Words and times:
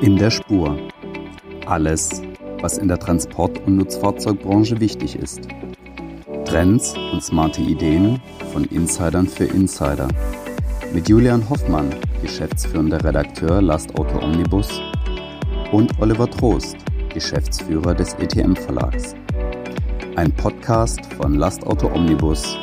In 0.00 0.16
der 0.16 0.30
Spur. 0.30 0.78
Alles, 1.66 2.22
was 2.60 2.78
in 2.78 2.88
der 2.88 2.98
Transport- 2.98 3.60
und 3.66 3.76
Nutzfahrzeugbranche 3.76 4.80
wichtig 4.80 5.16
ist. 5.16 5.48
Trends 6.44 6.94
und 7.12 7.22
smarte 7.22 7.60
Ideen 7.60 8.20
von 8.52 8.64
Insidern 8.64 9.26
für 9.26 9.44
Insider. 9.44 10.08
Mit 10.94 11.08
Julian 11.08 11.48
Hoffmann, 11.50 11.94
geschäftsführender 12.22 13.04
Redakteur 13.04 13.60
Lastauto 13.60 14.18
Omnibus, 14.24 14.80
und 15.72 15.92
Oliver 16.00 16.30
Trost, 16.30 16.76
Geschäftsführer 17.12 17.94
des 17.94 18.14
ETM 18.14 18.54
Verlags. 18.54 19.14
Ein 20.16 20.32
Podcast 20.32 21.00
von 21.14 21.34
Lastauto 21.34 21.88
Omnibus, 21.92 22.56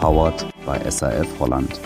powered 0.00 0.46
by 0.64 0.78
SAF 0.90 1.26
Holland. 1.38 1.80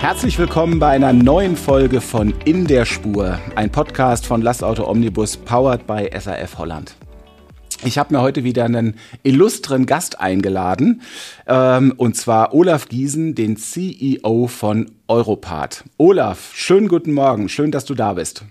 Herzlich 0.00 0.38
willkommen 0.38 0.78
bei 0.78 0.88
einer 0.88 1.12
neuen 1.12 1.56
Folge 1.56 2.00
von 2.00 2.32
In 2.46 2.66
der 2.66 2.86
Spur, 2.86 3.38
ein 3.54 3.70
Podcast 3.70 4.24
von 4.24 4.40
Lastauto 4.40 4.88
Omnibus, 4.88 5.36
powered 5.36 5.86
by 5.86 6.08
SAF 6.18 6.56
Holland. 6.56 6.96
Ich 7.84 7.98
habe 7.98 8.14
mir 8.14 8.22
heute 8.22 8.42
wieder 8.42 8.64
einen 8.64 8.94
illustren 9.24 9.84
Gast 9.84 10.18
eingeladen, 10.18 11.02
ähm, 11.46 11.92
und 11.98 12.16
zwar 12.16 12.54
Olaf 12.54 12.88
Giesen, 12.88 13.34
den 13.34 13.58
CEO 13.58 14.46
von 14.46 14.90
Europart. 15.06 15.84
Olaf, 15.98 16.52
schönen 16.54 16.88
guten 16.88 17.12
Morgen, 17.12 17.50
schön, 17.50 17.70
dass 17.70 17.84
du 17.84 17.94
da 17.94 18.14
bist. 18.14 18.46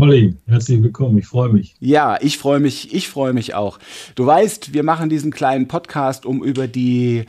Olli, 0.00 0.36
herzlich 0.46 0.80
willkommen, 0.80 1.18
ich 1.18 1.26
freue 1.26 1.48
mich. 1.48 1.74
Ja, 1.80 2.18
ich 2.20 2.38
freue 2.38 2.60
mich, 2.60 2.94
ich 2.94 3.08
freue 3.08 3.32
mich 3.32 3.56
auch. 3.56 3.80
Du 4.14 4.24
weißt, 4.24 4.72
wir 4.72 4.84
machen 4.84 5.08
diesen 5.08 5.32
kleinen 5.32 5.66
Podcast, 5.66 6.24
um 6.24 6.44
über 6.44 6.68
die 6.68 7.24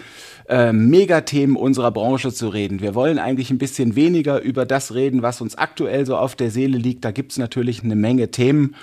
äh, 0.50 0.74
Megathemen 0.74 1.56
unserer 1.56 1.92
Branche 1.92 2.34
zu 2.34 2.50
reden. 2.50 2.82
Wir 2.82 2.96
wollen 2.96 3.20
eigentlich 3.20 3.52
ein 3.52 3.60
bisschen 3.60 3.96
weniger 3.96 4.42
über 4.42 4.66
das 4.66 4.94
reden, 4.96 5.22
was 5.22 5.42
uns 5.42 5.56
aktuell 5.56 6.06
so 6.06 6.18
auf 6.18 6.36
der 6.36 6.50
Seele 6.50 6.78
liegt. 6.78 7.06
Da 7.06 7.12
gibt 7.12 7.32
es 7.32 7.38
natürlich 7.38 7.84
eine 7.84 7.96
Menge 7.96 8.32
Themen. 8.32 8.76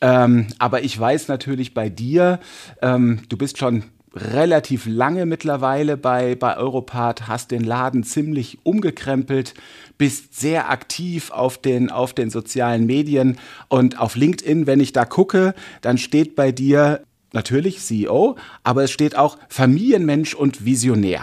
Ähm, 0.00 0.48
aber 0.58 0.82
ich 0.82 0.98
weiß 0.98 1.28
natürlich 1.28 1.72
bei 1.72 1.88
dir, 1.88 2.40
ähm, 2.82 3.20
du 3.28 3.36
bist 3.36 3.58
schon 3.58 3.84
relativ 4.14 4.86
lange 4.86 5.26
mittlerweile 5.26 5.96
bei, 5.96 6.34
bei 6.34 6.56
Europart, 6.56 7.26
hast 7.28 7.50
den 7.50 7.64
Laden 7.64 8.04
ziemlich 8.04 8.58
umgekrempelt, 8.62 9.54
bist 9.98 10.38
sehr 10.38 10.70
aktiv 10.70 11.30
auf 11.30 11.58
den, 11.58 11.90
auf 11.90 12.12
den 12.12 12.30
sozialen 12.30 12.86
Medien 12.86 13.38
und 13.68 13.98
auf 14.00 14.16
LinkedIn, 14.16 14.66
wenn 14.66 14.80
ich 14.80 14.92
da 14.92 15.04
gucke, 15.04 15.54
dann 15.80 15.98
steht 15.98 16.36
bei 16.36 16.52
dir 16.52 17.02
natürlich 17.34 17.80
CEO, 17.80 18.36
aber 18.62 18.84
es 18.84 18.90
steht 18.90 19.16
auch 19.16 19.38
Familienmensch 19.48 20.34
und 20.34 20.64
Visionär. 20.64 21.22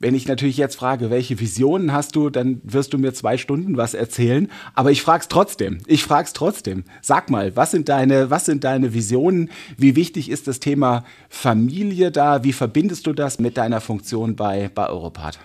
Wenn 0.00 0.14
ich 0.14 0.28
natürlich 0.28 0.58
jetzt 0.58 0.76
frage, 0.76 1.08
welche 1.08 1.40
Visionen 1.40 1.92
hast 1.92 2.14
du, 2.14 2.28
dann 2.28 2.60
wirst 2.62 2.92
du 2.92 2.98
mir 2.98 3.14
zwei 3.14 3.38
Stunden 3.38 3.78
was 3.78 3.94
erzählen. 3.94 4.50
Aber 4.74 4.90
ich 4.90 5.00
frage 5.00 5.22
es 5.22 5.28
trotzdem. 5.28 5.78
Ich 5.86 6.04
frage 6.04 6.26
es 6.26 6.34
trotzdem. 6.34 6.84
Sag 7.00 7.30
mal, 7.30 7.56
was 7.56 7.70
sind 7.70 7.88
deine, 7.88 8.28
was 8.28 8.44
sind 8.44 8.64
deine 8.64 8.92
Visionen? 8.92 9.50
Wie 9.78 9.96
wichtig 9.96 10.30
ist 10.30 10.46
das 10.46 10.60
Thema 10.60 11.04
Familie 11.30 12.10
da? 12.10 12.44
Wie 12.44 12.52
verbindest 12.52 13.06
du 13.06 13.14
das 13.14 13.38
mit 13.38 13.56
deiner 13.56 13.80
Funktion 13.80 14.36
bei, 14.36 14.68
bei 14.74 14.88
Europart? 14.88 15.38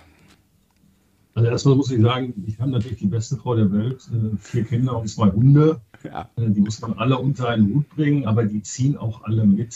Also 1.39 1.51
erstmal 1.51 1.75
muss 1.77 1.89
ich 1.89 2.01
sagen, 2.01 2.33
ich 2.45 2.59
habe 2.59 2.71
natürlich 2.71 2.99
die 2.99 3.07
beste 3.07 3.37
Frau 3.37 3.55
der 3.55 3.71
Welt, 3.71 4.05
äh, 4.11 4.35
vier 4.39 4.65
Kinder 4.65 4.97
und 4.97 5.07
zwei 5.07 5.31
Hunde. 5.31 5.79
Ja. 6.03 6.29
Äh, 6.35 6.49
die 6.49 6.59
muss 6.59 6.81
man 6.81 6.95
alle 6.95 7.17
unter 7.17 7.47
einen 7.47 7.73
Hut 7.73 7.89
bringen, 7.95 8.25
aber 8.25 8.43
die 8.43 8.61
ziehen 8.61 8.97
auch 8.97 9.23
alle 9.23 9.45
mit. 9.45 9.73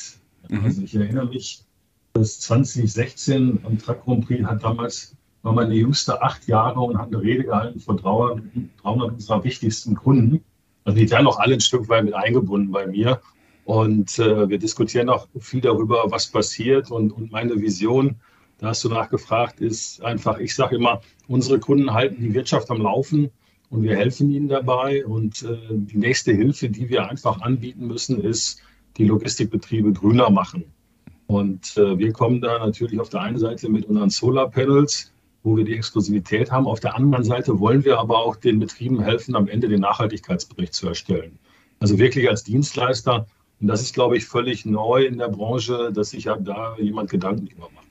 Mhm. 0.50 0.66
Also 0.66 0.82
ich 0.82 0.94
erinnere 0.94 1.28
mich, 1.28 1.64
das 2.12 2.42
2016 2.42 3.60
am 3.64 3.78
Truck 3.78 4.04
Grand 4.04 4.28
Prix 4.28 4.46
hat 4.46 4.62
damals, 4.62 5.16
war 5.42 5.54
meine 5.54 5.74
jüngste 5.74 6.22
acht 6.22 6.46
Jahre 6.50 6.82
und 6.82 6.98
hat 6.98 7.08
eine 7.08 7.22
Rede 7.22 7.46
gehalten 7.46 7.80
vor 7.80 7.96
300, 7.96 8.44
300 8.82 9.14
unserer 9.14 9.44
wichtigsten 9.46 9.96
Kunden. 9.96 10.44
Also 10.84 11.00
die 11.00 11.10
werden 11.10 11.28
auch 11.28 11.40
alle 11.40 11.54
ein 11.54 11.62
Stück 11.62 11.88
weit 11.88 12.04
mit 12.04 12.14
eingebunden 12.14 12.74
bei 12.74 12.88
mir. 12.88 13.22
Und 13.64 14.20
äh, 14.20 14.50
wir 14.50 14.60
diskutieren 14.60 15.08
auch 15.08 15.30
viel 15.40 15.62
darüber, 15.62 16.04
was 16.08 16.28
passiert. 16.28 16.92
Und, 16.92 17.14
und 17.14 17.32
meine 17.32 17.56
Vision, 17.62 18.18
da 18.64 18.70
hast 18.70 18.82
du 18.86 18.88
nachgefragt, 18.88 19.60
ist 19.60 20.02
einfach, 20.06 20.38
ich 20.38 20.56
sage 20.56 20.78
immer, 20.78 21.02
unsere 21.28 21.60
Kunden 21.60 21.94
halten 21.94 22.22
die 22.22 22.34
Wirtschaft 22.34 22.72
am 22.72 22.82
Laufen 22.82 23.30
und 23.70 23.84
wir 23.84 23.98
helfen 23.98 24.32
ihnen 24.32 24.48
dabei. 24.48 25.06
Und 25.06 25.44
äh, 25.44 25.58
die 25.70 25.98
nächste 25.98 26.32
Hilfe, 26.32 26.70
die 26.70 26.88
wir 26.88 27.10
einfach 27.10 27.42
anbieten 27.42 27.88
müssen, 27.88 28.22
ist, 28.22 28.62
die 28.96 29.04
Logistikbetriebe 29.04 29.92
grüner 29.92 30.30
machen. 30.30 30.64
Und 31.28 31.76
äh, 31.76 31.98
wir 31.98 32.14
kommen 32.14 32.40
da 32.40 32.58
natürlich 32.60 33.02
auf 33.02 33.10
der 33.10 33.20
einen 33.20 33.38
Seite 33.38 33.68
mit 33.68 33.84
unseren 33.84 34.10
Solarpanels, 34.10 35.12
wo 35.44 35.58
wir 35.58 35.66
die 35.66 35.76
Exklusivität 35.76 36.50
haben. 36.50 36.66
Auf 36.66 36.80
der 36.80 36.96
anderen 36.96 37.26
Seite 37.26 37.60
wollen 37.60 37.84
wir 37.84 38.00
aber 38.00 38.20
auch 38.20 38.38
den 38.38 38.60
Betrieben 38.60 39.02
helfen, 39.02 39.36
am 39.36 39.50
Ende 39.50 39.68
den 39.68 39.82
Nachhaltigkeitsbericht 39.82 40.74
zu 40.74 40.88
erstellen. 40.88 41.38
Also 41.82 42.00
wirklich 42.00 42.30
als 42.30 42.46
Dienstleister. 42.46 43.28
Und 43.60 43.68
das 43.68 43.82
ist, 43.82 43.94
glaube 43.94 44.16
ich, 44.16 44.24
völlig 44.24 44.66
neu 44.66 45.04
in 45.04 45.18
der 45.18 45.28
Branche, 45.28 45.92
dass 45.92 46.12
sich 46.12 46.24
ja 46.24 46.38
da 46.38 46.78
jemand 46.78 47.10
Gedanken 47.12 47.48
drüber 47.48 47.70
macht. 47.76 47.83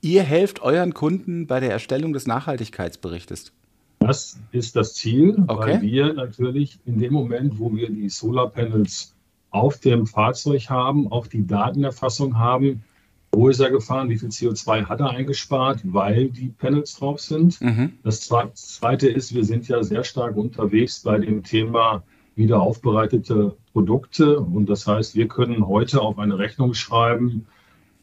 Ihr 0.00 0.22
helft 0.22 0.62
euren 0.62 0.94
Kunden 0.94 1.46
bei 1.46 1.58
der 1.58 1.70
Erstellung 1.70 2.12
des 2.12 2.26
Nachhaltigkeitsberichtes. 2.26 3.52
Das 3.98 4.38
ist 4.52 4.76
das 4.76 4.94
Ziel, 4.94 5.44
okay. 5.48 5.74
weil 5.74 5.82
wir 5.82 6.12
natürlich 6.12 6.78
in 6.86 6.98
dem 6.98 7.12
Moment, 7.12 7.58
wo 7.58 7.74
wir 7.74 7.90
die 7.90 8.08
Solarpanels 8.08 9.14
auf 9.50 9.78
dem 9.78 10.06
Fahrzeug 10.06 10.70
haben, 10.70 11.10
auch 11.10 11.26
die 11.26 11.46
Datenerfassung 11.46 12.38
haben. 12.38 12.84
Wo 13.32 13.48
ist 13.48 13.58
er 13.60 13.70
gefahren? 13.70 14.08
Wie 14.08 14.18
viel 14.18 14.28
CO2 14.28 14.86
hat 14.86 15.00
er 15.00 15.10
eingespart, 15.10 15.80
weil 15.82 16.28
die 16.28 16.48
Panels 16.48 16.94
drauf 16.94 17.20
sind? 17.20 17.60
Mhm. 17.60 17.94
Das 18.04 18.20
Zweite 18.20 19.08
ist, 19.08 19.34
wir 19.34 19.44
sind 19.44 19.66
ja 19.68 19.82
sehr 19.82 20.04
stark 20.04 20.36
unterwegs 20.36 21.00
bei 21.00 21.18
dem 21.18 21.42
Thema 21.42 22.04
wiederaufbereitete 22.36 23.56
Produkte. 23.72 24.38
Und 24.38 24.68
das 24.68 24.86
heißt, 24.86 25.16
wir 25.16 25.26
können 25.26 25.66
heute 25.66 26.00
auf 26.00 26.18
eine 26.18 26.38
Rechnung 26.38 26.72
schreiben, 26.72 27.46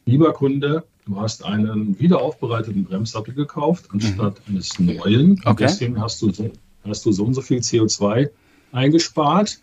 lieber 0.04 0.32
Kunde, 0.34 0.84
du 1.06 1.20
hast 1.20 1.44
einen 1.44 1.98
wiederaufbereiteten 1.98 2.84
Bremssattel 2.84 3.34
gekauft 3.34 3.86
anstatt 3.92 4.40
mhm. 4.46 4.54
eines 4.54 4.78
neuen. 4.78 5.40
Okay. 5.44 5.64
deswegen 5.64 6.00
hast 6.00 6.20
du, 6.20 6.32
so, 6.32 6.50
hast 6.84 7.06
du 7.06 7.12
so 7.12 7.24
und 7.24 7.34
so 7.34 7.40
viel 7.40 7.60
CO2 7.60 8.28
eingespart. 8.72 9.60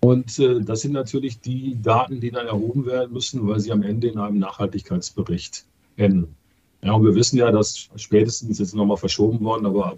Und 0.00 0.38
äh, 0.38 0.60
das 0.60 0.82
sind 0.82 0.92
natürlich 0.92 1.40
die 1.40 1.80
Daten, 1.80 2.20
die 2.20 2.30
dann 2.30 2.46
erhoben 2.46 2.86
werden 2.86 3.12
müssen, 3.12 3.46
weil 3.46 3.58
sie 3.58 3.72
am 3.72 3.82
Ende 3.82 4.08
in 4.08 4.18
einem 4.18 4.38
Nachhaltigkeitsbericht 4.38 5.64
enden. 5.96 6.34
Ja, 6.82 6.92
und 6.92 7.04
wir 7.04 7.14
wissen 7.14 7.38
ja, 7.38 7.50
dass 7.50 7.88
spätestens 7.96 8.58
jetzt 8.58 8.74
nochmal 8.74 8.98
verschoben 8.98 9.40
worden, 9.42 9.64
aber 9.64 9.96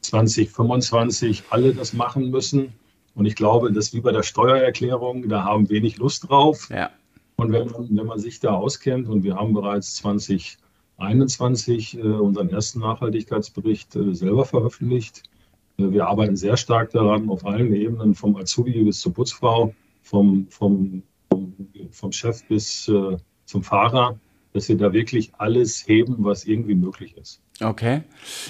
2025 0.00 1.44
alle 1.50 1.74
das 1.74 1.92
machen 1.92 2.30
müssen. 2.30 2.72
Und 3.14 3.26
ich 3.26 3.36
glaube, 3.36 3.70
dass 3.70 3.92
wie 3.92 4.00
bei 4.00 4.12
der 4.12 4.22
Steuererklärung, 4.22 5.28
da 5.28 5.44
haben 5.44 5.68
wenig 5.68 5.98
Lust 5.98 6.28
drauf. 6.28 6.68
Ja. 6.70 6.90
Und 7.36 7.52
wenn 7.52 7.68
man, 7.68 7.96
wenn 7.96 8.06
man 8.06 8.18
sich 8.18 8.40
da 8.40 8.54
auskennt, 8.54 9.08
und 9.08 9.24
wir 9.24 9.36
haben 9.36 9.52
bereits 9.52 9.96
2021 9.96 11.98
äh, 11.98 12.02
unseren 12.02 12.50
ersten 12.50 12.80
Nachhaltigkeitsbericht 12.80 13.96
äh, 13.96 14.14
selber 14.14 14.44
veröffentlicht, 14.44 15.22
wir 15.76 16.06
arbeiten 16.06 16.36
sehr 16.36 16.56
stark 16.56 16.90
daran, 16.90 17.28
auf 17.28 17.44
allen 17.44 17.74
Ebenen, 17.74 18.14
vom 18.14 18.36
Azubi 18.36 18.84
bis 18.84 19.00
zur 19.00 19.12
Putzfrau, 19.12 19.74
vom, 20.02 20.46
vom, 20.48 21.02
vom, 21.28 21.56
vom 21.90 22.12
Chef 22.12 22.46
bis 22.46 22.88
äh, 22.88 23.16
zum 23.44 23.64
Fahrer, 23.64 24.20
dass 24.52 24.68
wir 24.68 24.76
da 24.76 24.92
wirklich 24.92 25.32
alles 25.36 25.88
heben, 25.88 26.16
was 26.18 26.44
irgendwie 26.44 26.76
möglich 26.76 27.16
ist. 27.16 27.42
Okay. 27.60 28.02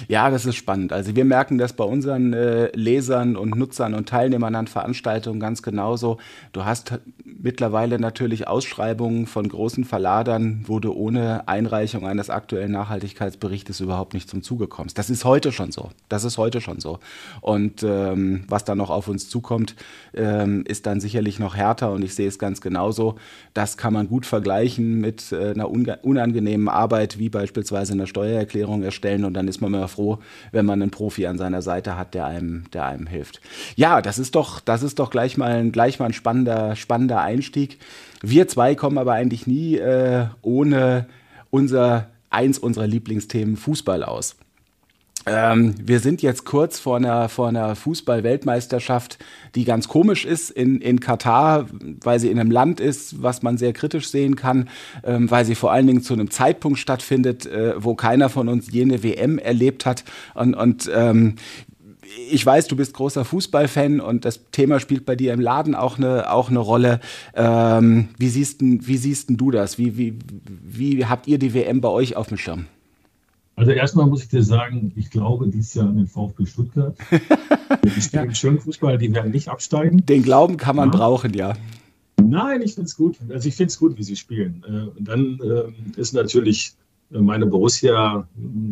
Ja, 0.07 0.31
das 0.31 0.47
ist 0.47 0.55
spannend. 0.55 0.91
Also 0.91 1.15
wir 1.15 1.25
merken 1.25 1.59
das 1.59 1.73
bei 1.73 1.83
unseren 1.83 2.33
äh, 2.33 2.75
Lesern 2.75 3.35
und 3.35 3.55
Nutzern 3.55 3.93
und 3.93 4.09
Teilnehmern 4.09 4.55
an 4.55 4.65
Veranstaltungen 4.65 5.39
ganz 5.39 5.61
genauso. 5.61 6.17
Du 6.53 6.65
hast 6.65 6.99
mittlerweile 7.23 7.99
natürlich 7.99 8.47
Ausschreibungen 8.47 9.27
von 9.27 9.47
großen 9.47 9.83
Verladern, 9.83 10.63
wo 10.65 10.79
du 10.79 10.91
ohne 10.93 11.47
Einreichung 11.47 12.07
eines 12.07 12.31
aktuellen 12.31 12.71
Nachhaltigkeitsberichtes 12.71 13.79
überhaupt 13.79 14.15
nicht 14.15 14.27
zum 14.27 14.41
Zuge 14.41 14.67
kommst. 14.67 14.97
Das 14.97 15.11
ist 15.11 15.23
heute 15.23 15.51
schon 15.51 15.71
so. 15.71 15.91
Das 16.09 16.23
ist 16.23 16.39
heute 16.39 16.59
schon 16.59 16.79
so. 16.79 16.97
Und 17.41 17.83
ähm, 17.83 18.45
was 18.47 18.63
da 18.63 18.73
noch 18.73 18.89
auf 18.89 19.07
uns 19.07 19.29
zukommt, 19.29 19.75
ähm, 20.15 20.63
ist 20.67 20.87
dann 20.87 20.99
sicherlich 20.99 21.37
noch 21.37 21.55
härter 21.55 21.91
und 21.91 22.03
ich 22.03 22.15
sehe 22.15 22.27
es 22.27 22.39
ganz 22.39 22.59
genauso. 22.59 23.17
Das 23.53 23.77
kann 23.77 23.93
man 23.93 24.07
gut 24.07 24.25
vergleichen 24.25 24.99
mit 24.99 25.31
äh, 25.31 25.51
einer 25.51 25.69
unangenehmen 25.69 26.69
Arbeit 26.69 27.19
wie 27.19 27.29
beispielsweise 27.29 27.93
einer 27.93 28.07
Steuererklärung 28.07 28.81
erstellen 28.95 29.25
und 29.25 29.33
dann 29.33 29.47
ist 29.47 29.61
man 29.61 29.73
immer 29.73 29.87
froh, 29.87 30.19
wenn 30.51 30.65
man 30.65 30.81
einen 30.81 30.91
Profi 30.91 31.27
an 31.27 31.37
seiner 31.37 31.61
Seite 31.61 31.97
hat, 31.97 32.13
der 32.13 32.25
einem, 32.25 32.63
der 32.71 32.85
einem 32.85 33.07
hilft. 33.07 33.41
Ja, 33.75 34.01
das 34.01 34.17
ist 34.17 34.35
doch, 34.35 34.59
das 34.59 34.83
ist 34.83 34.99
doch 34.99 35.09
gleich 35.09 35.37
mal 35.37 35.51
ein, 35.51 35.71
gleich 35.71 35.99
mal 35.99 36.07
ein 36.07 36.13
spannender, 36.13 36.75
spannender 36.75 37.21
Einstieg. 37.21 37.79
Wir 38.21 38.47
zwei 38.47 38.75
kommen 38.75 38.97
aber 38.97 39.13
eigentlich 39.13 39.45
nie 39.45 39.77
äh, 39.77 40.25
ohne 40.41 41.07
unser, 41.51 42.07
eins 42.29 42.57
unserer 42.57 42.87
Lieblingsthemen 42.87 43.57
Fußball 43.57 44.03
aus. 44.03 44.35
Ähm, 45.25 45.73
wir 45.81 45.99
sind 45.99 46.21
jetzt 46.21 46.45
kurz 46.45 46.79
vor 46.79 46.97
einer, 46.97 47.29
vor 47.29 47.47
einer 47.47 47.75
Fußball-Weltmeisterschaft, 47.75 49.17
die 49.55 49.65
ganz 49.65 49.87
komisch 49.87 50.23
ist 50.25 50.51
in, 50.51 50.81
in 50.81 50.99
Katar, 50.99 51.67
weil 52.03 52.19
sie 52.19 52.29
in 52.29 52.39
einem 52.39 52.51
Land 52.51 52.79
ist, 52.79 53.23
was 53.23 53.41
man 53.41 53.57
sehr 53.57 53.73
kritisch 53.73 54.09
sehen 54.09 54.35
kann, 54.35 54.69
ähm, 55.03 55.31
weil 55.31 55.45
sie 55.45 55.55
vor 55.55 55.71
allen 55.71 55.87
Dingen 55.87 56.03
zu 56.03 56.13
einem 56.13 56.29
Zeitpunkt 56.29 56.77
stattfindet, 56.77 57.45
äh, 57.47 57.73
wo 57.77 57.95
keiner 57.95 58.29
von 58.29 58.47
uns 58.47 58.71
jene 58.71 59.01
WM 59.03 59.39
erlebt 59.39 59.85
hat. 59.85 60.03
Und, 60.35 60.53
und 60.53 60.89
ähm, 60.93 61.35
ich 62.29 62.45
weiß, 62.45 62.67
du 62.67 62.75
bist 62.75 62.93
großer 62.93 63.25
Fußballfan 63.25 63.99
und 63.99 64.25
das 64.25 64.51
Thema 64.51 64.79
spielt 64.79 65.07
bei 65.07 65.15
dir 65.15 65.33
im 65.33 65.39
Laden 65.39 65.73
auch 65.73 65.97
eine, 65.97 66.31
auch 66.31 66.49
eine 66.49 66.59
Rolle. 66.59 66.99
Ähm, 67.33 68.09
wie, 68.19 68.29
siehst, 68.29 68.61
wie 68.61 68.97
siehst 68.97 69.29
du 69.31 69.49
das? 69.49 69.79
Wie, 69.79 69.97
wie, 69.97 70.19
wie 70.63 71.05
habt 71.05 71.27
ihr 71.27 71.39
die 71.39 71.55
WM 71.55 71.81
bei 71.81 71.89
euch 71.89 72.15
auf 72.15 72.27
dem 72.27 72.37
Schirm? 72.37 72.67
Also 73.57 73.71
erstmal 73.71 74.05
muss 74.07 74.23
ich 74.23 74.29
dir 74.29 74.43
sagen, 74.43 74.91
ich 74.95 75.09
glaube 75.09 75.47
dieses 75.47 75.73
Jahr 75.75 75.87
an 75.87 75.97
den 75.97 76.07
VfB 76.07 76.45
Stuttgart. 76.45 76.97
die 77.83 78.01
spielen 78.01 78.29
ja. 78.29 78.35
schönen 78.35 78.59
Fußball, 78.59 78.97
die 78.97 79.13
werden 79.13 79.31
nicht 79.31 79.47
absteigen. 79.47 80.05
Den 80.05 80.23
Glauben 80.23 80.57
kann 80.57 80.75
man 80.75 80.91
ja. 80.91 80.97
brauchen, 80.97 81.33
ja. 81.33 81.53
Nein, 82.21 82.61
ich 82.61 82.73
finde 82.73 82.87
es 82.87 82.97
gut. 82.97 83.17
Also 83.29 83.47
ich 83.47 83.55
finde 83.55 83.69
es 83.69 83.79
gut, 83.79 83.97
wie 83.97 84.03
sie 84.03 84.15
spielen. 84.15 84.63
Äh, 84.67 84.97
und 84.97 85.07
dann 85.07 85.39
äh, 85.41 85.99
ist 85.99 86.13
natürlich 86.13 86.73
äh, 87.11 87.19
meine 87.19 87.45
Borussia, 87.45 88.27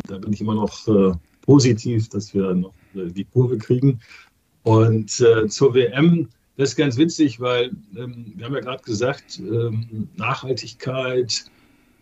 da 0.08 0.18
bin 0.18 0.34
ich 0.34 0.42
immer 0.42 0.56
noch 0.56 0.74
positiv, 1.42 2.10
dass 2.10 2.34
wir 2.34 2.54
noch 2.54 2.74
die 2.94 3.26
Kurve 3.26 3.58
kriegen. 3.58 4.00
Und 4.64 5.10
zur 5.10 5.74
WM, 5.74 6.30
das 6.56 6.70
ist 6.70 6.76
ganz 6.78 6.98
witzig, 6.98 7.40
weil 7.42 7.72
ähm, 7.98 8.34
wir 8.36 8.46
haben 8.46 8.54
ja 8.54 8.62
gerade 8.62 8.84
gesagt, 8.84 9.40
ähm, 9.40 10.08
Nachhaltigkeit, 10.16 11.46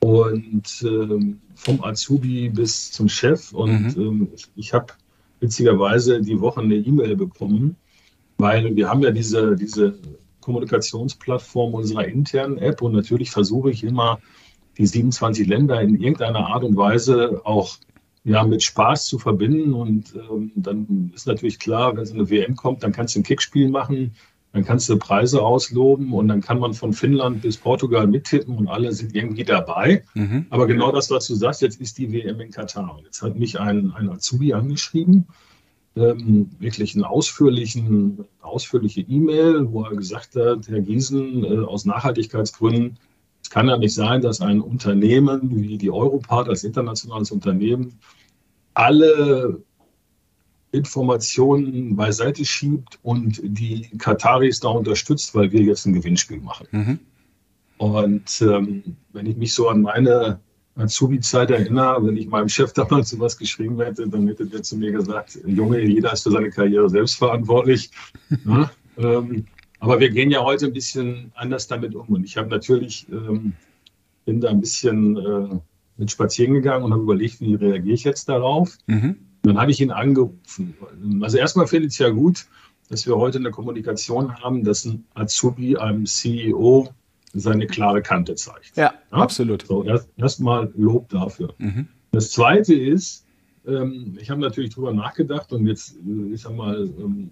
und 0.02 0.84
ähm, 0.84 1.40
vom 1.56 1.84
Azubi 1.84 2.50
bis 2.50 2.92
zum 2.92 3.08
Chef. 3.08 3.54
Und 3.54 3.96
mhm. 3.96 4.02
ähm, 4.02 4.28
ich 4.56 4.74
habe 4.74 4.88
witzigerweise 5.40 6.22
die 6.22 6.40
Woche 6.40 6.62
eine 6.62 6.76
E-Mail 6.76 7.16
bekommen, 7.16 7.76
weil 8.38 8.76
wir 8.76 8.90
haben 8.90 9.02
ja 9.02 9.12
diese, 9.12 9.56
diese 9.56 9.96
Kommunikationsplattform 10.42 11.74
unserer 11.74 12.06
internen 12.06 12.58
App 12.58 12.82
und 12.82 12.94
natürlich 12.94 13.32
versuche 13.32 13.72
ich 13.72 13.84
immer, 13.84 14.20
die 14.78 14.88
27 14.88 15.48
Länder 15.48 15.82
in 15.82 15.96
irgendeiner 15.96 16.48
Art 16.48 16.64
und 16.64 16.76
Weise 16.78 17.42
auch 17.44 17.78
ja, 18.24 18.44
mit 18.44 18.64
Spaß 18.64 19.06
zu 19.06 19.20
verbinden. 19.20 19.74
Und 19.74 20.16
ähm, 20.16 20.52
dann 20.56 21.12
ist 21.14 21.28
natürlich 21.28 21.60
klar, 21.60 21.96
wenn 21.96 22.06
so 22.06 22.14
eine 22.14 22.30
WM 22.30 22.56
kommt, 22.56 22.84
dann 22.84 22.92
kannst 22.92 23.16
du 23.16 23.20
ein 23.20 23.24
Kickspiel 23.24 23.70
machen, 23.70 24.14
dann 24.54 24.66
kannst 24.66 24.90
du 24.90 24.98
Preise 24.98 25.42
ausloben 25.42 26.12
und 26.14 26.28
dann 26.28 26.42
kann 26.42 26.60
man 26.60 26.74
von 26.74 26.92
Finnland 26.92 27.42
bis 27.42 27.58
Portugal 27.58 28.06
mittippen 28.08 28.58
und 28.58 28.68
alle 28.68 28.92
sind 28.92 29.16
irgendwie 29.16 29.46
dabei. 29.46 30.04
Mhm. 30.14 30.48
Aber 30.50 30.68
genau 30.68 30.92
das, 30.92 31.10
was 31.10 31.28
du 31.28 31.36
sagst, 31.36 31.62
jetzt 31.62 31.80
ist 31.80 31.98
die 31.98 32.12
WM 32.12 32.40
in 32.42 32.52
Katar. 32.52 32.98
Und 32.98 33.06
jetzt 33.06 33.22
hat 33.22 33.38
mich 33.38 33.60
ein, 33.60 33.94
ein 33.96 34.10
Azubi 34.10 34.54
angeschrieben, 34.54 35.28
ähm, 35.96 36.50
wirklich 36.60 36.96
eine 36.96 37.10
ausführlichen, 37.10 38.26
ausführliche 38.42 39.02
E-Mail, 39.02 39.72
wo 39.72 39.84
er 39.84 39.96
gesagt 39.96 40.36
hat, 40.36 40.68
Herr 40.68 40.82
Giesen, 40.82 41.44
äh, 41.46 41.66
aus 41.66 41.86
Nachhaltigkeitsgründen, 41.86 42.98
es 43.44 43.50
kann 43.50 43.68
ja 43.68 43.78
nicht 43.78 43.94
sein, 43.94 44.22
dass 44.22 44.42
ein 44.42 44.62
Unternehmen 44.62 45.62
wie 45.62 45.78
die 45.78 45.92
Europart 45.92 46.48
als 46.48 46.64
internationales 46.64 47.32
Unternehmen 47.32 48.00
alle 48.74 49.62
Informationen 50.72 51.96
beiseite 51.96 52.46
schiebt 52.46 53.00
und 53.04 53.42
die 53.44 53.90
Kataris 53.98 54.60
da 54.60 54.70
unterstützt, 54.70 55.36
weil 55.36 55.52
wir 55.52 55.62
jetzt 55.62 55.86
ein 55.86 55.94
Gewinnspiel 55.94 56.40
machen. 56.40 56.68
Mhm. 56.72 57.00
Und 57.78 58.42
ähm, 58.42 58.96
wenn 59.12 59.26
ich 59.26 59.38
mich 59.38 59.54
so 59.54 59.68
an 59.68 59.82
meine 59.82 60.40
Azubi-Zeit 60.76 61.52
erinnere, 61.52 62.06
wenn 62.06 62.16
ich 62.16 62.28
meinem 62.28 62.48
Chef 62.48 62.74
damals 62.74 63.10
sowas 63.10 63.38
geschrieben 63.38 63.82
hätte, 63.82 64.08
dann 64.08 64.28
hätte 64.28 64.46
der 64.46 64.64
zu 64.64 64.78
mir 64.78 64.92
gesagt, 64.92 65.40
Junge, 65.46 65.82
jeder 65.82 66.14
ist 66.14 66.24
für 66.24 66.32
seine 66.32 66.50
Karriere 66.50 66.90
selbst 66.90 67.16
verantwortlich. 67.16 67.92
ja, 68.46 68.72
ähm, 68.98 69.46
aber 69.80 70.00
wir 70.00 70.12
gehen 70.12 70.30
ja 70.30 70.44
heute 70.44 70.68
ein 70.68 70.74
bisschen 70.74 71.32
anders 71.36 71.68
damit 71.68 71.96
um. 71.96 72.08
Und 72.08 72.24
ich 72.24 72.38
habe 72.38 72.50
natürlich, 72.50 73.08
ähm, 73.12 73.54
bin 74.26 74.40
da 74.40 74.50
ein 74.50 74.62
bisschen 74.62 75.18
äh, 75.18 75.60
mit 75.98 76.12
spazieren 76.12 76.54
gegangen 76.54 76.86
und 76.86 76.92
habe 76.94 77.02
überlegt, 77.02 77.42
wie 77.42 77.56
reagiere 77.56 77.96
ich 77.96 78.04
jetzt 78.04 78.30
darauf. 78.30 78.78
Mhm. 78.86 79.18
Dann 79.44 79.58
habe 79.58 79.72
ich 79.72 79.82
ihn 79.82 79.92
angerufen. 79.92 80.76
Also 81.22 81.38
erstmal 81.38 81.68
finde 81.68 81.88
ich 81.88 81.94
es 81.94 82.00
ja 82.00 82.10
gut, 82.10 82.46
dass 82.90 83.08
wir 83.08 83.18
heute 83.18 83.40
eine 83.40 83.52
Kommunikation 83.52 84.36
haben, 84.36 84.64
dass 84.64 84.86
ein 84.86 85.06
Azubi 85.14 85.78
einem 85.78 86.06
CEO 86.06 86.90
seine 87.34 87.66
klare 87.66 88.02
Kante 88.02 88.36
zeigt. 88.36 88.76
Ja, 88.76 88.84
ja? 88.84 88.94
absolut. 89.10 89.66
So, 89.66 89.84
erstmal 90.18 90.66
erst 90.66 90.78
Lob 90.78 91.10
dafür. 91.10 91.54
Mhm. 91.58 91.88
Das 92.12 92.32
Zweite 92.32 92.74
ist, 92.74 93.26
ähm, 93.66 94.18
ich 94.20 94.30
habe 94.30 94.42
natürlich 94.42 94.74
drüber 94.74 94.94
nachgedacht 94.94 95.52
und 95.54 95.66
jetzt, 95.66 95.96
äh, 95.96 96.34
ich 96.34 96.42
sag 96.42 96.56
mal, 96.56 96.90
ähm, 97.00 97.32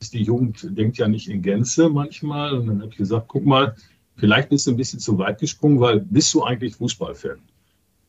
ist 0.00 0.12
die 0.12 0.22
Jugend 0.22 0.66
denkt 0.76 0.98
ja 0.98 1.08
nicht 1.08 1.28
in 1.28 1.42
Gänze 1.42 1.88
manchmal. 1.88 2.54
Und 2.54 2.66
dann 2.66 2.80
habe 2.80 2.90
ich 2.90 2.98
gesagt, 2.98 3.28
guck 3.28 3.46
mal, 3.46 3.74
vielleicht 4.16 4.48
bist 4.48 4.66
du 4.66 4.72
ein 4.72 4.76
bisschen 4.76 4.98
zu 4.98 5.18
weit 5.18 5.40
gesprungen, 5.40 5.80
weil 5.80 6.00
bist 6.00 6.32
du 6.34 6.42
eigentlich 6.42 6.76
Fußballfan? 6.76 7.38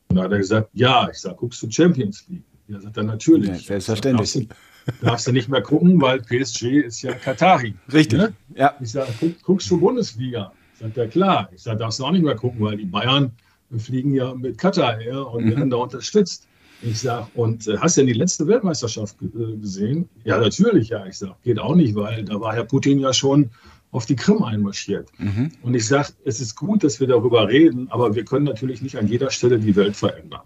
Und 0.08 0.16
da 0.16 0.24
hat 0.24 0.32
er 0.32 0.38
gesagt, 0.38 0.70
ja, 0.72 1.08
ich 1.10 1.18
sage, 1.18 1.36
guckst 1.36 1.62
du 1.62 1.70
Champions 1.70 2.26
League? 2.28 2.42
Ja, 2.68 2.80
sagt 2.80 2.96
er 2.96 3.02
natürlich. 3.02 3.48
Ja, 3.48 3.54
selbstverständlich. 3.54 4.32
Darfst 4.32 5.00
du, 5.00 5.06
darfst 5.06 5.26
du 5.26 5.32
nicht 5.32 5.48
mehr 5.48 5.62
gucken, 5.62 6.00
weil 6.00 6.20
PSG 6.20 6.80
ist 6.80 7.02
ja 7.02 7.12
Katari. 7.12 7.74
Richtig. 7.92 8.18
Ne? 8.18 8.32
Ja. 8.54 8.74
Ich 8.80 8.92
sage, 8.92 9.12
guck, 9.18 9.42
guckst 9.42 9.70
du 9.70 9.78
Bundesliga? 9.78 10.52
Sagt 10.78 10.96
er, 10.96 11.08
klar. 11.08 11.48
Ich 11.54 11.62
sage, 11.62 11.78
darfst 11.78 11.98
du 11.98 12.04
auch 12.04 12.12
nicht 12.12 12.24
mehr 12.24 12.36
gucken, 12.36 12.60
weil 12.60 12.76
die 12.76 12.84
Bayern 12.84 13.32
fliegen 13.76 14.14
ja 14.14 14.34
mit 14.34 14.58
Katar 14.58 14.98
her 14.98 15.26
und 15.26 15.44
mhm. 15.44 15.50
werden 15.50 15.70
da 15.70 15.78
unterstützt. 15.78 16.46
Ich 16.82 17.00
sage, 17.00 17.26
und 17.34 17.66
äh, 17.66 17.76
hast 17.78 17.96
du 17.96 18.02
denn 18.02 18.08
die 18.08 18.12
letzte 18.12 18.46
Weltmeisterschaft 18.46 19.16
äh, 19.22 19.56
gesehen? 19.56 20.08
Ja, 20.24 20.38
natürlich, 20.38 20.90
ja. 20.90 21.04
Ich 21.06 21.18
sage, 21.18 21.34
geht 21.42 21.58
auch 21.58 21.74
nicht, 21.74 21.94
weil 21.94 22.24
da 22.24 22.40
war 22.40 22.54
Herr 22.54 22.64
Putin 22.64 23.00
ja 23.00 23.12
schon 23.12 23.50
auf 23.90 24.06
die 24.06 24.16
Krim 24.16 24.42
einmarschiert. 24.42 25.08
Mhm. 25.18 25.50
Und 25.62 25.74
ich 25.74 25.86
sage, 25.86 26.10
es 26.24 26.40
ist 26.40 26.54
gut, 26.54 26.84
dass 26.84 27.00
wir 27.00 27.06
darüber 27.06 27.48
reden, 27.48 27.88
aber 27.90 28.14
wir 28.14 28.24
können 28.24 28.44
natürlich 28.44 28.82
nicht 28.82 28.96
an 28.96 29.08
jeder 29.08 29.30
Stelle 29.30 29.58
die 29.58 29.74
Welt 29.74 29.96
verändern. 29.96 30.42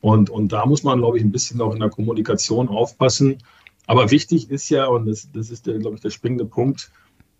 Und, 0.00 0.30
und 0.30 0.52
da 0.52 0.66
muss 0.66 0.82
man, 0.82 0.98
glaube 0.98 1.18
ich, 1.18 1.24
ein 1.24 1.32
bisschen 1.32 1.60
auch 1.60 1.72
in 1.74 1.80
der 1.80 1.90
Kommunikation 1.90 2.68
aufpassen. 2.68 3.38
Aber 3.86 4.10
wichtig 4.10 4.50
ist 4.50 4.68
ja, 4.68 4.86
und 4.86 5.06
das, 5.06 5.28
das 5.32 5.50
ist, 5.50 5.66
der, 5.66 5.78
glaube 5.78 5.96
ich, 5.96 6.02
der 6.02 6.10
springende 6.10 6.44
Punkt, 6.44 6.90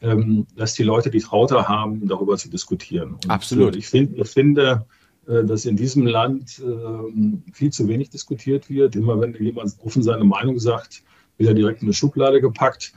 ähm, 0.01 0.47
dass 0.57 0.75
die 0.75 0.83
Leute 0.83 1.11
die 1.11 1.21
Traute 1.21 1.69
haben, 1.69 2.07
darüber 2.09 2.37
zu 2.37 2.49
diskutieren. 2.49 3.15
Und 3.15 3.31
Absolut. 3.31 3.77
Ich, 3.77 3.89
find, 3.89 4.17
ich 4.17 4.29
finde, 4.29 4.87
äh, 5.27 5.45
dass 5.45 5.67
in 5.67 5.77
diesem 5.77 6.07
Land 6.07 6.61
äh, 6.61 7.53
viel 7.53 7.71
zu 7.71 7.87
wenig 7.87 8.11
diskutiert 8.11 8.71
wird. 8.71 8.97
Immer 8.97 9.21
wenn 9.21 9.35
jemand 9.35 9.77
offen 9.85 10.03
seine 10.03 10.25
Meinung 10.25 10.59
sagt, 10.59 11.03
wird 11.37 11.51
er 11.51 11.55
direkt 11.55 11.83
in 11.83 11.89
eine 11.89 11.95
Schublade 11.95 12.41
gepackt. 12.41 12.93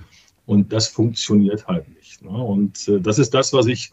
Und 0.46 0.74
das 0.74 0.88
funktioniert 0.88 1.68
halt 1.68 1.88
nicht. 1.96 2.24
Ne? 2.24 2.32
Und 2.32 2.88
äh, 2.88 3.00
das 3.00 3.20
ist 3.20 3.34
das, 3.34 3.54
was 3.54 3.68
ich 3.68 3.92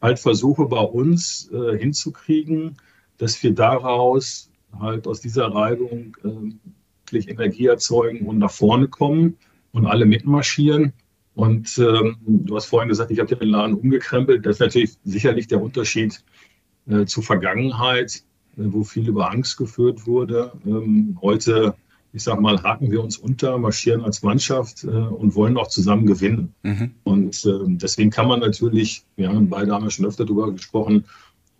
halt 0.00 0.18
versuche 0.18 0.66
bei 0.66 0.80
uns 0.80 1.50
äh, 1.52 1.78
hinzukriegen, 1.78 2.76
dass 3.18 3.42
wir 3.42 3.54
daraus 3.54 4.50
halt 4.80 5.06
aus 5.06 5.20
dieser 5.20 5.46
Reibung 5.46 6.16
äh, 6.24 6.54
wirklich 7.06 7.28
Energie 7.28 7.66
erzeugen 7.66 8.26
und 8.26 8.38
nach 8.38 8.50
vorne 8.50 8.88
kommen 8.88 9.36
und 9.72 9.86
alle 9.86 10.06
mitmarschieren. 10.06 10.92
Und 11.34 11.76
ähm, 11.78 12.16
du 12.26 12.56
hast 12.56 12.66
vorhin 12.66 12.88
gesagt, 12.88 13.10
ich 13.10 13.20
habe 13.20 13.36
den 13.36 13.50
Laden 13.50 13.74
umgekrempelt. 13.74 14.46
Das 14.46 14.56
ist 14.56 14.60
natürlich 14.60 14.96
sicherlich 15.04 15.48
der 15.48 15.60
Unterschied 15.60 16.24
äh, 16.88 17.04
zur 17.04 17.22
Vergangenheit, 17.22 18.22
äh, 18.56 18.62
wo 18.64 18.84
viel 18.84 19.08
über 19.08 19.30
Angst 19.30 19.58
geführt 19.58 20.06
wurde. 20.06 20.52
Ähm, 20.64 21.18
heute, 21.20 21.74
ich 22.14 22.22
sage 22.22 22.40
mal, 22.40 22.62
haken 22.62 22.90
wir 22.90 23.02
uns 23.02 23.18
unter, 23.18 23.58
marschieren 23.58 24.02
als 24.02 24.22
Mannschaft 24.22 24.84
äh, 24.84 24.86
und 24.86 25.34
wollen 25.34 25.58
auch 25.58 25.68
zusammen 25.68 26.06
gewinnen. 26.06 26.54
Mhm. 26.62 26.94
Und 27.04 27.44
ähm, 27.44 27.76
deswegen 27.76 28.10
kann 28.10 28.28
man 28.28 28.40
natürlich, 28.40 29.04
wir 29.16 29.28
haben 29.28 29.50
beide 29.50 29.72
haben 29.72 29.84
ja 29.84 29.90
schon 29.90 30.06
öfter 30.06 30.24
darüber 30.24 30.50
gesprochen, 30.52 31.04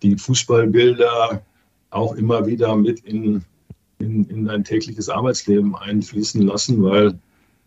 die 0.03 0.17
Fußballbilder 0.17 1.43
auch 1.91 2.15
immer 2.15 2.47
wieder 2.47 2.77
mit 2.77 3.01
in, 3.01 3.43
in, 3.99 4.25
in 4.25 4.45
dein 4.45 4.65
tägliches 4.65 5.09
Arbeitsleben 5.09 5.75
einfließen 5.75 6.43
lassen, 6.43 6.83
weil 6.83 7.19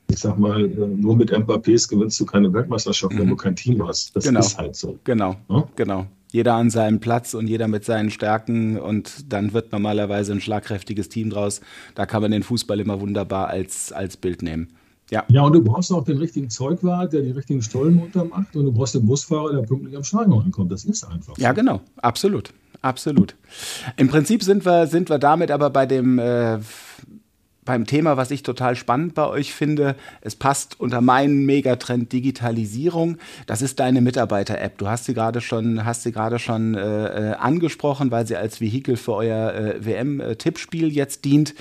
ich 0.09 0.19
sag 0.19 0.37
mal, 0.39 0.65
äh, 0.65 0.87
nur 0.87 1.15
mit 1.15 1.31
Mbappés 1.31 1.87
gewinnst 1.87 2.19
du 2.19 2.25
keine 2.25 2.51
Weltmeisterschaft, 2.51 3.15
wenn 3.15 3.25
mhm. 3.25 3.31
du 3.31 3.35
kein 3.35 3.55
Team 3.55 3.87
hast. 3.87 4.15
Das 4.15 4.23
genau. 4.23 4.39
ist 4.39 4.57
halt 4.57 4.75
so. 4.75 4.97
Genau, 5.03 5.35
ja? 5.49 5.67
genau. 5.75 6.07
Jeder 6.31 6.55
an 6.55 6.69
seinem 6.69 6.99
Platz 6.99 7.33
und 7.33 7.47
jeder 7.47 7.67
mit 7.67 7.85
seinen 7.85 8.11
Stärken 8.11 8.79
und 8.79 9.31
dann 9.33 9.53
wird 9.53 9.71
normalerweise 9.71 10.31
ein 10.31 10.41
schlagkräftiges 10.41 11.09
Team 11.09 11.31
draus. 11.31 11.61
Da 11.95 12.05
kann 12.05 12.21
man 12.21 12.31
den 12.31 12.43
Fußball 12.43 12.79
immer 12.79 13.01
wunderbar 13.01 13.47
als, 13.47 13.91
als 13.91 14.17
Bild 14.17 14.43
nehmen. 14.43 14.69
Ja. 15.09 15.23
ja, 15.27 15.41
und 15.41 15.53
du 15.53 15.63
brauchst 15.63 15.91
auch 15.91 16.03
den 16.03 16.17
richtigen 16.17 16.51
Zeugwart, 16.51 17.13
der 17.13 17.21
die 17.21 17.31
richtigen 17.31 17.63
Stollen 17.63 17.99
untermacht 17.99 18.55
und 18.55 18.65
du 18.65 18.71
brauchst 18.71 18.93
den 18.93 19.07
Busfahrer, 19.07 19.53
der 19.53 19.61
pünktlich 19.63 19.97
am 19.97 20.03
Stadion 20.03 20.43
ankommt. 20.43 20.71
Das 20.71 20.85
ist 20.85 21.03
einfach. 21.03 21.35
Ja, 21.39 21.51
genau, 21.51 21.81
absolut. 21.97 22.53
Absolut. 22.81 23.35
Im 23.97 24.07
Prinzip 24.07 24.43
sind 24.43 24.65
wir, 24.65 24.87
sind 24.87 25.09
wir 25.09 25.19
damit 25.19 25.51
aber 25.51 25.69
bei 25.69 25.85
dem, 25.85 26.17
äh, 26.17 26.59
beim 27.65 27.85
Thema, 27.85 28.17
was 28.17 28.31
ich 28.31 28.41
total 28.41 28.75
spannend 28.75 29.13
bei 29.13 29.27
euch 29.27 29.53
finde. 29.53 29.95
Es 30.21 30.35
passt 30.35 30.79
unter 30.79 31.01
meinen 31.01 31.45
Megatrend 31.45 32.11
Digitalisierung. 32.11 33.17
Das 33.47 33.61
ist 33.61 33.79
deine 33.79 34.01
Mitarbeiter-App. 34.01 34.77
Du 34.77 34.87
hast 34.87 35.05
sie 35.05 35.13
gerade 35.13 35.41
schon, 35.41 35.85
hast 35.85 36.03
sie 36.03 36.11
gerade 36.11 36.39
schon 36.39 36.73
äh, 36.75 37.31
äh 37.31 37.33
angesprochen, 37.33 38.11
weil 38.11 38.25
sie 38.25 38.37
als 38.37 38.61
Vehikel 38.61 38.97
für 38.97 39.13
euer 39.13 39.53
äh, 39.53 39.85
WM-Tippspiel 39.85 40.91
jetzt 40.91 41.25
dient. 41.25 41.53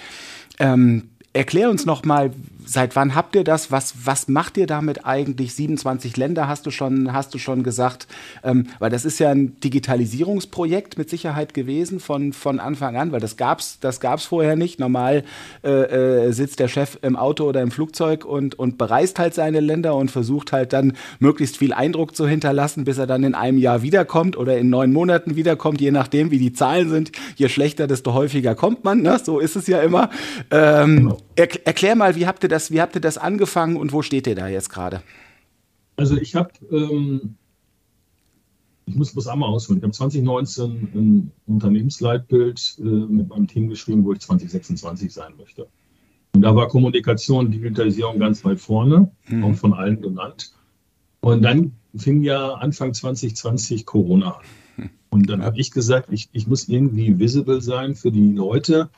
Ähm, 0.59 1.11
erklär 1.33 1.69
uns 1.69 1.85
noch 1.85 2.05
mal, 2.05 2.31
seit 2.69 2.97
wann 2.97 3.15
habt 3.15 3.35
ihr 3.35 3.45
das? 3.45 3.73
Was, 3.73 3.95
was 4.05 4.29
macht 4.29 4.57
ihr 4.59 4.67
damit 4.67 5.07
eigentlich? 5.07 5.55
27 5.55 6.17
Länder 6.17 6.49
hast 6.49 6.67
du 6.67 6.71
schon, 6.71 7.13
hast 7.13 7.33
du 7.35 7.39
schon 7.39 7.63
gesagt. 7.63 8.07
Ähm, 8.45 8.67
weil 8.79 8.91
das 8.91 9.05
ist 9.05 9.19
ja 9.19 9.31
ein 9.31 9.59
Digitalisierungsprojekt 9.61 10.99
mit 10.99 11.09
Sicherheit 11.09 11.55
gewesen 11.55 11.99
von, 11.99 12.33
von 12.33 12.61
Anfang 12.61 12.97
an, 12.97 13.11
weil 13.11 13.21
das 13.21 13.37
gab's, 13.37 13.79
das 13.81 14.01
gab's 14.01 14.27
vorher 14.27 14.55
nicht. 14.55 14.79
Normal 14.79 15.25
äh, 15.65 16.27
äh, 16.27 16.33
sitzt 16.33 16.61
der 16.61 16.69
Chef 16.69 16.99
im 17.03 17.17
Auto 17.17 17.45
oder 17.45 17.63
im 17.63 17.71
Flugzeug 17.71 18.25
und, 18.25 18.59
und 18.59 18.77
bereist 18.77 19.19
halt 19.19 19.35
seine 19.35 19.61
Länder 19.61 19.95
und 19.95 20.11
versucht 20.11 20.53
halt 20.53 20.73
dann 20.73 20.93
möglichst 21.21 21.57
viel 21.57 21.73
Eindruck 21.73 22.15
zu 22.15 22.29
hinterlassen, 22.29 22.85
bis 22.85 22.99
er 22.99 23.07
dann 23.07 23.25
in 23.25 23.35
einem 23.35 23.59
Jahr 23.59 23.83
wiederkommt 23.83 24.37
oder 24.37 24.59
in 24.59 24.69
neun 24.69 24.93
Monaten 24.93 25.37
wiederkommt, 25.37 25.81
je 25.81 25.91
nachdem, 25.91 26.31
wie 26.31 26.39
die 26.39 26.53
Zahlen 26.53 26.91
sind. 26.91 27.13
Je 27.37 27.49
schlechter, 27.49 27.87
desto 27.87 28.13
häufiger 28.13 28.55
kommt 28.55 28.85
man. 28.85 29.01
Ne? 29.01 29.19
So 29.23 29.39
ist 29.39 29.57
es 29.57 29.67
ja 29.67 29.81
immer. 29.81 30.11
Ähm, 30.51 30.97
genau. 30.97 31.19
er, 31.35 31.67
erklär 31.67 31.97
mal, 31.97 32.15
wie 32.15 32.27
habt 32.27 32.43
ihr 32.43 32.49
das, 32.49 32.58
wie 32.71 32.81
habt 32.81 32.95
ihr 32.95 33.01
das 33.01 33.19
angefangen 33.19 33.77
und 33.77 33.93
wo 33.93 34.03
steht 34.03 34.27
ihr 34.27 34.35
da 34.35 34.49
jetzt 34.49 34.71
gerade? 34.71 35.03
Also 35.97 36.17
ich 36.17 36.35
habe, 36.35 36.51
ähm, 36.71 37.35
ich 38.87 38.95
muss 38.95 39.17
was 39.17 39.27
einmal 39.27 39.49
ausholen. 39.49 39.79
Ich 39.79 39.85
habe 39.85 39.93
2019 39.93 40.89
ein 40.95 41.33
Unternehmensleitbild 41.47 42.77
äh, 42.79 42.83
mit 42.83 43.29
meinem 43.29 43.47
Team 43.47 43.69
geschrieben, 43.69 44.05
wo 44.05 44.13
ich 44.13 44.21
2026 44.21 45.13
sein 45.13 45.33
möchte. 45.37 45.69
Und 46.33 46.43
da 46.43 46.55
war 46.55 46.69
Kommunikation, 46.69 47.51
Digitalisierung 47.51 48.19
ganz 48.19 48.45
weit 48.45 48.61
vorne, 48.61 49.11
mhm. 49.27 49.45
auch 49.45 49.55
von 49.55 49.75
allen 49.75 50.01
genannt. 50.01 50.53
Und 51.21 51.43
dann 51.43 51.73
fing 51.97 52.23
ja 52.23 52.55
Anfang 52.55 52.95
2020 52.95 53.87
Corona 53.87 54.37
an. 54.37 54.45
Und 55.11 55.31
dann 55.31 55.43
habe 55.43 55.59
ich 55.59 55.71
gesagt, 55.71 56.13
ich, 56.13 56.29
ich 56.33 56.47
muss 56.47 56.69
irgendwie 56.69 57.19
visible 57.19 57.61
sein 57.61 57.95
für 57.95 58.13
die 58.13 58.33
Leute, 58.33 58.91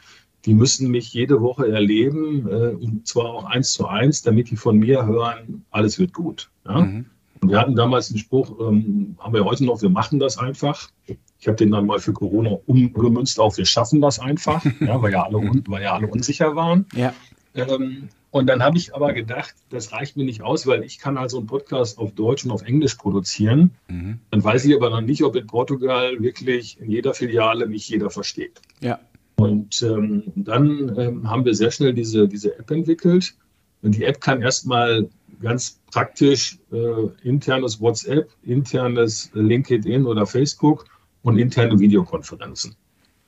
die 0.46 0.54
müssen 0.54 0.90
mich 0.90 1.12
jede 1.12 1.40
Woche 1.40 1.70
erleben, 1.70 2.48
äh, 2.48 2.74
und 2.74 3.06
zwar 3.06 3.26
auch 3.26 3.44
eins 3.44 3.72
zu 3.72 3.86
eins, 3.86 4.22
damit 4.22 4.50
die 4.50 4.56
von 4.56 4.78
mir 4.78 5.06
hören, 5.06 5.64
alles 5.70 5.98
wird 5.98 6.12
gut. 6.12 6.50
Ja? 6.66 6.80
Mhm. 6.80 7.06
Und 7.40 7.50
wir 7.50 7.58
hatten 7.58 7.74
damals 7.74 8.10
einen 8.10 8.18
Spruch, 8.18 8.58
ähm, 8.60 9.16
haben 9.18 9.32
wir 9.32 9.44
heute 9.44 9.64
noch, 9.64 9.80
wir 9.80 9.88
machen 9.88 10.18
das 10.18 10.38
einfach. 10.38 10.90
Ich 11.38 11.46
habe 11.46 11.56
den 11.56 11.70
dann 11.70 11.86
mal 11.86 11.98
für 11.98 12.12
Corona 12.12 12.58
umgemünzt 12.66 13.40
auf, 13.40 13.56
wir 13.56 13.64
schaffen 13.64 14.00
das 14.00 14.18
einfach, 14.18 14.64
ja, 14.80 15.00
weil, 15.00 15.12
ja 15.12 15.22
alle, 15.24 15.38
weil 15.66 15.82
ja 15.82 15.94
alle 15.94 16.06
unsicher 16.06 16.54
waren. 16.54 16.86
Ja. 16.94 17.14
Ähm, 17.54 18.08
und 18.30 18.46
dann 18.46 18.62
habe 18.62 18.78
ich 18.78 18.94
aber 18.94 19.12
gedacht, 19.12 19.54
das 19.70 19.92
reicht 19.92 20.16
mir 20.16 20.24
nicht 20.24 20.42
aus, 20.42 20.66
weil 20.66 20.84
ich 20.84 20.98
kann 20.98 21.18
also 21.18 21.38
einen 21.38 21.48
Podcast 21.48 21.98
auf 21.98 22.12
Deutsch 22.12 22.44
und 22.44 22.52
auf 22.52 22.62
Englisch 22.62 22.94
produzieren. 22.94 23.72
Mhm. 23.88 24.20
Dann 24.30 24.44
weiß 24.44 24.64
ich 24.66 24.74
aber 24.76 24.90
noch 24.90 25.00
nicht, 25.00 25.24
ob 25.24 25.34
in 25.34 25.46
Portugal 25.46 26.20
wirklich 26.20 26.78
in 26.80 26.90
jeder 26.90 27.12
Filiale 27.12 27.66
mich 27.66 27.88
jeder 27.88 28.10
versteht. 28.10 28.60
Ja. 28.80 29.00
Und 29.40 29.82
ähm, 29.82 30.24
dann 30.36 30.96
ähm, 30.98 31.30
haben 31.30 31.44
wir 31.44 31.54
sehr 31.54 31.70
schnell 31.70 31.94
diese, 31.94 32.28
diese 32.28 32.58
App 32.58 32.70
entwickelt. 32.70 33.34
Und 33.82 33.94
die 33.96 34.04
App 34.04 34.20
kann 34.20 34.42
erstmal 34.42 35.08
ganz 35.40 35.80
praktisch 35.90 36.58
äh, 36.72 37.06
internes 37.22 37.80
WhatsApp, 37.80 38.30
internes 38.42 39.30
LinkedIn 39.32 40.04
oder 40.04 40.26
Facebook 40.26 40.84
und 41.22 41.38
interne 41.38 41.78
Videokonferenzen. 41.78 42.76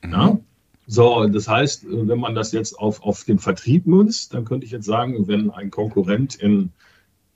Mhm. 0.03 0.11
Ja? 0.11 0.39
So, 0.85 1.25
das 1.27 1.47
heißt, 1.47 1.85
äh, 1.85 2.07
wenn 2.07 2.19
man 2.19 2.35
das 2.35 2.51
jetzt 2.51 2.77
auf, 2.77 3.01
auf 3.01 3.23
den 3.23 3.39
Vertrieb 3.39 3.87
münzt, 3.87 4.33
dann 4.33 4.45
könnte 4.45 4.65
ich 4.65 4.71
jetzt 4.71 4.85
sagen, 4.85 5.27
wenn 5.27 5.49
ein 5.49 5.71
Konkurrent 5.71 6.35
in, 6.35 6.71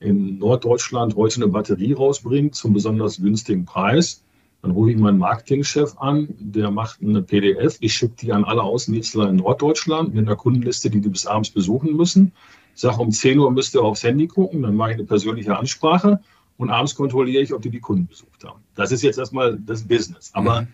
in 0.00 0.38
Norddeutschland 0.38 1.16
heute 1.16 1.36
eine 1.36 1.48
Batterie 1.48 1.94
rausbringt 1.94 2.54
zum 2.54 2.72
besonders 2.72 3.16
günstigen 3.16 3.64
Preis, 3.64 4.22
dann 4.62 4.72
rufe 4.72 4.90
ich 4.90 4.96
meinen 4.96 5.18
Marketingchef 5.18 5.96
an, 5.98 6.28
der 6.38 6.70
macht 6.70 7.00
eine 7.00 7.22
PDF. 7.22 7.76
Ich 7.80 7.94
schicke 7.94 8.14
die 8.20 8.32
an 8.32 8.44
alle 8.44 8.62
Außendienstler 8.62 9.28
in 9.28 9.36
Norddeutschland 9.36 10.14
mit 10.14 10.26
einer 10.26 10.36
Kundenliste, 10.36 10.90
die 10.90 11.00
die 11.00 11.08
bis 11.08 11.26
abends 11.26 11.50
besuchen 11.50 11.96
müssen. 11.96 12.32
Ich 12.74 12.80
sage, 12.80 13.00
um 13.00 13.10
10 13.10 13.38
Uhr 13.38 13.50
müsst 13.50 13.74
ihr 13.74 13.82
aufs 13.82 14.02
Handy 14.02 14.26
gucken, 14.26 14.62
dann 14.62 14.74
mache 14.74 14.90
ich 14.90 14.96
eine 14.96 15.04
persönliche 15.04 15.56
Ansprache 15.56 16.20
und 16.56 16.70
abends 16.70 16.94
kontrolliere 16.94 17.42
ich, 17.42 17.52
ob 17.52 17.62
die 17.62 17.70
die 17.70 17.80
Kunden 17.80 18.06
besucht 18.06 18.44
haben. 18.44 18.60
Das 18.74 18.90
ist 18.90 19.02
jetzt 19.02 19.18
erstmal 19.18 19.58
das 19.58 19.86
Business. 19.86 20.30
Aber 20.32 20.66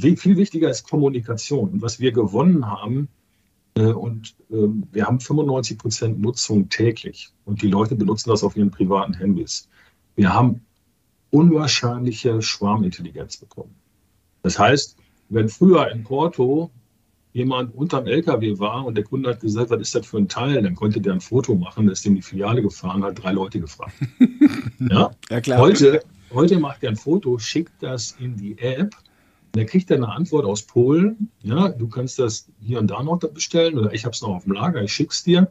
mhm. 0.00 0.16
viel 0.16 0.36
wichtiger 0.36 0.70
ist 0.70 0.88
Kommunikation. 0.88 1.70
Und 1.70 1.82
was 1.82 2.00
wir 2.00 2.12
gewonnen 2.12 2.66
haben, 2.66 3.08
äh, 3.78 3.92
und 3.92 4.34
äh, 4.50 4.68
wir 4.92 5.06
haben 5.06 5.20
95 5.20 5.78
Prozent 5.78 6.20
Nutzung 6.20 6.68
täglich 6.68 7.30
und 7.44 7.62
die 7.62 7.68
Leute 7.68 7.94
benutzen 7.94 8.30
das 8.30 8.42
auf 8.42 8.56
ihren 8.56 8.70
privaten 8.70 9.14
Handys. 9.14 9.68
Wir 10.16 10.34
haben 10.34 10.62
unwahrscheinliche 11.30 12.42
Schwarmintelligenz 12.42 13.36
bekommen. 13.36 13.74
Das 14.42 14.58
heißt, 14.58 14.96
wenn 15.28 15.48
früher 15.48 15.90
in 15.90 16.04
Porto 16.04 16.70
jemand 17.32 17.74
unterm 17.74 18.06
LKW 18.06 18.58
war 18.58 18.86
und 18.86 18.96
der 18.96 19.04
Kunde 19.04 19.30
hat 19.30 19.40
gesagt, 19.40 19.70
was 19.70 19.80
ist 19.80 19.94
das 19.94 20.06
für 20.06 20.18
ein 20.18 20.28
Teil, 20.28 20.62
dann 20.62 20.74
konnte 20.74 21.00
der 21.00 21.12
ein 21.12 21.20
Foto 21.20 21.54
machen, 21.54 21.88
ist 21.88 22.06
in 22.06 22.14
die 22.14 22.22
Filiale 22.22 22.62
gefahren, 22.62 23.04
hat 23.04 23.22
drei 23.22 23.32
Leute 23.32 23.60
gefragt. 23.60 23.94
ja? 24.78 25.10
ja 25.30 25.40
klar. 25.40 25.58
Heute, 25.58 26.02
heute 26.32 26.58
macht 26.58 26.82
er 26.82 26.90
ein 26.90 26.96
Foto, 26.96 27.38
schickt 27.38 27.82
das 27.82 28.16
in 28.18 28.36
die 28.36 28.58
App, 28.58 28.94
dann 29.52 29.66
kriegt 29.66 29.90
er 29.90 29.98
eine 29.98 30.08
Antwort 30.08 30.44
aus 30.44 30.62
Polen. 30.62 31.30
Ja, 31.42 31.68
du 31.68 31.88
kannst 31.88 32.18
das 32.18 32.48
hier 32.60 32.78
und 32.78 32.88
da 32.88 33.02
noch 33.02 33.18
bestellen 33.18 33.78
oder 33.78 33.92
ich 33.92 34.04
habe 34.04 34.14
es 34.14 34.22
noch 34.22 34.30
auf 34.30 34.44
dem 34.44 34.52
Lager, 34.52 34.82
ich 34.82 34.92
schicke 34.92 35.12
es 35.12 35.22
dir. 35.22 35.50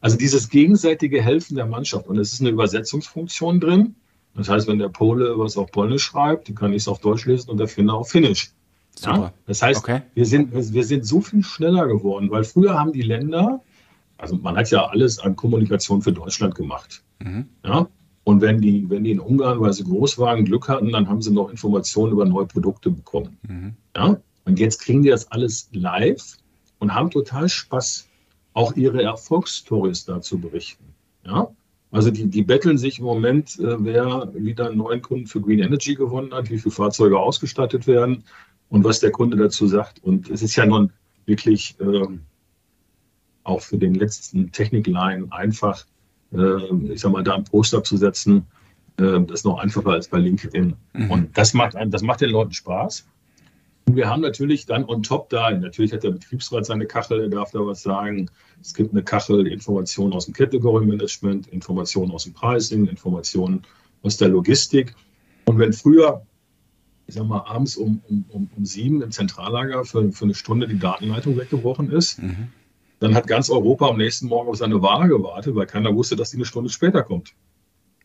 Also 0.00 0.16
dieses 0.16 0.48
gegenseitige 0.48 1.22
Helfen 1.22 1.54
der 1.54 1.66
Mannschaft 1.66 2.08
und 2.08 2.18
es 2.18 2.32
ist 2.32 2.40
eine 2.40 2.50
Übersetzungsfunktion 2.50 3.60
drin. 3.60 3.94
Das 4.34 4.48
heißt, 4.48 4.66
wenn 4.66 4.78
der 4.78 4.88
Pole 4.88 5.38
was 5.38 5.56
auf 5.56 5.70
Polnisch 5.70 6.04
schreibt, 6.04 6.54
kann 6.56 6.72
ich 6.72 6.82
es 6.82 6.88
auf 6.88 7.00
Deutsch 7.00 7.26
lesen 7.26 7.50
und 7.50 7.58
der 7.58 7.68
Finne 7.68 7.92
auf 7.92 8.10
Finnisch. 8.10 8.52
Ja? 9.00 9.32
Das 9.46 9.62
heißt, 9.62 9.80
okay. 9.80 10.02
wir, 10.14 10.26
sind, 10.26 10.52
wir 10.52 10.84
sind 10.84 11.06
so 11.06 11.20
viel 11.20 11.42
schneller 11.42 11.86
geworden, 11.86 12.30
weil 12.30 12.44
früher 12.44 12.78
haben 12.78 12.92
die 12.92 13.02
Länder, 13.02 13.60
also 14.18 14.36
man 14.36 14.56
hat 14.56 14.70
ja 14.70 14.86
alles 14.86 15.18
an 15.18 15.36
Kommunikation 15.36 16.02
für 16.02 16.12
Deutschland 16.12 16.54
gemacht. 16.54 17.02
Mhm. 17.20 17.46
Ja? 17.64 17.86
Und 18.24 18.40
wenn 18.40 18.60
die, 18.60 18.88
wenn 18.88 19.04
die 19.04 19.10
in 19.10 19.20
Ungarn, 19.20 19.60
weil 19.60 19.72
sie 19.72 19.84
groß 19.84 20.18
waren, 20.18 20.44
Glück 20.44 20.68
hatten, 20.68 20.92
dann 20.92 21.08
haben 21.08 21.20
sie 21.20 21.32
noch 21.32 21.50
Informationen 21.50 22.12
über 22.12 22.24
neue 22.24 22.46
Produkte 22.46 22.90
bekommen. 22.90 23.36
Mhm. 23.42 23.74
Ja? 23.96 24.16
Und 24.44 24.58
jetzt 24.58 24.80
kriegen 24.80 25.02
die 25.02 25.10
das 25.10 25.30
alles 25.30 25.68
live 25.72 26.36
und 26.78 26.94
haben 26.94 27.10
total 27.10 27.48
Spaß, 27.48 28.08
auch 28.54 28.76
ihre 28.76 29.02
Erfolgsstories 29.02 30.04
da 30.04 30.20
zu 30.20 30.38
berichten. 30.38 30.84
Ja? 31.24 31.48
Also 31.92 32.10
die, 32.10 32.26
die 32.26 32.42
betteln 32.42 32.78
sich 32.78 32.98
im 32.98 33.04
Moment, 33.04 33.58
äh, 33.60 33.84
wer 33.84 34.32
wieder 34.34 34.66
einen 34.68 34.78
neuen 34.78 35.02
Kunden 35.02 35.26
für 35.26 35.42
Green 35.42 35.60
Energy 35.60 35.94
gewonnen 35.94 36.32
hat, 36.32 36.50
wie 36.50 36.58
viele 36.58 36.74
Fahrzeuge 36.74 37.18
ausgestattet 37.18 37.86
werden 37.86 38.24
und 38.70 38.82
was 38.82 39.00
der 39.00 39.12
Kunde 39.12 39.36
dazu 39.36 39.66
sagt. 39.66 40.02
Und 40.02 40.30
es 40.30 40.42
ist 40.42 40.56
ja 40.56 40.64
nun 40.64 40.90
wirklich 41.26 41.76
äh, 41.80 42.06
auch 43.44 43.60
für 43.60 43.76
den 43.76 43.94
letzten 43.94 44.50
Technikline 44.52 45.26
einfach, 45.30 45.84
äh, 46.32 46.92
ich 46.92 47.02
sag 47.02 47.12
mal, 47.12 47.22
da 47.22 47.34
ein 47.34 47.44
Poster 47.44 47.84
zu 47.84 47.98
setzen, 47.98 48.46
äh, 48.96 49.20
das 49.20 49.40
ist 49.40 49.44
noch 49.44 49.58
einfacher 49.58 49.90
als 49.90 50.08
bei 50.08 50.18
LinkedIn. 50.18 50.74
Mhm. 50.94 51.10
Und 51.10 51.36
das 51.38 51.52
macht, 51.52 51.76
das 51.88 52.02
macht 52.02 52.22
den 52.22 52.30
Leuten 52.30 52.52
Spaß. 52.52 53.06
Und 53.86 53.96
wir 53.96 54.08
haben 54.08 54.22
natürlich 54.22 54.66
dann 54.66 54.84
on 54.84 55.02
top 55.02 55.28
da, 55.28 55.50
natürlich 55.50 55.92
hat 55.92 56.04
der 56.04 56.12
Betriebsrat 56.12 56.66
seine 56.66 56.86
Kachel, 56.86 57.20
er 57.20 57.28
darf 57.28 57.50
da 57.50 57.60
was 57.66 57.82
sagen. 57.82 58.30
Es 58.60 58.74
gibt 58.74 58.92
eine 58.92 59.02
Kachel, 59.02 59.46
Informationen 59.46 60.12
aus 60.12 60.26
dem 60.26 60.34
Category 60.34 60.86
Management, 60.86 61.48
Informationen 61.48 62.12
aus 62.12 62.24
dem 62.24 62.32
Pricing, 62.32 62.86
Informationen 62.86 63.62
aus 64.02 64.16
der 64.16 64.28
Logistik. 64.28 64.94
Und 65.46 65.58
wenn 65.58 65.72
früher, 65.72 66.24
ich 67.06 67.14
sag 67.14 67.26
mal, 67.26 67.40
abends 67.40 67.76
um, 67.76 68.00
um, 68.08 68.24
um, 68.28 68.50
um 68.56 68.64
sieben 68.64 69.02
im 69.02 69.10
Zentrallager 69.10 69.84
für, 69.84 70.12
für 70.12 70.24
eine 70.24 70.34
Stunde 70.34 70.68
die 70.68 70.78
Datenleitung 70.78 71.36
weggebrochen 71.36 71.90
ist, 71.90 72.22
mhm. 72.22 72.48
dann 73.00 73.14
hat 73.16 73.26
ganz 73.26 73.50
Europa 73.50 73.88
am 73.88 73.96
nächsten 73.96 74.28
Morgen 74.28 74.48
auf 74.48 74.56
seine 74.56 74.80
Ware 74.80 75.08
gewartet, 75.08 75.56
weil 75.56 75.66
keiner 75.66 75.94
wusste, 75.94 76.14
dass 76.14 76.30
die 76.30 76.36
eine 76.36 76.46
Stunde 76.46 76.70
später 76.70 77.02
kommt. 77.02 77.34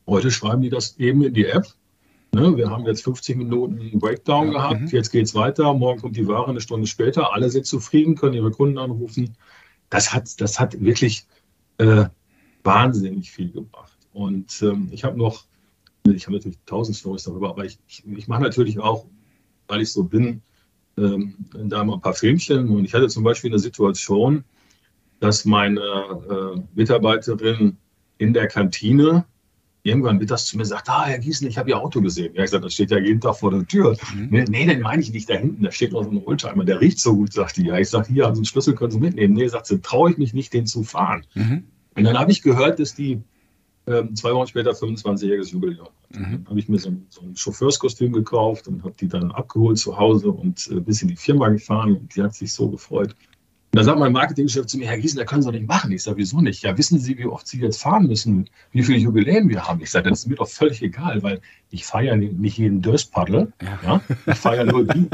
Heute 0.07 0.31
schreiben 0.31 0.63
die 0.63 0.69
das 0.69 0.97
eben 0.97 1.21
in 1.21 1.33
die 1.33 1.45
App 1.45 1.67
Ne, 2.37 2.55
wir 2.55 2.69
haben 2.69 2.85
jetzt 2.85 3.03
50 3.03 3.35
Minuten 3.35 3.97
Breakdown 3.97 4.47
ja, 4.47 4.53
gehabt, 4.53 4.81
mhm. 4.81 4.87
jetzt 4.89 5.09
geht 5.09 5.25
es 5.25 5.33
weiter, 5.33 5.73
morgen 5.73 5.99
kommt 5.99 6.15
die 6.15 6.27
Ware 6.27 6.47
eine 6.47 6.61
Stunde 6.61 6.85
später, 6.85 7.33
alle 7.33 7.49
sind 7.49 7.65
zufrieden, 7.65 8.15
können 8.15 8.35
ihre 8.35 8.51
Kunden 8.51 8.77
anrufen. 8.77 9.35
Das 9.89 10.13
hat, 10.13 10.39
das 10.39 10.59
hat 10.59 10.79
wirklich 10.79 11.25
äh, 11.79 12.05
wahnsinnig 12.63 13.31
viel 13.31 13.51
gebracht. 13.51 13.97
Und 14.13 14.61
ähm, 14.61 14.89
ich 14.91 15.03
habe 15.03 15.17
noch, 15.17 15.45
ich 16.05 16.27
habe 16.27 16.35
natürlich 16.35 16.59
tausend 16.67 16.95
Stories 16.95 17.23
darüber, 17.23 17.49
aber 17.49 17.65
ich, 17.65 17.79
ich, 17.87 18.05
ich 18.05 18.27
mache 18.27 18.43
natürlich 18.43 18.77
auch, 18.79 19.07
weil 19.67 19.81
ich 19.81 19.91
so 19.91 20.03
bin, 20.03 20.41
ähm, 20.95 21.35
da 21.53 21.83
mal 21.83 21.95
ein 21.95 22.01
paar 22.01 22.13
Filmchen. 22.13 22.69
Und 22.69 22.85
ich 22.85 22.93
hatte 22.93 23.07
zum 23.07 23.23
Beispiel 23.23 23.49
eine 23.49 23.59
Situation, 23.59 24.43
dass 25.19 25.43
meine 25.43 25.79
äh, 25.79 26.61
Mitarbeiterin 26.75 27.77
in 28.19 28.33
der 28.33 28.47
Kantine 28.47 29.25
irgendwann 29.87 30.19
wird 30.19 30.31
das 30.31 30.45
zu 30.45 30.57
mir 30.57 30.65
sagt, 30.65 30.89
ah, 30.89 31.05
Herr 31.05 31.19
Gießen, 31.19 31.47
ich 31.47 31.57
habe 31.57 31.69
Ihr 31.69 31.79
Auto 31.79 32.01
gesehen. 32.01 32.33
Ja, 32.35 32.43
ich 32.43 32.49
sage, 32.49 32.63
das 32.63 32.73
steht 32.73 32.91
ja 32.91 32.99
jeden 32.99 33.21
Tag 33.21 33.35
vor 33.37 33.51
der 33.51 33.65
Tür. 33.65 33.97
Mhm. 34.15 34.27
Nee, 34.29 34.45
nee, 34.49 34.65
den 34.65 34.81
meine 34.81 35.01
ich 35.01 35.11
nicht 35.11 35.29
da 35.29 35.35
hinten, 35.35 35.63
da 35.63 35.71
steht 35.71 35.93
noch 35.93 36.03
so 36.03 36.11
ein 36.11 36.21
Oldtimer, 36.25 36.65
der 36.65 36.81
riecht 36.81 36.99
so 36.99 37.15
gut, 37.15 37.33
sagt 37.33 37.57
die. 37.57 37.65
Ja, 37.65 37.77
ich 37.77 37.89
sage, 37.89 38.11
hier, 38.11 38.27
also 38.27 38.39
einen 38.39 38.45
Schlüssel 38.45 38.75
können 38.75 38.91
Sie 38.91 38.99
mitnehmen. 38.99 39.33
Nee, 39.33 39.47
sagt 39.47 39.67
sie, 39.67 39.81
traue 39.81 40.11
ich 40.11 40.17
mich 40.17 40.33
nicht, 40.33 40.53
den 40.53 40.65
zu 40.65 40.83
fahren. 40.83 41.25
Mhm. 41.33 41.63
Und 41.95 42.03
dann 42.03 42.17
habe 42.17 42.31
ich 42.31 42.41
gehört, 42.41 42.79
dass 42.79 42.93
die 42.93 43.21
ähm, 43.87 44.15
zwei 44.15 44.33
Wochen 44.33 44.47
später 44.47 44.71
25-jähriges 44.71 45.51
Jubiläum 45.51 45.85
hat. 45.85 46.19
Mhm. 46.19 46.23
Dann 46.23 46.45
habe 46.49 46.59
ich 46.59 46.67
mir 46.67 46.77
so 46.77 46.89
ein, 46.89 47.05
so 47.09 47.21
ein, 47.21 47.35
Chauffeurskostüm 47.35 48.11
gekauft 48.11 48.67
und 48.67 48.83
habe 48.83 48.95
die 48.99 49.07
dann 49.07 49.31
abgeholt 49.31 49.77
zu 49.77 49.97
Hause 49.97 50.29
und 50.29 50.69
äh, 50.71 50.79
bis 50.81 51.01
in 51.01 51.07
die 51.07 51.15
Firma 51.15 51.47
gefahren 51.49 51.95
und 51.95 52.15
die 52.15 52.21
hat 52.21 52.35
sich 52.35 52.53
so 52.53 52.69
gefreut. 52.69 53.15
Und 53.77 53.81
da 53.81 53.91
sagt 53.91 53.99
mein 53.99 54.11
Marketingchef 54.11 54.65
zu 54.65 54.79
mir, 54.79 54.87
Herr 54.87 54.97
Giesen, 54.97 55.19
da 55.19 55.23
können 55.23 55.43
Sie 55.43 55.49
doch 55.49 55.53
nicht 55.53 55.67
machen. 55.67 55.91
Ich 55.91 56.01
sage, 56.01 56.17
wieso 56.17 56.41
nicht? 56.41 56.63
Ja, 56.63 56.75
wissen 56.79 56.97
Sie, 56.97 57.15
wie 57.19 57.27
oft 57.27 57.47
Sie 57.47 57.59
jetzt 57.61 57.79
fahren 57.79 58.07
müssen, 58.07 58.49
wie 58.71 58.81
viele 58.81 58.97
Jubiläen 58.97 59.49
wir 59.49 59.67
haben? 59.67 59.81
Ich 59.83 59.91
sage, 59.91 60.09
das 60.09 60.21
ist 60.21 60.27
mir 60.27 60.33
doch 60.33 60.47
völlig 60.47 60.81
egal, 60.81 61.21
weil 61.21 61.41
ich 61.69 61.85
feiere 61.85 62.15
nicht 62.15 62.57
jeden 62.57 62.81
Durstpaddel. 62.81 63.53
Ja. 63.61 63.79
ja. 63.83 64.01
Ich 64.25 64.39
feiere 64.39 64.65
nur 64.65 64.83
die, 64.83 65.07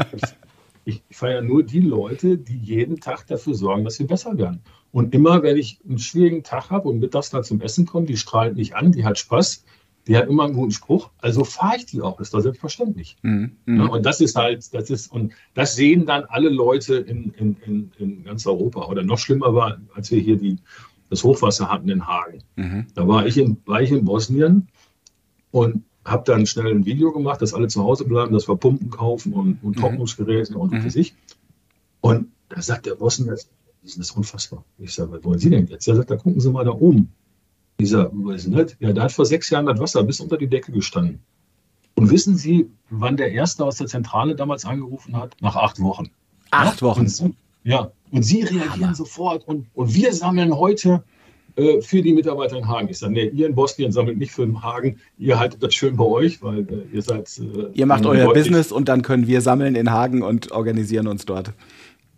ich 0.86 1.02
feiere 1.10 1.42
nur 1.42 1.62
die 1.62 1.80
Leute, 1.80 2.38
die 2.38 2.56
jeden 2.56 3.00
Tag 3.00 3.26
dafür 3.26 3.54
sorgen, 3.54 3.84
dass 3.84 3.98
wir 3.98 4.06
besser 4.06 4.38
werden. 4.38 4.62
Und 4.92 5.14
immer, 5.14 5.42
wenn 5.42 5.58
ich 5.58 5.80
einen 5.86 5.98
schwierigen 5.98 6.42
Tag 6.42 6.70
habe 6.70 6.88
und 6.88 7.00
mittags 7.00 7.28
da 7.28 7.42
zum 7.42 7.60
Essen 7.60 7.84
komme, 7.84 8.06
die 8.06 8.16
strahlt 8.16 8.56
mich 8.56 8.74
an, 8.74 8.92
die 8.92 9.04
hat 9.04 9.18
Spaß, 9.18 9.62
die 10.06 10.16
hat 10.16 10.28
immer 10.28 10.44
einen 10.44 10.54
guten 10.54 10.70
Spruch, 10.70 11.10
also 11.18 11.44
fahre 11.44 11.76
ich 11.76 11.86
die 11.86 12.02
auch, 12.02 12.20
ist 12.20 12.34
doch 12.34 12.40
selbstverständlich. 12.40 13.16
Mhm. 13.22 13.56
mhm. 13.64 13.76
Ja, 13.78 13.86
und 13.86 14.04
das 14.04 14.20
ist 14.20 14.36
halt, 14.36 14.72
das 14.74 14.90
ist, 14.90 15.10
und 15.10 15.32
das 15.54 15.76
sehen 15.76 16.06
dann 16.06 16.24
alle 16.24 16.50
Leute 16.50 16.96
in, 16.96 17.32
in, 17.32 17.56
in, 17.64 17.90
in 17.98 18.24
ganz 18.24 18.46
Europa. 18.46 18.86
Oder 18.86 19.02
noch 19.02 19.18
schlimmer 19.18 19.54
war, 19.54 19.78
als 19.94 20.10
wir 20.10 20.20
hier 20.20 20.36
die, 20.36 20.58
das 21.08 21.24
Hochwasser 21.24 21.70
hatten 21.70 21.88
in 21.88 22.06
Hagen. 22.06 22.42
Mhm. 22.56 22.86
Da 22.94 23.08
war 23.08 23.26
ich, 23.26 23.38
in, 23.38 23.56
war 23.64 23.80
ich 23.80 23.90
in 23.90 24.04
Bosnien 24.04 24.68
und 25.50 25.84
habe 26.04 26.24
dann 26.26 26.44
schnell 26.44 26.70
ein 26.70 26.84
Video 26.84 27.12
gemacht, 27.12 27.40
dass 27.40 27.54
alle 27.54 27.68
zu 27.68 27.82
Hause 27.82 28.04
bleiben, 28.04 28.34
dass 28.34 28.46
wir 28.46 28.56
Pumpen 28.56 28.90
kaufen 28.90 29.32
und, 29.32 29.62
und 29.62 29.76
mhm. 29.76 29.80
Trocknungsgeräte 29.80 30.58
und 30.58 30.72
mhm. 30.72 30.90
sich. 30.90 31.14
Und 32.02 32.28
da 32.50 32.60
sagt 32.60 32.84
der 32.84 32.96
Bosnier, 32.96 33.36
das 33.82 33.96
ist 33.96 34.10
unfassbar. 34.10 34.64
Ich 34.78 34.92
sage, 34.92 35.12
was 35.12 35.24
wollen 35.24 35.38
Sie 35.38 35.48
denn 35.48 35.66
jetzt? 35.66 35.88
Er 35.88 35.96
sagt, 35.96 36.10
da 36.10 36.16
gucken 36.16 36.40
Sie 36.40 36.50
mal 36.50 36.64
da 36.64 36.72
oben. 36.72 37.12
Dieser, 37.80 38.10
weiß 38.12 38.46
nicht, 38.46 38.76
ja, 38.80 38.92
da 38.92 39.02
hat 39.02 39.12
vor 39.12 39.26
sechs 39.26 39.50
Jahren 39.50 39.66
das 39.66 39.80
Wasser 39.80 40.02
bis 40.04 40.20
unter 40.20 40.36
die 40.36 40.46
Decke 40.46 40.72
gestanden. 40.72 41.20
Und 41.96 42.10
wissen 42.10 42.36
Sie, 42.36 42.68
wann 42.90 43.16
der 43.16 43.32
Erste 43.32 43.64
aus 43.64 43.76
der 43.76 43.86
Zentrale 43.86 44.34
damals 44.34 44.64
angerufen 44.64 45.16
hat? 45.16 45.36
Nach 45.40 45.56
acht 45.56 45.80
Wochen. 45.80 46.10
Acht? 46.50 46.82
Wochen? 46.82 47.00
Und 47.00 47.08
Sie, 47.08 47.34
ja, 47.64 47.90
und 48.10 48.22
Sie 48.22 48.42
reagieren 48.42 48.70
Hammer. 48.70 48.94
sofort 48.94 49.46
und, 49.46 49.66
und 49.74 49.94
wir 49.94 50.12
sammeln 50.12 50.56
heute 50.56 51.02
äh, 51.56 51.80
für 51.80 52.02
die 52.02 52.12
Mitarbeiter 52.12 52.56
in 52.56 52.66
Hagen. 52.66 52.88
Ich 52.88 52.98
sage, 52.98 53.12
nee, 53.12 53.28
ihr 53.28 53.46
in 53.46 53.54
Bosnien 53.54 53.92
sammelt 53.92 54.18
nicht 54.18 54.32
für 54.32 54.44
den 54.44 54.60
Hagen, 54.62 54.98
ihr 55.18 55.38
haltet 55.38 55.62
das 55.62 55.74
schön 55.74 55.96
bei 55.96 56.04
euch, 56.04 56.42
weil 56.42 56.60
äh, 56.60 56.94
ihr 56.94 57.02
seid. 57.02 57.30
Äh, 57.38 57.70
ihr 57.74 57.86
macht 57.86 58.06
euer 58.06 58.32
Business 58.32 58.72
und 58.72 58.88
dann 58.88 59.02
können 59.02 59.28
wir 59.28 59.40
sammeln 59.40 59.76
in 59.76 59.90
Hagen 59.90 60.22
und 60.22 60.50
organisieren 60.50 61.06
uns 61.06 61.26
dort. 61.26 61.52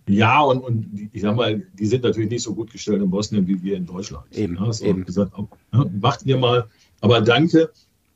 Ja, 0.09 0.41
und, 0.41 0.59
und 0.63 1.11
ich 1.13 1.23
sag 1.23 1.35
mal, 1.35 1.63
die 1.79 1.87
sind 1.87 2.05
natürlich 2.05 2.31
nicht 2.31 2.43
so 2.43 2.55
gut 2.55 2.71
gestellt 2.71 3.03
in 3.03 3.11
Bosnien 3.11 3.47
wie 3.47 3.61
wir 3.63 3.77
in 3.77 3.87
Deutschland. 3.87 4.25
Eben. 4.33 4.57
Ja, 4.57 4.73
so 4.73 4.85
eben. 4.85 5.05
gesagt, 5.05 5.33
macht 6.01 6.25
ihr 6.25 6.37
mal, 6.37 6.69
aber 7.01 7.21
danke. 7.21 7.71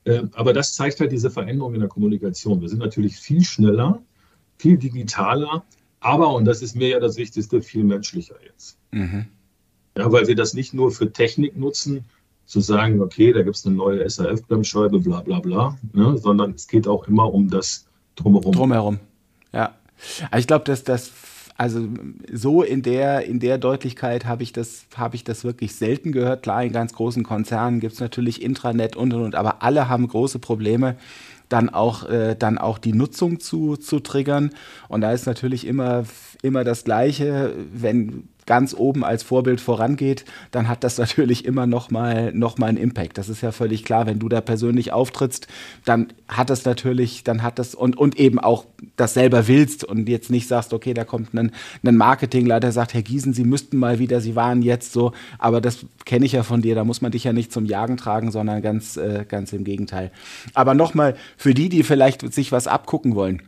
Äh, 0.04 0.23
aber 0.32 0.52
das 0.52 0.75
zeigt 0.75 1.00
halt 1.00 1.12
diese 1.12 1.30
Veränderung 1.30 1.75
in 1.75 1.80
der 1.80 1.88
Kommunikation. 1.88 2.61
Wir 2.61 2.68
sind 2.68 2.78
natürlich 2.78 3.16
viel 3.16 3.42
schneller, 3.42 4.00
viel 4.59 4.78
digitaler, 4.78 5.64
aber, 6.00 6.32
und 6.32 6.47
das 6.47 6.62
ist 6.62 6.75
mir 6.75 6.88
ja 6.88 7.00
das 7.00 7.16
Wichtigste, 7.16 7.61
viel 7.61 7.85
menschlicher 7.85 8.37
jetzt. 8.47 8.78
Mhm. 8.92 9.26
Ja, 9.97 10.11
weil 10.11 10.26
wir 10.26 10.37
das 10.37 10.54
nicht 10.54 10.73
nur 10.73 10.92
für 10.92 11.12
Technik 11.12 11.56
nutzen, 11.56 12.04
zu 12.47 12.61
sagen, 12.61 13.00
okay, 13.00 13.32
da 13.32 13.42
gibt 13.42 13.54
es 13.54 13.64
eine 13.64 13.76
neue 13.76 14.09
SAF-Bremsscheibe, 14.09 14.99
bla 14.99 15.20
bla 15.20 15.38
bla, 15.38 15.78
ne, 15.92 16.18
sondern 16.18 16.52
es 16.52 16.66
geht 16.66 16.88
auch 16.88 17.06
immer 17.06 17.32
um 17.32 17.49
das 17.49 17.87
Drumherum. 18.16 18.52
Drumherum, 18.52 18.99
ja. 19.52 19.75
ich 20.37 20.49
glaube, 20.49 20.64
dass 20.64 20.82
das 20.82 21.12
also 21.61 21.87
so 22.33 22.62
in 22.62 22.81
der, 22.81 23.26
in 23.26 23.38
der 23.38 23.59
Deutlichkeit 23.59 24.25
habe 24.25 24.43
ich, 24.43 24.55
das, 24.55 24.87
hab 24.97 25.12
ich 25.12 25.25
das 25.25 25.45
wirklich 25.45 25.75
selten 25.75 26.11
gehört. 26.11 26.43
Klar, 26.43 26.64
in 26.64 26.73
ganz 26.73 26.95
großen 26.95 27.23
Konzernen 27.23 27.81
gibt 27.81 27.93
es 27.93 28.00
natürlich 28.00 28.40
Intranet 28.40 28.97
und 28.97 29.12
und 29.12 29.25
und, 29.25 29.35
aber 29.35 29.62
alle 29.62 29.90
haben 29.90 30.09
große 30.09 30.38
Probleme, 30.38 30.97
dann 31.50 31.69
auch, 31.69 32.09
äh, 32.09 32.35
dann 32.35 32.57
auch 32.57 32.79
die 32.79 32.95
Nutzung 32.95 33.40
zu, 33.40 33.76
zu 33.76 34.00
triggern. 34.00 34.52
Und 34.88 35.02
da 35.02 35.12
ist 35.12 35.26
natürlich 35.26 35.67
immer, 35.67 36.05
immer 36.40 36.64
das 36.64 36.85
Gleiche, 36.85 37.52
wenn 37.75 38.29
ganz 38.47 38.75
oben 38.75 39.04
als 39.04 39.23
Vorbild 39.23 39.61
vorangeht, 39.61 40.25
dann 40.50 40.68
hat 40.68 40.85
das 40.85 40.99
natürlich 40.99 41.44
immer 41.44 41.66
noch 41.66 41.90
mal, 41.90 42.32
noch 42.32 42.59
mal 42.59 42.66
einen 42.66 42.78
Impact. 42.78 43.18
Das 43.18 43.28
ist 43.28 43.42
ja 43.42 43.52
völlig 43.52 43.85
klar. 43.85 44.06
Wenn 44.06 44.18
du 44.18 44.28
da 44.28 44.40
persönlich 44.40 44.92
auftrittst, 44.92 45.47
dann 45.85 46.12
hat 46.28 46.50
das 46.50 46.64
natürlich, 46.64 47.25
dann 47.25 47.42
hat 47.42 47.59
das 47.59 47.75
und, 47.75 47.97
und 47.97 48.18
eben 48.18 48.38
auch 48.38 48.64
das 48.97 49.14
selber 49.14 49.49
willst 49.49 49.85
und 49.85 50.09
jetzt 50.09 50.30
nicht 50.30 50.49
sagst, 50.49 50.73
okay, 50.73 50.94
da 50.94 51.04
kommt 51.04 51.35
ein, 51.35 51.52
ein 51.85 51.97
Marketingleiter, 51.97 52.73
sagt, 52.73 52.94
Herr 52.94 53.02
Giesen, 53.02 53.32
Sie 53.32 53.44
müssten 53.44 53.76
mal 53.76 53.98
wieder, 53.98 54.20
Sie 54.20 54.37
waren 54.37 54.62
jetzt 54.62 54.92
so, 54.92 55.12
aber 55.38 55.61
das 55.61 55.87
kenne 56.05 56.26
ich 56.26 56.33
ja 56.33 56.42
von 56.42 56.62
dir, 56.62 56.74
da 56.74 56.85
muss 56.85 57.00
man 57.00 57.12
dich 57.12 57.24
ja 57.24 57.33
nicht 57.33 57.53
zum 57.53 57.64
Jagen 57.64 57.96
tragen, 57.96 58.31
sondern 58.31 58.62
ganz, 58.62 58.96
äh, 58.96 59.24
ganz 59.29 59.53
im 59.53 59.64
Gegenteil. 59.64 60.11
Aber 60.55 60.74
nochmal, 60.74 61.16
für 61.37 61.55
die, 61.55 61.68
die 61.68 61.83
vielleicht 61.83 62.33
sich 62.33 62.53
was 62.53 62.66
abgucken 62.66 63.14
wollen, 63.14 63.42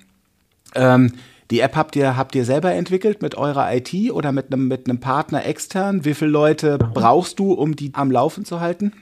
ähm, 0.75 1.13
die 1.53 1.61
App 1.61 1.77
habt 1.77 1.97
ihr, 1.97 2.17
habt 2.17 2.35
ihr 2.35 2.47
selber 2.47 2.73
entwickelt 2.73 3.21
mit 3.21 3.35
eurer 3.35 3.71
IT 3.77 4.11
oder 4.11 4.33
mit 4.33 4.51
einem, 4.51 4.69
mit 4.69 4.89
einem 4.89 5.01
Partner 5.01 5.45
extern? 5.45 6.03
Wie 6.07 6.15
viele 6.15 6.31
Leute 6.31 6.79
brauchst 6.79 7.39
du, 7.39 7.53
um 7.53 7.77
die 7.77 7.93
am 7.93 8.11
Laufen 8.11 8.47
zu 8.47 8.61
halten? 8.61 8.95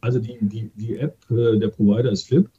Also 0.00 0.18
die, 0.18 0.36
die, 0.40 0.72
die 0.74 0.96
App, 0.96 1.16
äh, 1.30 1.56
der 1.60 1.68
Provider 1.68 2.10
ist 2.10 2.26
Flip. 2.26 2.50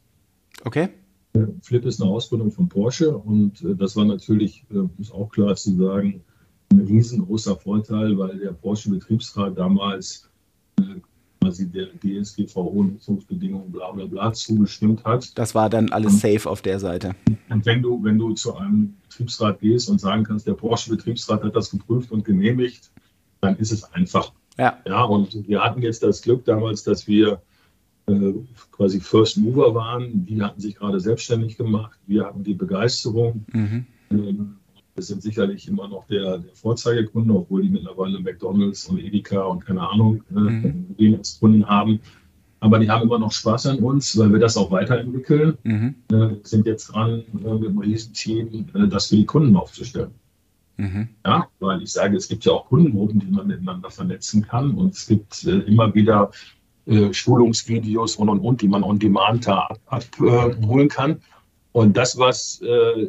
Okay. 0.63 0.87
Äh, 1.33 1.47
Flip 1.61 1.83
ist 1.83 2.01
eine 2.01 2.09
Ausgründung 2.11 2.49
von 2.49 2.69
Porsche 2.69 3.17
und 3.17 3.61
äh, 3.61 3.75
das 3.75 3.97
war 3.97 4.05
natürlich, 4.05 4.65
muss 4.69 5.11
auch 5.11 5.29
klar 5.29 5.53
zu 5.57 5.75
sagen, 5.75 6.23
ein 6.71 6.79
riesengroßer 6.79 7.57
Vorteil, 7.57 8.17
weil 8.17 8.39
der 8.39 8.53
Porsche-Betriebsrat 8.53 9.57
damals 9.57 10.29
quasi 11.43 11.69
der 11.69 11.87
DSGVO-Nutzungsbedingungen 12.01 13.71
bla 13.71 13.91
bla 13.91 14.05
bla 14.05 14.33
zugestimmt 14.33 15.03
hat. 15.03 15.37
Das 15.37 15.53
war 15.53 15.69
dann 15.69 15.91
alles 15.91 16.21
safe 16.21 16.49
auf 16.49 16.61
der 16.61 16.79
Seite. 16.79 17.15
Und 17.49 17.65
wenn 17.65 17.81
du, 17.81 18.03
wenn 18.03 18.17
du 18.17 18.33
zu 18.33 18.55
einem 18.55 18.95
Betriebsrat 19.03 19.59
gehst 19.59 19.89
und 19.89 19.99
sagen 19.99 20.23
kannst, 20.23 20.47
der 20.47 20.53
Porsche-Betriebsrat 20.53 21.43
hat 21.43 21.55
das 21.55 21.71
geprüft 21.71 22.11
und 22.11 22.25
genehmigt, 22.25 22.91
dann 23.41 23.57
ist 23.57 23.71
es 23.71 23.83
einfach. 23.93 24.31
Ja. 24.57 24.77
ja, 24.87 25.03
und 25.03 25.47
wir 25.47 25.63
hatten 25.63 25.81
jetzt 25.81 26.03
das 26.03 26.21
Glück 26.21 26.45
damals, 26.45 26.83
dass 26.83 27.07
wir 27.07 27.41
äh, 28.05 28.33
quasi 28.71 28.99
First 28.99 29.37
Mover 29.37 29.73
waren. 29.73 30.25
Die 30.25 30.41
hatten 30.41 30.61
sich 30.61 30.75
gerade 30.75 30.99
selbstständig 30.99 31.57
gemacht. 31.57 31.99
Wir 32.05 32.25
hatten 32.25 32.43
die 32.43 32.53
Begeisterung. 32.53 33.45
Mhm. 33.51 33.85
Ähm, 34.11 34.57
wir 34.95 35.03
sind 35.03 35.23
sicherlich 35.23 35.67
immer 35.67 35.87
noch 35.87 36.05
der, 36.07 36.37
der 36.37 36.53
Vorzeigekunde, 36.53 37.33
obwohl 37.33 37.63
die 37.63 37.69
mittlerweile 37.69 38.19
McDonalds 38.19 38.87
und 38.87 38.99
Edeka 38.99 39.41
und 39.43 39.65
keine 39.65 39.89
Ahnung, 39.89 40.23
äh, 40.31 40.39
mhm. 40.39 41.15
als 41.17 41.39
Kunden 41.39 41.65
haben. 41.67 41.99
Aber 42.59 42.79
die 42.79 42.89
haben 42.89 43.03
immer 43.03 43.19
noch 43.19 43.31
Spaß 43.31 43.67
an 43.67 43.79
uns, 43.79 44.17
weil 44.17 44.31
wir 44.31 44.39
das 44.39 44.55
auch 44.55 44.71
weiterentwickeln. 44.71 45.57
Mhm. 45.63 45.95
Äh, 46.11 46.35
sind 46.43 46.65
jetzt 46.65 46.87
dran, 46.93 47.23
äh, 47.43 47.53
mit 47.53 47.69
einem 47.69 47.79
riesen 47.79 48.13
Team, 48.13 48.67
äh, 48.73 48.87
das 48.87 49.07
für 49.07 49.17
die 49.17 49.25
Kunden 49.25 49.55
aufzustellen. 49.55 50.11
Mhm. 50.77 51.09
Ja, 51.25 51.47
weil 51.59 51.81
ich 51.81 51.91
sage, 51.91 52.15
es 52.15 52.27
gibt 52.27 52.45
ja 52.45 52.53
auch 52.53 52.67
Kundengruppen, 52.67 53.19
die 53.19 53.27
man 53.27 53.47
miteinander 53.47 53.89
vernetzen 53.89 54.47
kann. 54.47 54.75
Und 54.75 54.93
es 54.93 55.07
gibt 55.07 55.43
äh, 55.45 55.59
immer 55.59 55.93
wieder 55.93 56.31
äh, 56.85 57.13
Schulungsvideos 57.13 58.15
und 58.15 58.29
und 58.29 58.39
und, 58.39 58.61
die 58.61 58.67
man 58.67 58.83
on 58.83 58.99
demand 58.99 59.47
da 59.47 59.69
abholen 59.87 60.87
kann. 60.87 61.21
Und 61.73 61.97
das, 61.97 62.17
was, 62.19 62.61
äh, 62.61 63.01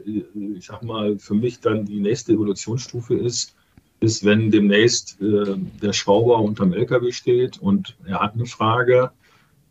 ich 0.57 0.65
sag 0.65 0.83
mal, 0.83 1.19
für 1.19 1.35
mich 1.35 1.61
dann 1.61 1.85
die 1.85 2.01
nächste 2.01 2.33
Evolutionsstufe 2.33 3.15
ist, 3.15 3.55
ist, 4.01 4.25
wenn 4.25 4.51
demnächst 4.51 5.21
äh, 5.21 5.55
der 5.83 5.93
Schrauber 5.93 6.39
unterm 6.39 6.73
LKW 6.73 7.13
steht 7.13 7.59
und 7.59 7.97
er 8.07 8.21
hat 8.21 8.35
eine 8.35 8.47
Frage, 8.47 9.11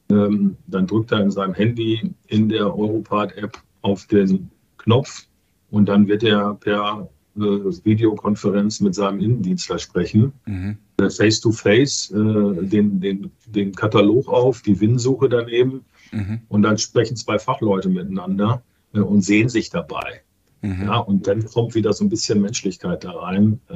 ähm, 0.09 0.57
dann 0.67 0.85
drückt 0.85 1.11
er 1.11 1.21
in 1.21 1.31
seinem 1.31 1.55
Handy 1.55 2.13
in 2.27 2.49
der 2.49 2.67
Europart-App 2.67 3.57
auf 3.81 4.05
den 4.05 4.51
Knopf 4.77 5.25
und 5.71 5.89
dann 5.89 6.07
wird 6.07 6.21
er 6.21 6.53
per 6.53 7.09
äh, 7.35 7.39
Videokonferenz 7.39 8.79
mit 8.79 8.93
seinem 8.93 9.19
Innendienstler 9.19 9.79
sprechen. 9.79 10.33
Mhm. 10.45 10.77
Face-to-face 10.99 12.13
-face, 12.13 12.61
den, 12.61 13.01
den, 13.01 13.31
den 13.47 13.73
Katalog 13.73 14.27
auf, 14.29 14.61
die 14.61 14.79
WIN-Suche 14.79 15.27
daneben 15.27 15.83
mhm. 16.11 16.41
und 16.47 16.61
dann 16.61 16.77
sprechen 16.77 17.17
zwei 17.17 17.39
Fachleute 17.39 17.89
miteinander 17.89 18.63
und 19.01 19.21
sehen 19.21 19.49
sich 19.49 19.69
dabei. 19.69 20.21
Mhm. 20.61 20.83
Ja, 20.83 20.97
und 20.97 21.27
dann 21.27 21.45
kommt 21.45 21.75
wieder 21.75 21.93
so 21.93 22.05
ein 22.05 22.09
bisschen 22.09 22.41
Menschlichkeit 22.41 23.03
da 23.03 23.11
rein, 23.11 23.59
äh, 23.69 23.75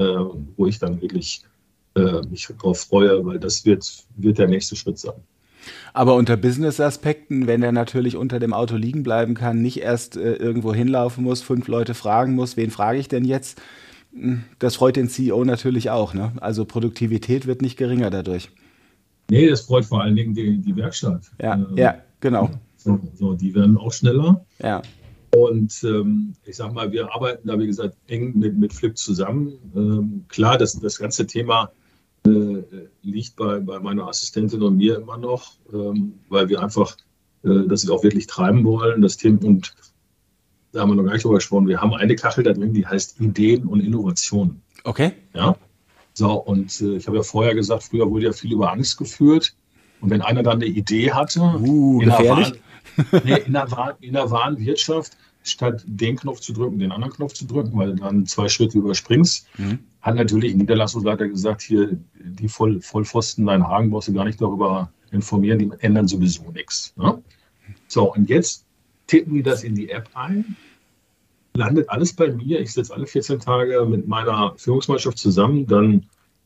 wo 0.56 0.68
ich 0.68 0.80
dann 0.80 1.02
wirklich 1.02 1.42
äh, 1.96 2.22
mich 2.30 2.48
darauf 2.48 2.80
freue, 2.80 3.26
weil 3.26 3.40
das 3.40 3.66
wird, 3.66 4.06
wird 4.16 4.38
der 4.38 4.48
nächste 4.48 4.76
Schritt 4.76 4.98
sein. 4.98 5.16
Aber 5.94 6.16
unter 6.16 6.38
Business-Aspekten, 6.38 7.48
wenn 7.48 7.62
er 7.62 7.72
natürlich 7.74 8.16
unter 8.16 8.40
dem 8.40 8.54
Auto 8.54 8.76
liegen 8.76 9.04
bleiben 9.04 9.34
kann, 9.34 9.62
nicht 9.62 9.82
erst 9.82 10.16
äh, 10.16 10.36
irgendwo 10.36 10.74
hinlaufen 10.74 11.24
muss, 11.24 11.42
fünf 11.42 11.68
Leute 11.68 11.94
fragen 11.94 12.36
muss, 12.36 12.56
wen 12.56 12.72
frage 12.72 13.00
ich 13.00 13.10
denn 13.10 13.26
jetzt? 13.26 13.62
Hm, 14.14 14.44
das 14.60 14.76
freut 14.76 14.96
den 14.96 15.10
CEO 15.10 15.44
natürlich 15.44 15.90
auch. 15.90 16.14
Ne? 16.14 16.32
Also 16.40 16.64
Produktivität 16.66 17.48
wird 17.48 17.62
nicht 17.62 17.78
geringer 17.78 18.10
dadurch. 18.10 18.50
Nee, 19.30 19.50
das 19.50 19.62
freut 19.62 19.86
vor 19.86 20.02
allen 20.02 20.16
Dingen 20.16 20.34
die, 20.34 20.58
die 20.60 20.76
Werkstatt. 20.76 21.32
Ja, 21.42 21.56
ähm, 21.56 21.68
ja 21.76 21.96
genau. 22.22 22.50
So, 22.78 23.00
so, 23.16 23.34
die 23.34 23.54
werden 23.54 23.78
auch 23.78 23.92
schneller. 23.92 24.46
Ja. 24.60 24.82
Und 25.36 25.84
ähm, 25.84 26.34
ich 26.46 26.56
sag 26.56 26.74
mal, 26.74 26.92
wir 26.92 27.14
arbeiten 27.14 27.48
da, 27.48 27.60
wie 27.60 27.68
gesagt, 27.68 27.98
eng 28.08 28.38
mit, 28.38 28.58
mit 28.58 28.74
Flip 28.74 28.98
zusammen. 28.98 29.54
Ähm, 29.76 30.26
klar, 30.30 30.58
das, 30.58 30.80
das 30.80 30.98
ganze 30.98 31.28
Thema 31.28 31.72
äh, 32.26 32.64
liegt 33.02 33.36
bei, 33.36 33.60
bei 33.60 33.80
meiner 33.80 34.08
Assistentin 34.08 34.62
und 34.62 34.78
mir 34.78 34.98
immer 34.98 35.18
noch, 35.18 35.54
ähm, 35.74 36.14
weil 36.30 36.50
wir 36.50 36.62
einfach 36.62 36.98
äh, 37.44 37.68
das 37.68 37.88
auch 37.90 38.04
wirklich 38.04 38.28
treiben 38.28 38.64
wollen. 38.64 39.02
Das 39.02 39.18
Thema, 39.18 39.44
und 39.44 39.74
da 40.72 40.82
haben 40.82 40.92
wir 40.92 40.96
noch 40.96 41.04
gar 41.04 41.14
nicht 41.14 41.26
drüber 41.26 41.36
gesprochen, 41.36 41.68
wir 41.68 41.82
haben 41.82 41.94
eine 41.94 42.16
Kachel 42.16 42.44
da 42.44 42.54
drin, 42.54 42.74
die 42.74 42.86
heißt 42.86 43.20
Ideen 43.20 43.66
und 43.66 43.82
Innovationen. 43.82 44.62
Okay. 44.84 45.14
Ja. 45.34 45.56
So, 46.14 46.32
und 46.34 46.82
äh, 46.82 46.98
ich 46.98 47.08
habe 47.08 47.18
ja 47.18 47.24
vorher 47.24 47.54
gesagt, 47.54 47.84
früher 47.84 48.10
wurde 48.10 48.26
ja 48.26 48.32
viel 48.32 48.54
über 48.54 48.72
Angst 48.72 48.98
geführt. 48.98 49.54
Und 50.02 50.10
wenn 50.10 50.22
einer 50.22 50.44
dann 50.44 50.62
eine 50.62 50.66
Idee 50.66 51.12
hatte, 51.12 51.40
uh, 51.40 52.02
in, 52.02 52.10
der 52.10 52.20
Waren, 52.20 52.58
nee, 53.24 53.40
in, 53.46 53.54
der 53.54 53.70
Waren, 53.72 53.96
in 54.02 54.14
der 54.14 54.30
Warenwirtschaft, 54.30 55.18
statt 55.44 55.84
den 55.86 56.18
Knopf 56.18 56.40
zu 56.40 56.54
drücken, 56.54 56.80
den 56.80 56.92
anderen 56.92 57.14
Knopf 57.14 57.34
zu 57.34 57.46
drücken, 57.46 57.78
weil 57.78 57.96
du 57.96 58.04
dann 58.04 58.26
zwei 58.26 58.50
Schritte 58.50 58.78
überspringst, 58.78 59.48
mhm. 59.58 59.80
hat 60.02 60.16
natürlich 60.16 60.54
ein 60.54 60.58
Niederlassungsleiter 60.58 61.28
gesagt, 61.28 61.62
hier, 61.62 61.98
die 62.20 62.50
Voll, 62.50 62.82
Vollpfosten 62.82 63.46
dein 63.46 63.68
Hagen 63.68 63.90
brauchst 63.90 64.08
du 64.08 64.14
gar 64.14 64.26
nicht 64.26 64.42
darüber 64.42 64.92
informieren, 65.12 65.60
die 65.60 65.72
ändern 65.80 66.08
sowieso 66.08 66.52
nichts. 66.52 66.94
Ne? 66.98 67.22
So, 67.88 68.14
und 68.14 68.30
jetzt 68.30 68.66
tippen 69.08 69.36
die 69.36 69.44
das 69.44 69.64
in 69.64 69.76
die 69.76 69.90
App 69.90 70.10
ein, 70.14 70.58
landet 71.54 71.90
alles 71.90 72.14
bei 72.14 72.32
mir. 72.32 72.60
Ich 72.60 72.74
sitze 72.74 72.94
alle 72.94 73.08
14 73.08 73.40
Tage 73.40 73.86
mit 73.86 74.08
meiner 74.08 74.54
Führungsmannschaft 74.58 75.18
zusammen, 75.18 75.66
dann 75.66 76.06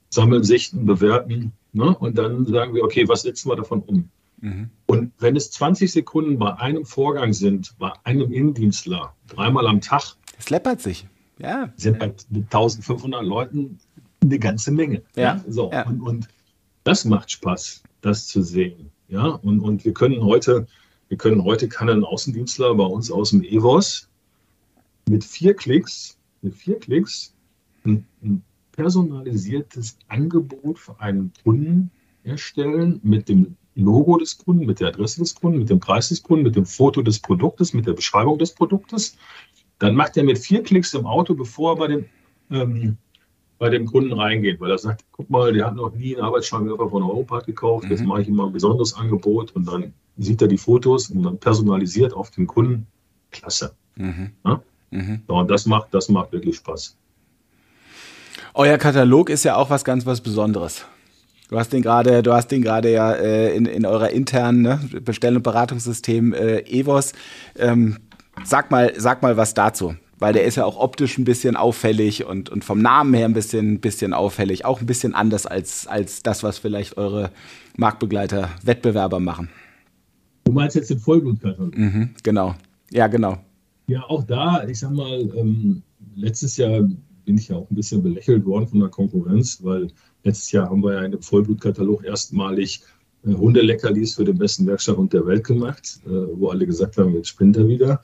sammeln, 0.09 0.43
sichten, 0.43 0.85
bewerten 0.85 1.53
ne? 1.73 1.95
und 1.97 2.17
dann 2.17 2.45
sagen 2.45 2.73
wir, 2.73 2.83
okay, 2.83 3.07
was 3.07 3.23
setzen 3.23 3.49
wir 3.49 3.55
davon 3.55 3.81
um? 3.81 4.09
Mhm. 4.41 4.69
Und 4.87 5.13
wenn 5.19 5.35
es 5.35 5.51
20 5.51 5.91
Sekunden 5.91 6.37
bei 6.37 6.53
einem 6.55 6.85
Vorgang 6.85 7.33
sind, 7.33 7.77
bei 7.77 7.91
einem 8.03 8.31
Innendienstler, 8.31 9.15
dreimal 9.27 9.67
am 9.67 9.81
Tag, 9.81 10.15
es 10.37 10.49
läppert 10.49 10.81
sich. 10.81 11.07
Ja. 11.37 11.71
Sind 11.75 11.99
bei 11.99 12.13
1500 12.31 13.23
Leuten 13.23 13.79
eine 14.21 14.39
ganze 14.39 14.71
Menge. 14.71 15.03
Ja. 15.15 15.43
So. 15.47 15.71
Ja. 15.71 15.87
Und, 15.87 16.01
und 16.01 16.27
das 16.83 17.05
macht 17.05 17.31
Spaß, 17.31 17.83
das 18.01 18.27
zu 18.27 18.41
sehen. 18.41 18.91
Ja, 19.07 19.25
und, 19.27 19.59
und 19.59 19.85
wir 19.85 19.93
können 19.93 20.23
heute, 20.23 20.67
wir 21.09 21.17
können 21.17 21.43
heute 21.43 21.67
kann 21.67 21.89
ein 21.89 22.03
Außendienstler 22.03 22.75
bei 22.75 22.85
uns 22.85 23.11
aus 23.11 23.31
dem 23.31 23.43
EVOS 23.43 24.09
mit 25.09 25.23
vier 25.23 25.53
Klicks, 25.53 26.17
mit 26.41 26.55
vier 26.55 26.79
Klicks 26.79 27.33
ein, 27.83 28.05
ein 28.23 28.43
personalisiertes 28.71 29.97
Angebot 30.07 30.79
für 30.79 30.99
einen 30.99 31.33
Kunden 31.43 31.91
erstellen 32.23 32.99
mit 33.03 33.27
dem 33.27 33.57
Logo 33.75 34.17
des 34.17 34.37
Kunden, 34.37 34.65
mit 34.65 34.79
der 34.79 34.89
Adresse 34.89 35.21
des 35.21 35.35
Kunden, 35.35 35.59
mit 35.59 35.69
dem 35.69 35.79
Preis 35.79 36.09
des 36.09 36.23
Kunden, 36.23 36.43
mit 36.43 36.55
dem 36.55 36.65
Foto 36.65 37.01
des 37.01 37.19
Produktes, 37.19 37.73
mit 37.73 37.87
der 37.87 37.93
Beschreibung 37.93 38.37
des 38.37 38.53
Produktes. 38.53 39.17
Dann 39.79 39.95
macht 39.95 40.17
er 40.17 40.23
mit 40.23 40.37
vier 40.37 40.61
Klicks 40.61 40.93
im 40.93 41.05
Auto, 41.05 41.33
bevor 41.33 41.73
er 41.73 41.75
bei 41.77 41.87
dem, 41.87 42.05
ähm, 42.51 42.97
bei 43.57 43.69
dem 43.69 43.85
Kunden 43.85 44.13
reingeht, 44.13 44.59
weil 44.59 44.71
er 44.71 44.77
sagt, 44.77 45.05
guck 45.11 45.29
mal, 45.29 45.53
der 45.53 45.67
hat 45.67 45.75
noch 45.75 45.93
nie 45.93 46.15
einen 46.15 46.25
Arbeitsscheinwerfer 46.25 46.89
von 46.89 47.03
Europart 47.03 47.45
gekauft, 47.45 47.89
jetzt 47.89 48.01
mhm. 48.01 48.07
mache 48.07 48.21
ich 48.23 48.27
ihm 48.27 48.35
mal 48.35 48.47
ein 48.47 48.53
besonderes 48.53 48.93
Angebot 48.93 49.55
und 49.55 49.67
dann 49.67 49.93
sieht 50.17 50.41
er 50.41 50.47
die 50.47 50.57
Fotos 50.57 51.09
und 51.09 51.23
dann 51.23 51.37
personalisiert 51.37 52.13
auf 52.13 52.31
den 52.31 52.47
Kunden. 52.47 52.87
Klasse. 53.31 53.73
Mhm. 53.95 54.31
Ja? 54.45 54.61
Mhm. 54.91 55.21
Ja, 55.27 55.35
und 55.35 55.49
das 55.49 55.65
macht, 55.65 55.93
das 55.93 56.09
macht 56.09 56.31
wirklich 56.31 56.57
Spaß. 56.57 56.95
Euer 58.53 58.77
Katalog 58.77 59.29
ist 59.29 59.43
ja 59.43 59.55
auch 59.55 59.69
was 59.69 59.83
ganz 59.83 60.05
was 60.05 60.21
Besonderes. 60.21 60.85
Du 61.51 61.59
hast 61.59 61.73
den 61.73 61.81
gerade, 61.81 62.23
du 62.23 62.31
hast 62.31 62.47
den 62.47 62.61
gerade 62.61 62.89
ja 62.89 63.11
äh, 63.11 63.53
in, 63.53 63.65
in 63.65 63.85
eurer 63.85 64.09
internen 64.11 64.61
ne, 64.61 64.79
Bestell- 65.03 65.35
und 65.35 65.43
Beratungssystem 65.43 66.31
äh, 66.31 66.59
Evos. 66.59 67.11
Ähm, 67.57 67.97
sag 68.45 68.71
mal, 68.71 68.93
sag 68.97 69.21
mal 69.21 69.35
was 69.35 69.53
dazu, 69.53 69.95
weil 70.17 70.31
der 70.31 70.45
ist 70.45 70.55
ja 70.55 70.63
auch 70.63 70.79
optisch 70.79 71.17
ein 71.17 71.25
bisschen 71.25 71.57
auffällig 71.57 72.25
und, 72.25 72.49
und 72.49 72.63
vom 72.63 72.81
Namen 72.81 73.13
her 73.13 73.25
ein 73.25 73.33
bisschen, 73.33 73.81
bisschen 73.81 74.13
auffällig, 74.13 74.63
auch 74.63 74.79
ein 74.79 74.85
bisschen 74.85 75.13
anders 75.13 75.45
als, 75.45 75.87
als 75.87 76.23
das, 76.23 76.41
was 76.41 76.57
vielleicht 76.57 76.95
eure 76.95 77.31
Marktbegleiter, 77.75 78.47
Wettbewerber 78.63 79.19
machen. 79.19 79.49
Du 80.45 80.53
meinst 80.53 80.77
jetzt 80.77 80.89
den 80.89 80.99
Vollblutkatalog? 80.99 81.77
Mhm, 81.77 82.11
genau. 82.23 82.55
Ja, 82.91 83.07
genau. 83.07 83.39
Ja, 83.87 84.03
auch 84.07 84.23
da, 84.23 84.65
ich 84.69 84.79
sag 84.79 84.91
mal, 84.91 85.19
ähm, 85.35 85.83
letztes 86.15 86.55
Jahr 86.55 86.87
bin 87.25 87.37
ich 87.37 87.49
ja 87.49 87.57
auch 87.57 87.69
ein 87.69 87.75
bisschen 87.75 88.01
belächelt 88.01 88.45
worden 88.45 88.67
von 88.67 88.79
der 88.79 88.89
Konkurrenz, 88.89 89.61
weil 89.61 89.89
letztes 90.23 90.51
Jahr 90.51 90.69
haben 90.69 90.83
wir 90.83 90.93
ja 90.93 91.01
in 91.01 91.11
dem 91.11 91.21
Vollblutkatalog 91.21 92.03
erstmalig 92.03 92.81
äh, 93.25 93.33
Hundeleckerlis 93.33 94.15
für 94.15 94.25
den 94.25 94.37
besten 94.37 94.67
Werkstatthund 94.67 95.13
der 95.13 95.25
Welt 95.25 95.43
gemacht, 95.43 95.99
äh, 96.05 96.09
wo 96.09 96.49
alle 96.49 96.65
gesagt 96.65 96.97
haben, 96.97 97.13
jetzt 97.13 97.29
spinnt 97.29 97.57
er 97.57 97.67
wieder. 97.67 98.01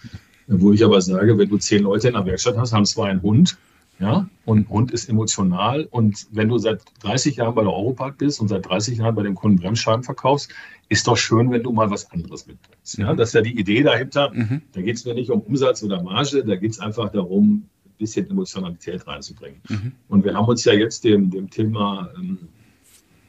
Äh, 0.48 0.54
wo 0.60 0.74
ich 0.74 0.84
aber 0.84 1.02
sage, 1.02 1.38
wenn 1.38 1.50
du 1.50 1.58
zehn 1.58 1.84
Leute 1.84 2.08
in 2.08 2.14
der 2.14 2.26
Werkstatt 2.26 2.58
hast, 2.58 2.74
haben 2.74 2.86
zwei 2.86 3.10
einen 3.10 3.22
Hund. 3.22 3.58
Ja, 4.00 4.30
und 4.46 4.70
Hund 4.70 4.92
ist 4.92 5.10
emotional. 5.10 5.88
Und 5.90 6.28
wenn 6.32 6.50
du 6.50 6.60
seit 6.60 6.84
30 7.02 7.38
Jahren 7.38 7.56
bei 7.56 7.64
der 7.64 7.74
Europark 7.74 8.20
bist 8.20 8.40
und 8.40 8.48
seit 8.48 8.68
30 8.68 9.00
Jahren 9.00 9.16
bei 9.16 9.24
dem 9.24 9.34
Kunden 9.34 9.58
Bremsscheiben 9.58 10.04
verkaufst, 10.04 10.52
ist 10.88 11.08
doch 11.08 11.18
schön, 11.18 11.50
wenn 11.50 11.64
du 11.64 11.72
mal 11.72 11.90
was 11.90 12.12
anderes 12.12 12.46
mitbringst. 12.46 13.00
Ja, 13.00 13.16
das 13.16 13.30
ist 13.30 13.34
ja 13.34 13.42
die 13.42 13.60
Idee 13.60 13.82
dahinter. 13.82 14.32
Mhm. 14.32 14.62
Da 14.74 14.82
geht 14.82 14.98
es 14.98 15.06
mir 15.06 15.16
nicht 15.16 15.32
um 15.32 15.42
Umsatz 15.42 15.82
oder 15.82 16.04
Marge, 16.04 16.46
da 16.46 16.56
geht 16.58 16.72
es 16.72 16.80
einfach 16.80 17.12
darum, 17.12 17.70
bisschen 17.98 18.30
Emotionalität 18.30 19.08
reinzubringen. 19.08 19.62
Mhm. 19.70 19.92
Und 20.08 20.26
wir 20.26 20.34
haben 20.36 20.48
uns 20.48 20.64
ja 20.66 20.74
jetzt 20.74 21.04
dem, 21.04 21.30
dem 21.30 21.50
Thema 21.50 22.10
ähm, 22.18 22.38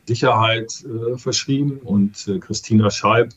Sicherheit 0.07 0.85
äh, 0.85 1.17
verschrieben 1.19 1.79
und 1.85 2.27
äh, 2.29 2.39
Christina 2.39 2.91
Scheib 2.91 3.31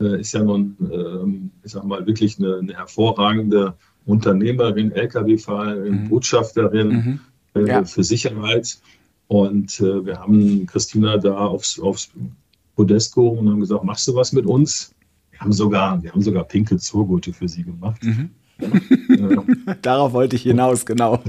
äh, 0.00 0.20
ist 0.20 0.32
ja 0.32 0.42
nun, 0.42 0.76
ähm, 0.80 1.50
ich 1.62 1.72
sag 1.72 1.84
mal, 1.84 2.06
wirklich 2.06 2.38
eine, 2.38 2.58
eine 2.58 2.74
hervorragende 2.74 3.74
Unternehmerin, 4.06 4.92
Lkw-Fahrerin, 4.92 6.04
mhm. 6.04 6.08
Botschafterin 6.08 6.88
mhm. 6.88 7.20
Äh, 7.54 7.68
ja. 7.68 7.84
für 7.84 8.04
Sicherheit. 8.04 8.78
Und 9.26 9.78
äh, 9.80 10.06
wir 10.06 10.18
haben 10.18 10.66
Christina 10.66 11.18
da 11.18 11.36
aufs, 11.36 11.78
aufs 11.78 12.10
Podest 12.74 13.14
gehoben 13.14 13.40
und 13.40 13.50
haben 13.50 13.60
gesagt, 13.60 13.84
machst 13.84 14.08
du 14.08 14.14
was 14.14 14.32
mit 14.32 14.46
uns? 14.46 14.94
Wir 15.30 15.40
haben 15.40 15.52
sogar, 15.52 16.02
wir 16.02 16.12
haben 16.12 16.22
sogar 16.22 16.44
pinke 16.44 16.78
Zurgurte 16.78 17.32
für 17.32 17.48
sie 17.48 17.64
gemacht. 17.64 18.02
Mhm. 18.02 18.30
Darauf 19.82 20.12
wollte 20.12 20.36
ich 20.36 20.42
hinaus, 20.42 20.84
genau. 20.84 21.22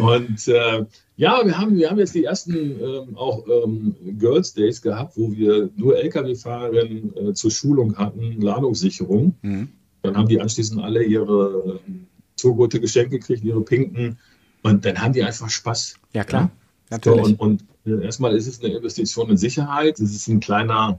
und 0.00 0.48
äh, 0.48 0.84
ja, 1.16 1.40
wir 1.44 1.58
haben, 1.58 1.76
wir 1.76 1.90
haben 1.90 1.98
jetzt 1.98 2.14
die 2.14 2.24
ersten 2.24 2.54
ähm, 2.54 3.16
auch 3.16 3.44
ähm, 3.48 3.94
Girls 4.18 4.54
Days 4.54 4.80
gehabt, 4.80 5.16
wo 5.16 5.32
wir 5.32 5.68
nur 5.76 5.98
Lkw-Fahrerinnen 5.98 7.16
äh, 7.16 7.34
zur 7.34 7.50
Schulung 7.50 7.96
hatten, 7.96 8.40
Ladungssicherung. 8.40 9.34
Mhm. 9.42 9.68
Dann 10.02 10.16
haben 10.16 10.28
die 10.28 10.40
anschließend 10.40 10.82
alle 10.82 11.02
ihre 11.02 11.80
äh, 11.86 11.92
Zurgurte 12.36 12.80
geschenkt 12.80 13.10
gekriegt, 13.10 13.42
ihre 13.42 13.62
pinken. 13.62 14.18
Und 14.62 14.84
dann 14.84 15.00
haben 15.00 15.12
die 15.12 15.22
einfach 15.22 15.50
Spaß. 15.50 15.96
Ja, 16.12 16.24
klar. 16.24 16.42
Ja? 16.42 16.50
Natürlich. 16.90 17.24
So, 17.24 17.24
und, 17.24 17.40
und 17.40 17.64
äh, 17.84 18.04
erstmal 18.04 18.36
ist 18.36 18.46
es 18.46 18.62
eine 18.62 18.74
Investition 18.74 19.30
in 19.30 19.36
Sicherheit. 19.36 19.98
Es 19.98 20.14
ist 20.14 20.28
ein 20.28 20.40
kleiner 20.40 20.98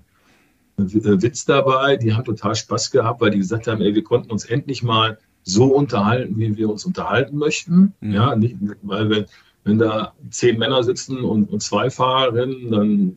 Witz 0.79 1.45
dabei. 1.45 1.97
Die 1.97 2.13
haben 2.13 2.25
total 2.25 2.55
Spaß 2.55 2.91
gehabt, 2.91 3.21
weil 3.21 3.31
die 3.31 3.39
gesagt 3.39 3.67
haben, 3.67 3.81
ey, 3.81 3.93
wir 3.93 4.03
konnten 4.03 4.31
uns 4.31 4.45
endlich 4.45 4.83
mal 4.83 5.17
so 5.43 5.65
unterhalten, 5.65 6.37
wie 6.37 6.55
wir 6.57 6.69
uns 6.69 6.85
unterhalten 6.85 7.37
möchten. 7.37 7.93
Mhm. 8.01 8.11
Ja, 8.13 8.35
nicht, 8.35 8.55
weil 8.81 9.09
wenn, 9.09 9.25
wenn 9.63 9.79
da 9.79 10.13
zehn 10.29 10.57
Männer 10.57 10.83
sitzen 10.83 11.23
und, 11.23 11.49
und 11.49 11.61
zwei 11.61 11.89
Fahrerinnen, 11.89 12.71
dann 12.71 13.15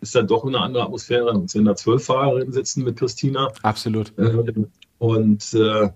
ist 0.00 0.14
da 0.14 0.22
doch 0.22 0.44
eine 0.44 0.60
andere 0.60 0.84
Atmosphäre, 0.84 1.32
als 1.32 1.54
wenn 1.54 1.64
da 1.64 1.74
zwölf 1.76 2.04
Fahrerinnen 2.04 2.52
sitzen 2.52 2.84
mit 2.84 2.96
Christina. 2.96 3.50
Absolut. 3.62 4.12
Ähm, 4.18 4.68
und 4.98 5.54
äh, 5.54 5.88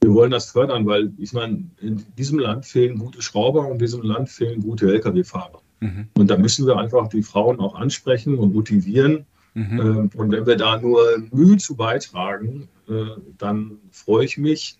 wir 0.00 0.14
wollen 0.14 0.30
das 0.30 0.50
fördern, 0.50 0.86
weil 0.86 1.12
ich 1.18 1.32
meine, 1.32 1.64
in 1.80 2.04
diesem 2.18 2.38
Land 2.38 2.66
fehlen 2.66 2.98
gute 2.98 3.22
Schrauber 3.22 3.66
und 3.66 3.74
in 3.74 3.78
diesem 3.78 4.02
Land 4.02 4.28
fehlen 4.28 4.60
gute 4.60 4.92
Lkw-Fahrer. 4.92 5.62
Mhm. 5.80 6.08
Und 6.14 6.30
da 6.30 6.36
müssen 6.36 6.66
wir 6.66 6.76
einfach 6.76 7.08
die 7.08 7.22
Frauen 7.22 7.60
auch 7.60 7.74
ansprechen 7.74 8.38
und 8.38 8.54
motivieren. 8.54 9.26
Mhm. 9.56 9.80
Ähm, 9.80 10.10
und 10.14 10.32
wenn 10.32 10.46
wir 10.46 10.56
da 10.56 10.78
nur 10.78 11.00
Mühe 11.32 11.56
zu 11.56 11.76
beitragen, 11.76 12.68
äh, 12.90 13.06
dann 13.38 13.78
freue 13.90 14.26
ich 14.26 14.36
mich, 14.36 14.78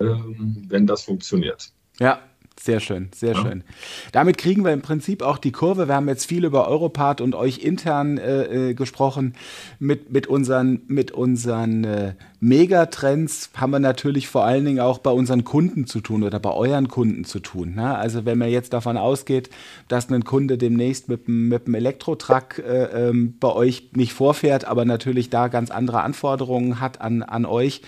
ähm, 0.00 0.66
wenn 0.68 0.86
das 0.86 1.02
funktioniert. 1.02 1.72
Ja, 1.98 2.20
sehr 2.60 2.80
schön, 2.80 3.08
sehr 3.14 3.32
ja. 3.32 3.40
schön. 3.40 3.64
Damit 4.12 4.36
kriegen 4.36 4.66
wir 4.66 4.72
im 4.74 4.82
Prinzip 4.82 5.22
auch 5.22 5.38
die 5.38 5.50
Kurve. 5.50 5.88
Wir 5.88 5.94
haben 5.94 6.08
jetzt 6.08 6.26
viel 6.26 6.44
über 6.44 6.68
Europart 6.68 7.22
und 7.22 7.34
euch 7.34 7.60
intern 7.60 8.18
äh, 8.18 8.70
äh, 8.70 8.74
gesprochen. 8.74 9.34
Mit, 9.78 10.12
mit 10.12 10.26
unseren, 10.26 10.82
mit 10.88 11.10
unseren 11.10 11.84
äh, 11.84 12.14
Megatrends 12.40 13.50
haben 13.56 13.70
wir 13.70 13.80
natürlich 13.80 14.28
vor 14.28 14.44
allen 14.44 14.64
Dingen 14.64 14.80
auch 14.80 14.98
bei 14.98 15.10
unseren 15.10 15.42
Kunden 15.42 15.86
zu 15.86 16.00
tun 16.00 16.22
oder 16.22 16.38
bei 16.38 16.52
euren 16.52 16.86
Kunden 16.86 17.24
zu 17.24 17.40
tun. 17.40 17.74
Ne? 17.74 17.96
Also 17.96 18.24
wenn 18.24 18.38
man 18.38 18.48
jetzt 18.48 18.72
davon 18.72 18.96
ausgeht, 18.96 19.50
dass 19.88 20.08
ein 20.10 20.24
Kunde 20.24 20.56
demnächst 20.56 21.08
mit, 21.08 21.26
mit 21.28 21.66
einem 21.66 21.74
Elektrotruck 21.74 22.58
äh, 22.58 23.08
ähm, 23.08 23.34
bei 23.40 23.52
euch 23.52 23.90
nicht 23.94 24.12
vorfährt, 24.12 24.66
aber 24.66 24.84
natürlich 24.84 25.30
da 25.30 25.48
ganz 25.48 25.72
andere 25.72 26.02
Anforderungen 26.02 26.80
hat 26.80 27.00
an, 27.00 27.24
an 27.24 27.44
euch, 27.44 27.82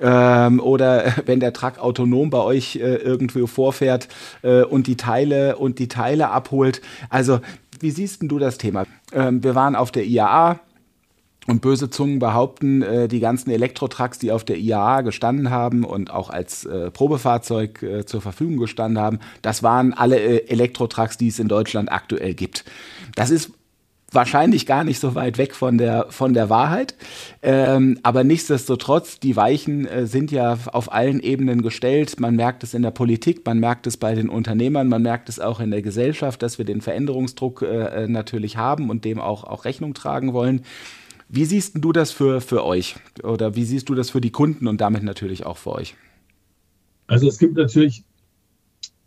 ähm, 0.00 0.60
oder 0.60 1.04
wenn 1.26 1.40
der 1.40 1.52
Truck 1.52 1.78
autonom 1.78 2.30
bei 2.30 2.38
euch 2.38 2.76
äh, 2.76 2.96
irgendwo 2.96 3.46
vorfährt, 3.46 4.08
äh, 4.42 4.62
und 4.62 4.86
die 4.86 4.96
Teile 4.96 5.56
und 5.56 5.78
die 5.78 5.88
Teile 5.88 6.30
abholt. 6.30 6.80
Also, 7.10 7.40
wie 7.80 7.90
siehst 7.90 8.22
du 8.22 8.38
das 8.38 8.58
Thema? 8.58 8.86
Ähm, 9.12 9.42
wir 9.42 9.54
waren 9.54 9.76
auf 9.76 9.90
der 9.90 10.04
IAA. 10.04 10.60
Und 11.46 11.62
böse 11.62 11.88
Zungen 11.88 12.18
behaupten, 12.18 12.82
äh, 12.82 13.08
die 13.08 13.18
ganzen 13.18 13.50
Elektrotrucks, 13.50 14.18
die 14.18 14.30
auf 14.30 14.44
der 14.44 14.58
IAA 14.58 15.00
gestanden 15.00 15.50
haben 15.50 15.84
und 15.84 16.10
auch 16.10 16.28
als 16.28 16.66
äh, 16.66 16.90
Probefahrzeug 16.90 17.82
äh, 17.82 18.04
zur 18.04 18.20
Verfügung 18.20 18.58
gestanden 18.58 19.02
haben, 19.02 19.20
das 19.40 19.62
waren 19.62 19.94
alle 19.94 20.20
äh, 20.20 20.48
Elektrotrucks, 20.48 21.16
die 21.16 21.28
es 21.28 21.38
in 21.38 21.48
Deutschland 21.48 21.90
aktuell 21.90 22.34
gibt. 22.34 22.64
Das 23.14 23.30
ist 23.30 23.52
wahrscheinlich 24.12 24.66
gar 24.66 24.84
nicht 24.84 25.00
so 25.00 25.14
weit 25.14 25.38
weg 25.38 25.54
von 25.54 25.78
der, 25.78 26.06
von 26.10 26.34
der 26.34 26.50
Wahrheit. 26.50 26.94
Ähm, 27.42 27.98
aber 28.02 28.22
nichtsdestotrotz, 28.22 29.20
die 29.20 29.36
Weichen 29.36 29.88
sind 30.02 30.32
ja 30.32 30.58
auf 30.72 30.92
allen 30.92 31.20
Ebenen 31.20 31.62
gestellt. 31.62 32.18
Man 32.18 32.34
merkt 32.34 32.64
es 32.64 32.74
in 32.74 32.82
der 32.82 32.90
Politik, 32.90 33.46
man 33.46 33.60
merkt 33.60 33.86
es 33.86 33.96
bei 33.96 34.16
den 34.16 34.28
Unternehmern, 34.28 34.88
man 34.88 35.02
merkt 35.02 35.28
es 35.28 35.38
auch 35.38 35.60
in 35.60 35.70
der 35.70 35.82
Gesellschaft, 35.82 36.42
dass 36.42 36.58
wir 36.58 36.64
den 36.64 36.80
Veränderungsdruck 36.80 37.64
natürlich 38.08 38.56
haben 38.56 38.90
und 38.90 39.04
dem 39.04 39.20
auch, 39.20 39.44
auch 39.44 39.64
Rechnung 39.64 39.94
tragen 39.94 40.32
wollen. 40.32 40.62
Wie 41.32 41.44
siehst 41.44 41.76
du 41.76 41.92
das 41.92 42.10
für, 42.10 42.40
für 42.40 42.64
euch? 42.64 42.96
Oder 43.22 43.54
wie 43.54 43.64
siehst 43.64 43.88
du 43.88 43.94
das 43.94 44.10
für 44.10 44.20
die 44.20 44.32
Kunden 44.32 44.66
und 44.66 44.80
damit 44.80 45.04
natürlich 45.04 45.46
auch 45.46 45.58
für 45.58 45.70
euch? 45.70 45.94
Also 47.06 47.28
es 47.28 47.38
gibt 47.38 47.56
natürlich, 47.56 48.02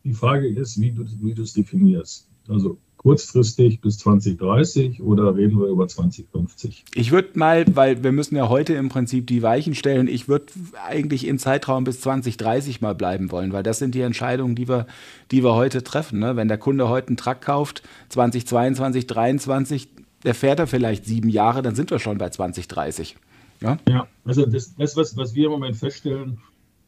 die 0.06 0.14
Frage 0.14 0.48
ist, 0.48 0.80
wie 0.80 0.92
du, 0.92 1.06
wie 1.22 1.34
du 1.34 1.44
es 1.44 1.52
definierst. 1.52 2.30
Also 2.48 2.78
kurzfristig 3.04 3.82
bis 3.82 3.98
2030 3.98 5.02
oder 5.02 5.36
reden 5.36 5.60
wir 5.60 5.68
über 5.68 5.88
2050? 5.88 6.86
Ich 6.96 7.12
würde 7.12 7.38
mal, 7.38 7.66
weil 7.76 8.02
wir 8.02 8.14
müssen 8.14 8.38
ja 8.38 8.48
heute 8.48 8.74
im 8.76 8.88
Prinzip 8.88 9.28
die 9.28 9.42
Weichen 9.42 9.76
stellen, 9.76 10.08
ich 10.08 10.30
würde 10.30 10.46
eigentlich 10.88 11.28
im 11.28 11.38
Zeitraum 11.38 11.84
bis 11.84 12.00
2030 12.00 12.80
mal 12.80 12.96
bleiben 12.96 13.32
wollen, 13.32 13.52
weil 13.52 13.64
das 13.64 13.80
sind 13.80 13.94
die 13.94 14.02
Entscheidungen, 14.02 14.56
die 14.56 14.70
wir, 14.70 14.88
die 15.32 15.44
wir 15.44 15.54
heute 15.54 15.84
treffen. 15.84 16.20
Ne? 16.20 16.38
Wenn 16.38 16.48
der 16.48 16.58
Kunde 16.58 16.88
heute 16.88 17.10
einen 17.10 17.18
Truck 17.18 17.42
kauft, 17.42 17.84
2022, 18.10 19.08
2023, 19.08 19.88
der 20.24 20.36
fährt 20.36 20.60
er 20.60 20.68
vielleicht 20.68 21.06
sieben 21.06 21.30
Jahre, 21.30 21.62
dann 21.62 21.76
sind 21.76 21.92
wir 21.92 22.00
schon 22.00 22.18
bei 22.18 22.30
2030. 22.30 23.16
Ja, 23.62 23.78
ja 23.88 24.08
also 24.26 24.46
das, 24.46 24.76
das 24.76 24.96
was, 24.96 25.16
was 25.18 25.34
wir 25.36 25.46
im 25.46 25.52
Moment 25.52 25.76
feststellen, 25.76 26.40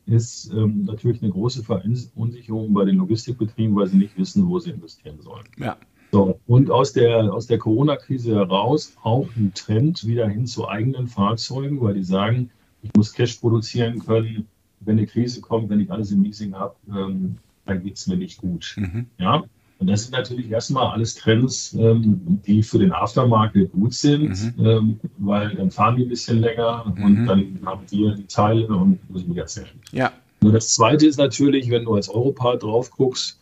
ist 0.07 0.51
ähm, 0.51 0.85
natürlich 0.85 1.21
eine 1.21 1.31
große 1.31 1.63
Verunsicherung 1.63 2.73
bei 2.73 2.85
den 2.85 2.97
Logistikbetrieben, 2.97 3.75
weil 3.75 3.87
sie 3.87 3.97
nicht 3.97 4.17
wissen, 4.17 4.47
wo 4.47 4.59
sie 4.59 4.71
investieren 4.71 5.19
sollen. 5.21 5.45
Ja. 5.57 5.77
So, 6.11 6.39
und 6.45 6.69
aus 6.69 6.93
der, 6.93 7.33
aus 7.33 7.47
der 7.47 7.57
Corona-Krise 7.57 8.35
heraus 8.35 8.95
auch 9.03 9.27
ein 9.35 9.51
Trend 9.53 10.05
wieder 10.05 10.29
hin 10.29 10.45
zu 10.45 10.67
eigenen 10.67 11.07
Fahrzeugen, 11.07 11.81
weil 11.81 11.95
die 11.95 12.03
sagen, 12.03 12.51
ich 12.83 12.91
muss 12.95 13.13
Cash 13.13 13.35
produzieren 13.35 13.99
können, 13.99 14.47
wenn 14.81 14.97
eine 14.97 15.07
Krise 15.07 15.41
kommt, 15.41 15.69
wenn 15.69 15.79
ich 15.79 15.91
alles 15.91 16.11
im 16.11 16.23
Leasing 16.23 16.53
habe, 16.53 16.75
ähm, 16.87 17.37
dann 17.65 17.83
geht 17.83 17.95
es 17.97 18.05
mir 18.05 18.17
nicht 18.17 18.37
gut. 18.37 18.75
Mhm. 18.77 19.07
Ja? 19.17 19.43
Und 19.79 19.87
das 19.87 20.03
sind 20.03 20.13
natürlich 20.13 20.49
erstmal 20.49 20.93
alles 20.93 21.15
Trends, 21.15 21.73
ähm, 21.73 22.39
die 22.45 22.63
für 22.63 22.79
den 22.79 22.93
Aftermarket 22.93 23.71
gut 23.73 23.93
sind, 23.93 24.57
mhm. 24.57 24.65
ähm, 24.65 24.99
weil 25.17 25.53
dann 25.55 25.69
fahren 25.69 25.97
die 25.97 26.03
ein 26.03 26.09
bisschen 26.09 26.39
länger 26.39 26.85
mhm. 26.95 27.03
und 27.03 27.25
dann 27.25 27.59
haben 27.65 27.81
wir 27.89 28.15
die 28.15 28.25
Teile 28.25 28.67
und 28.67 29.09
müssen 29.09 29.33
die 29.33 29.39
erzählen. 29.39 29.67
Ja. 29.91 30.11
Nur 30.41 30.53
das 30.53 30.73
Zweite 30.73 31.05
ist 31.05 31.17
natürlich, 31.17 31.69
wenn 31.69 31.83
du 31.83 31.93
als 31.93 32.07
Europart 32.07 32.63
drauf 32.63 32.89
guckst, 32.91 33.39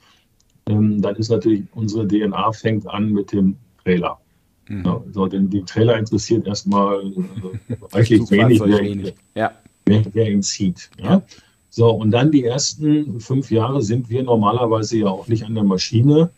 ähm, 0.67 1.01
dann 1.01 1.15
ist 1.17 1.29
natürlich 1.29 1.63
unsere 1.73 2.07
DNA 2.07 2.51
fängt 2.53 2.87
an 2.87 3.11
mit 3.11 3.31
dem 3.31 3.55
Trailer. 3.83 4.17
Mhm. 4.69 4.85
Ja, 4.85 5.03
so, 5.11 5.27
denn 5.27 5.49
die 5.49 5.63
Trailer 5.63 5.97
interessiert 5.97 6.47
erstmal 6.47 7.01
äh, 7.05 7.75
reichlich 7.91 8.31
wenig, 8.31 8.59
wer, 8.59 8.79
wenig. 8.79 9.13
Ja. 9.35 9.51
Wer, 9.85 10.03
wer, 10.13 10.31
ihn 10.31 10.41
zieht. 10.41 10.89
Ja? 10.97 11.05
ja? 11.05 11.23
So, 11.75 11.89
und 11.89 12.11
dann 12.11 12.29
die 12.29 12.43
ersten 12.43 13.19
fünf 13.19 13.49
Jahre 13.49 13.81
sind 13.81 14.07
wir 14.07 14.21
normalerweise 14.21 14.99
ja 14.99 15.07
auch 15.07 15.27
nicht 15.27 15.43
an 15.43 15.55
der 15.55 15.63
Maschine, 15.63 16.29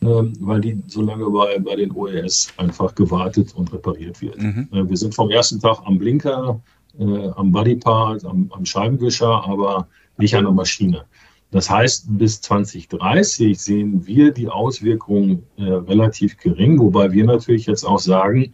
ähm, 0.00 0.32
weil 0.40 0.60
die 0.60 0.82
so 0.88 1.02
lange 1.02 1.30
bei, 1.30 1.56
bei 1.60 1.76
den 1.76 1.92
OES 1.92 2.48
einfach 2.56 2.92
gewartet 2.96 3.54
und 3.54 3.72
repariert 3.72 4.20
wird. 4.20 4.42
Mhm. 4.42 4.68
Äh, 4.72 4.88
wir 4.88 4.96
sind 4.96 5.14
vom 5.14 5.30
ersten 5.30 5.60
Tag 5.60 5.82
am 5.84 5.98
Blinker, 5.98 6.60
äh, 6.98 7.28
am 7.36 7.52
Bodypart, 7.52 8.24
am, 8.24 8.50
am 8.52 8.64
Scheibenwischer, 8.66 9.44
aber 9.46 9.86
nicht 10.18 10.34
an 10.34 10.42
der 10.42 10.52
Maschine. 10.52 11.04
Das 11.52 11.70
heißt, 11.70 12.18
bis 12.18 12.40
2030 12.40 13.56
sehen 13.56 14.04
wir 14.04 14.32
die 14.32 14.48
Auswirkungen 14.48 15.44
äh, 15.58 15.62
relativ 15.62 16.38
gering, 16.38 16.80
wobei 16.80 17.12
wir 17.12 17.24
natürlich 17.24 17.66
jetzt 17.66 17.84
auch 17.84 18.00
sagen, 18.00 18.52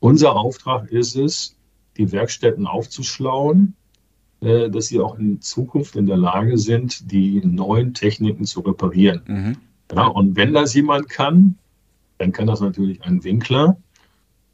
unser 0.00 0.36
Auftrag 0.36 0.90
ist 0.90 1.16
es, 1.16 1.56
die 1.96 2.12
Werkstätten 2.12 2.66
aufzuschlauen, 2.66 3.74
dass 4.42 4.86
sie 4.86 4.98
auch 4.98 5.18
in 5.18 5.40
Zukunft 5.40 5.94
in 5.94 6.06
der 6.06 6.16
Lage 6.16 6.58
sind, 6.58 7.12
die 7.12 7.40
neuen 7.44 7.94
Techniken 7.94 8.44
zu 8.44 8.60
reparieren. 8.60 9.22
Mhm. 9.26 9.56
Ja, 9.94 10.06
und 10.06 10.36
wenn 10.36 10.52
das 10.52 10.74
jemand 10.74 11.08
kann, 11.08 11.56
dann 12.18 12.32
kann 12.32 12.46
das 12.46 12.60
natürlich 12.60 13.02
ein 13.02 13.22
Winkler 13.24 13.76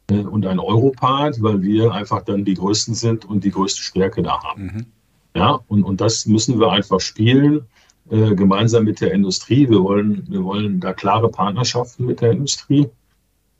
äh, 0.09 0.19
und 0.19 0.45
ein 0.45 0.59
Europart, 0.59 1.41
weil 1.41 1.61
wir 1.61 1.91
einfach 1.91 2.23
dann 2.23 2.45
die 2.45 2.55
Größten 2.55 2.93
sind 2.93 3.25
und 3.25 3.43
die 3.43 3.51
größte 3.51 3.81
Stärke 3.81 4.21
da 4.21 4.43
haben. 4.43 4.63
Mhm. 4.63 4.85
Ja, 5.35 5.59
und, 5.67 5.83
und 5.83 6.01
das 6.01 6.25
müssen 6.25 6.59
wir 6.59 6.71
einfach 6.71 6.99
spielen, 6.99 7.61
äh, 8.09 8.33
gemeinsam 8.33 8.85
mit 8.85 9.01
der 9.01 9.13
Industrie. 9.13 9.69
Wir 9.69 9.83
wollen, 9.83 10.25
wir 10.27 10.43
wollen 10.43 10.79
da 10.79 10.93
klare 10.93 11.29
Partnerschaften 11.29 12.05
mit 12.05 12.21
der 12.21 12.31
Industrie, 12.31 12.89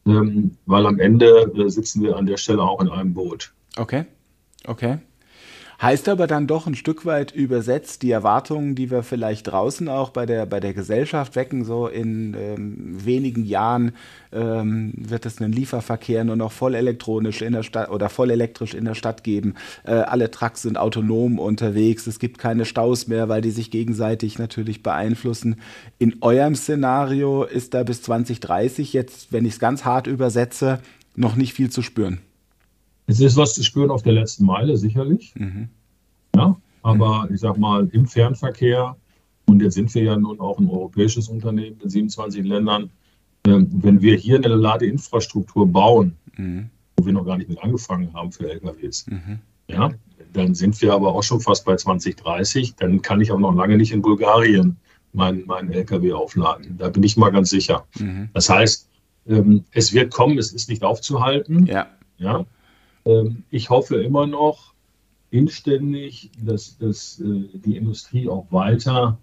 ähm, 0.06 0.58
weil 0.65 0.86
am 0.88 1.00
Ende 1.00 1.52
äh, 1.56 1.70
sitzen 1.70 2.02
wir 2.02 2.18
an 2.18 2.26
der 2.26 2.38
Stelle 2.38 2.63
auch 2.63 2.82
in 2.82 2.89
einem 2.89 3.13
Boot. 3.13 3.54
Okay, 3.78 4.06
okay. 4.65 4.98
Heißt 5.82 6.10
aber 6.10 6.28
dann 6.28 6.46
doch 6.46 6.68
ein 6.68 6.76
Stück 6.76 7.06
weit 7.06 7.32
übersetzt 7.32 8.02
die 8.02 8.12
Erwartungen, 8.12 8.76
die 8.76 8.92
wir 8.92 9.02
vielleicht 9.02 9.48
draußen 9.48 9.88
auch 9.88 10.10
bei 10.10 10.26
der, 10.26 10.46
bei 10.46 10.60
der 10.60 10.74
Gesellschaft 10.74 11.38
wecken, 11.38 11.63
so 11.63 11.88
in 11.88 12.36
ähm, 12.38 13.06
wenigen 13.06 13.46
Jahren 13.46 13.94
ähm, 14.34 14.92
wird 14.98 15.26
es 15.26 15.39
einen 15.39 15.54
Lieferverkehr 15.54 16.26
nur 16.26 16.36
noch 16.36 16.52
voll 16.52 16.76
elektronisch 16.76 17.42
in 17.42 17.54
der 17.54 17.63
Stadt 17.63 17.89
oder 17.92 18.10
voll 18.10 18.30
elektrisch 18.30 18.74
in 18.74 18.84
der 18.84 18.94
Stadt 18.94 19.24
geben. 19.24 19.56
Äh, 19.86 19.94
alle 19.94 20.30
Trucks 20.32 20.63
sind 20.63 20.78
autonom 20.78 21.39
unterwegs. 21.39 22.08
Es 22.08 22.20
gibt 22.20 22.39
keine 22.39 22.65
Staus 22.65 23.08
mehr, 23.08 23.30
weil 23.30 23.42
die 23.42 23.52
sich 23.52 23.72
gegenseitig 23.72 24.38
natürlich 24.38 24.84
beeinflussen. 24.84 25.62
In 25.98 26.18
eurem 26.20 26.56
Szenario 26.56 27.46
ist 27.46 27.74
da 27.74 27.84
bis 27.84 28.02
2030 28.02 28.92
jetzt, 28.92 29.32
wenn 29.32 29.46
ich 29.46 29.54
es 29.54 29.60
ganz 29.60 29.86
hart 29.86 30.08
übersetze, 30.08 30.80
noch 31.15 31.38
nicht 31.38 31.54
viel 31.54 31.70
zu 31.70 31.82
spüren. 31.82 32.20
Es 33.10 33.19
ist 33.19 33.38
was 33.38 33.56
zu 33.56 33.63
spüren 33.63 33.89
auf 33.89 34.04
der 34.04 34.13
letzten 34.13 34.45
Meile, 34.45 34.78
sicherlich. 34.78 35.34
Mhm. 35.36 35.69
Ja, 36.36 36.56
aber 36.84 37.26
mhm. 37.26 37.34
ich 37.34 37.41
sag 37.41 37.58
mal, 37.58 37.89
im 37.91 38.06
Fernverkehr, 38.06 38.95
und 39.48 39.63
jetzt 39.63 39.74
sind 39.74 39.93
wir 39.95 40.04
ja 40.04 40.15
nun 40.15 40.39
auch 40.39 40.60
ein 40.60 40.69
europäisches 40.69 41.28
Unternehmen 41.28 41.80
in 41.82 41.89
27 41.89 42.45
Ländern, 42.45 42.91
äh, 43.48 43.58
wenn 43.67 44.04
wir 44.04 44.15
hier 44.15 44.36
eine 44.36 44.50
Ladeinfrastruktur 44.50 45.67
bauen, 45.67 46.17
mhm. 46.38 46.69
wo 46.98 47.08
wir 47.08 47.13
noch 47.13 47.26
gar 47.26 47.38
nicht 47.38 47.50
mit 47.50 47.60
angefangen 47.63 48.13
haben 48.13 48.32
für 48.32 48.48
LKWs, 48.48 49.08
mhm. 49.08 49.39
ja, 49.67 49.89
dann 50.34 50.54
sind 50.54 50.80
wir 50.80 50.93
aber 50.93 51.15
auch 51.15 51.24
schon 51.24 51.41
fast 51.41 51.65
bei 51.65 51.76
2030. 51.76 52.76
Dann 52.76 53.02
kann 53.02 53.22
ich 53.22 53.32
auch 53.32 53.39
noch 53.39 53.56
lange 53.56 53.76
nicht 53.78 53.91
in 53.91 54.04
Bulgarien 54.04 54.78
meinen 55.13 55.48
mein 55.48 55.72
LKW 55.72 56.13
aufladen. 56.13 56.78
Da 56.78 56.89
bin 56.89 57.02
ich 57.02 57.17
mal 57.17 57.32
ganz 57.32 57.50
sicher. 57.50 57.88
Mhm. 58.00 58.30
Das 58.36 58.52
heißt, 58.52 58.88
ähm, 59.28 59.63
es 59.72 59.93
wird 59.93 60.13
kommen, 60.13 60.38
es 60.38 60.54
ist 60.54 60.69
nicht 60.69 60.84
aufzuhalten. 60.84 61.65
Ja. 61.65 61.88
ja? 62.19 62.45
Ähm, 63.10 63.43
ich 63.50 63.69
hoffe 63.69 64.02
immer 64.04 64.28
noch 64.28 64.74
inständig, 65.32 66.32
dass, 66.41 66.78
dass 66.78 67.19
äh, 67.19 67.50
die 67.54 67.78
Industrie 67.78 68.28
auch 68.28 68.45
weiter 68.52 69.17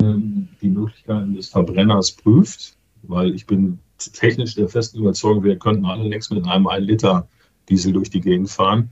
ähm, 0.00 0.48
die 0.60 0.68
Möglichkeiten 0.68 1.34
des 1.34 1.48
Verbrenners 1.48 2.12
prüft, 2.12 2.76
weil 3.02 3.34
ich 3.34 3.46
bin 3.46 3.78
technisch 4.12 4.54
der 4.54 4.68
festen 4.68 4.98
Überzeugung, 4.98 5.44
wir 5.44 5.58
könnten 5.58 5.84
alle 5.84 6.08
längst 6.08 6.30
mit 6.30 6.46
einem 6.46 6.66
1 6.66 6.86
Liter 6.86 7.28
Diesel 7.68 7.92
durch 7.92 8.10
die 8.10 8.20
Gegend 8.20 8.50
fahren. 8.50 8.90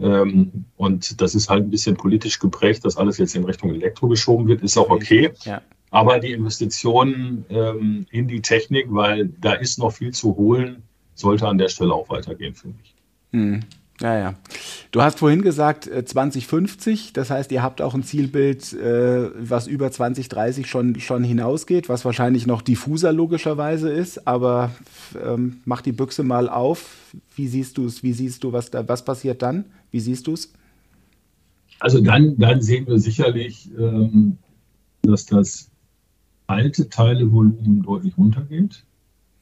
Ähm, 0.00 0.64
und 0.76 1.20
das 1.20 1.34
ist 1.34 1.48
halt 1.48 1.64
ein 1.64 1.70
bisschen 1.70 1.96
politisch 1.96 2.38
geprägt, 2.38 2.84
dass 2.84 2.96
alles 2.96 3.18
jetzt 3.18 3.34
in 3.34 3.44
Richtung 3.44 3.70
Elektro 3.70 4.08
geschoben 4.08 4.48
wird, 4.48 4.62
ist 4.62 4.76
auch 4.76 4.90
okay. 4.90 5.32
Ja. 5.44 5.62
Aber 5.90 6.18
die 6.18 6.32
Investitionen 6.32 7.44
in 8.10 8.26
die 8.26 8.40
Technik, 8.40 8.86
weil 8.88 9.28
da 9.28 9.52
ist 9.52 9.78
noch 9.78 9.92
viel 9.92 10.10
zu 10.10 10.34
holen, 10.36 10.84
sollte 11.14 11.46
an 11.46 11.58
der 11.58 11.68
Stelle 11.68 11.92
auch 11.92 12.08
weitergehen, 12.08 12.54
finde 12.54 12.78
ich. 12.82 12.91
Hm. 13.32 13.60
Ja, 14.00 14.18
ja. 14.18 14.34
Du 14.90 15.00
hast 15.00 15.20
vorhin 15.20 15.42
gesagt 15.42 15.84
2050, 15.84 17.08
äh, 17.08 17.12
das 17.12 17.30
heißt, 17.30 17.52
ihr 17.52 17.62
habt 17.62 17.80
auch 17.80 17.94
ein 17.94 18.02
Zielbild, 18.02 18.72
äh, 18.72 19.30
was 19.38 19.68
über 19.68 19.92
2030 19.92 20.66
schon, 20.66 20.98
schon 20.98 21.22
hinausgeht, 21.22 21.88
was 21.88 22.04
wahrscheinlich 22.04 22.46
noch 22.46 22.62
diffuser 22.62 23.12
logischerweise 23.12 23.90
ist, 23.90 24.26
aber 24.26 24.72
ähm, 25.24 25.58
mach 25.64 25.82
die 25.82 25.92
Büchse 25.92 26.24
mal 26.24 26.48
auf. 26.48 27.12
Wie 27.36 27.46
siehst 27.46 27.78
du 27.78 27.86
es? 27.86 28.02
Wie 28.02 28.12
siehst 28.12 28.42
du, 28.42 28.52
was 28.52 28.70
da, 28.70 28.88
was 28.88 29.04
passiert 29.04 29.40
dann? 29.42 29.66
Wie 29.92 30.00
siehst 30.00 30.26
du 30.26 30.32
es? 30.32 30.52
Also 31.78 32.00
dann, 32.00 32.36
dann 32.38 32.60
sehen 32.60 32.86
wir 32.86 32.98
sicherlich, 32.98 33.70
ähm, 33.78 34.38
dass 35.02 35.26
das 35.26 35.70
alte 36.46 36.88
Teilevolumen 36.88 37.82
deutlich 37.82 38.16
runtergeht, 38.18 38.84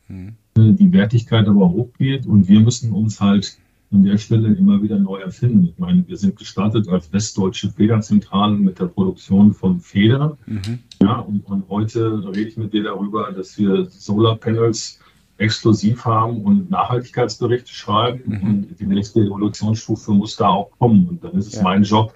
hm. 0.06 0.34
Äh, 0.56 0.72
die 0.72 0.92
Wertigkeit 0.92 1.48
aber 1.48 1.70
hochgeht 1.70 2.26
und 2.26 2.48
wir 2.48 2.60
müssen 2.60 2.92
uns 2.92 3.20
halt 3.20 3.58
an 3.92 4.04
der 4.04 4.18
Stelle 4.18 4.54
immer 4.54 4.82
wieder 4.82 4.98
neu 4.98 5.18
erfinden. 5.18 5.68
Ich 5.72 5.78
meine, 5.78 6.06
wir 6.06 6.16
sind 6.16 6.36
gestartet 6.36 6.88
als 6.88 7.12
westdeutsche 7.12 7.70
Federzentrale 7.70 8.54
mit 8.54 8.78
der 8.78 8.86
Produktion 8.86 9.52
von 9.52 9.80
Federn. 9.80 10.38
Mhm. 10.46 10.78
Ja, 11.02 11.18
und, 11.18 11.40
und, 11.46 11.68
heute 11.68 12.22
rede 12.28 12.48
ich 12.48 12.56
mit 12.56 12.72
dir 12.72 12.84
darüber, 12.84 13.32
dass 13.32 13.58
wir 13.58 13.86
Solarpanels 13.86 15.00
exklusiv 15.38 16.04
haben 16.04 16.42
und 16.42 16.70
Nachhaltigkeitsberichte 16.70 17.72
schreiben. 17.72 18.22
Mhm. 18.26 18.48
Und 18.48 18.80
die 18.80 18.86
nächste 18.86 19.20
Evolutionsstufe 19.20 20.12
muss 20.12 20.36
da 20.36 20.48
auch 20.48 20.70
kommen. 20.78 21.08
Und 21.08 21.24
dann 21.24 21.32
ist 21.32 21.48
es 21.48 21.54
ja. 21.54 21.62
mein 21.62 21.82
Job, 21.82 22.14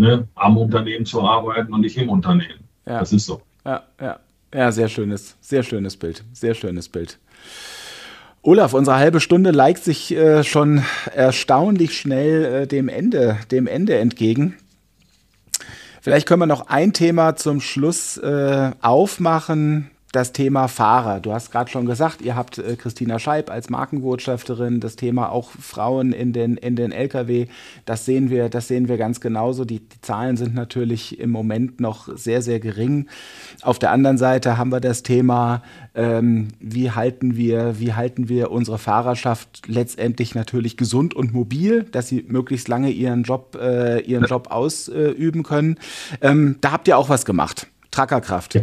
ne, 0.00 0.28
am 0.36 0.58
Unternehmen 0.58 1.06
zu 1.06 1.22
arbeiten 1.22 1.72
und 1.72 1.80
nicht 1.80 1.96
im 1.96 2.08
Unternehmen. 2.08 2.60
Ja. 2.86 3.00
Das 3.00 3.12
ist 3.12 3.26
so. 3.26 3.42
Ja, 3.64 3.82
ja. 4.00 4.20
Ja, 4.52 4.72
sehr 4.72 4.88
schönes, 4.88 5.36
sehr 5.40 5.62
schönes 5.62 5.96
Bild. 5.96 6.24
Sehr 6.32 6.54
schönes 6.54 6.88
Bild. 6.88 7.18
Olaf, 8.42 8.72
unsere 8.72 8.96
halbe 8.96 9.20
Stunde 9.20 9.52
neigt 9.52 9.84
sich 9.84 10.12
äh, 10.12 10.44
schon 10.44 10.82
erstaunlich 11.14 11.98
schnell 11.98 12.44
äh, 12.44 12.66
dem 12.66 12.88
Ende, 12.88 13.36
dem 13.50 13.66
Ende 13.66 13.98
entgegen. 13.98 14.56
Vielleicht 16.00 16.26
können 16.26 16.40
wir 16.40 16.46
noch 16.46 16.68
ein 16.68 16.94
Thema 16.94 17.36
zum 17.36 17.60
Schluss 17.60 18.16
äh, 18.16 18.70
aufmachen, 18.80 19.90
das 20.12 20.32
Thema 20.32 20.66
Fahrer. 20.66 21.20
Du 21.20 21.32
hast 21.32 21.52
gerade 21.52 21.70
schon 21.70 21.86
gesagt, 21.86 22.20
ihr 22.20 22.34
habt 22.34 22.58
äh, 22.58 22.74
Christina 22.76 23.18
Scheib 23.18 23.48
als 23.48 23.70
Markenbotschafterin, 23.70 24.80
das 24.80 24.96
Thema 24.96 25.30
auch 25.30 25.50
Frauen 25.50 26.12
in 26.12 26.32
den, 26.32 26.56
in 26.56 26.74
den 26.74 26.90
Lkw. 26.90 27.46
Das 27.84 28.06
sehen 28.06 28.28
wir, 28.28 28.48
das 28.48 28.66
sehen 28.66 28.88
wir 28.88 28.96
ganz 28.96 29.20
genauso. 29.20 29.64
Die, 29.64 29.78
die 29.78 30.00
Zahlen 30.00 30.36
sind 30.36 30.54
natürlich 30.54 31.20
im 31.20 31.30
Moment 31.30 31.80
noch 31.80 32.08
sehr, 32.16 32.42
sehr 32.42 32.58
gering. 32.58 33.06
Auf 33.62 33.78
der 33.78 33.92
anderen 33.92 34.18
Seite 34.18 34.58
haben 34.58 34.72
wir 34.72 34.80
das 34.80 35.04
Thema, 35.04 35.62
ähm, 35.94 36.48
wie 36.58 36.90
halten 36.90 37.36
wir, 37.36 37.78
wie 37.78 37.92
halten 37.92 38.28
wir 38.28 38.50
unsere 38.50 38.78
Fahrerschaft 38.78 39.62
letztendlich 39.68 40.34
natürlich 40.34 40.76
gesund 40.76 41.14
und 41.14 41.32
mobil, 41.32 41.84
dass 41.84 42.08
sie 42.08 42.24
möglichst 42.26 42.66
lange 42.66 42.90
ihren 42.90 43.22
Job, 43.22 43.56
äh, 43.60 44.00
ihren 44.00 44.24
Job 44.24 44.50
ausüben 44.50 45.44
können. 45.44 45.78
Ähm, 46.20 46.56
da 46.60 46.72
habt 46.72 46.88
ihr 46.88 46.98
auch 46.98 47.08
was 47.08 47.24
gemacht. 47.24 47.68
Trackerkraft. 47.92 48.54
Ja. 48.56 48.62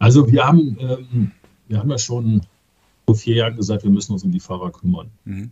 Also 0.00 0.30
wir 0.32 0.46
haben, 0.46 0.76
ähm, 0.80 1.30
wir 1.68 1.78
haben 1.78 1.90
ja 1.90 1.98
schon 1.98 2.40
vor 3.06 3.14
vier 3.14 3.36
Jahren 3.36 3.56
gesagt, 3.56 3.84
wir 3.84 3.90
müssen 3.90 4.12
uns 4.12 4.24
um 4.24 4.32
die 4.32 4.40
Fahrer 4.40 4.72
kümmern. 4.72 5.10
Mhm. 5.24 5.50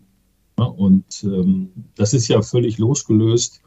Ja, 0.58 0.64
und 0.64 1.22
ähm, 1.22 1.70
das 1.94 2.14
ist 2.14 2.26
ja 2.28 2.42
völlig 2.42 2.78
losgelöst 2.78 3.62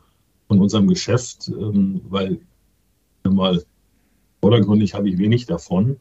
von 0.48 0.60
unserem 0.60 0.88
Geschäft, 0.88 1.48
ähm, 1.48 2.02
weil 2.10 2.40
mal 3.24 3.64
vordergründig 4.42 4.94
habe 4.96 5.08
ich 5.08 5.18
wenig 5.18 5.46
davon, 5.46 5.98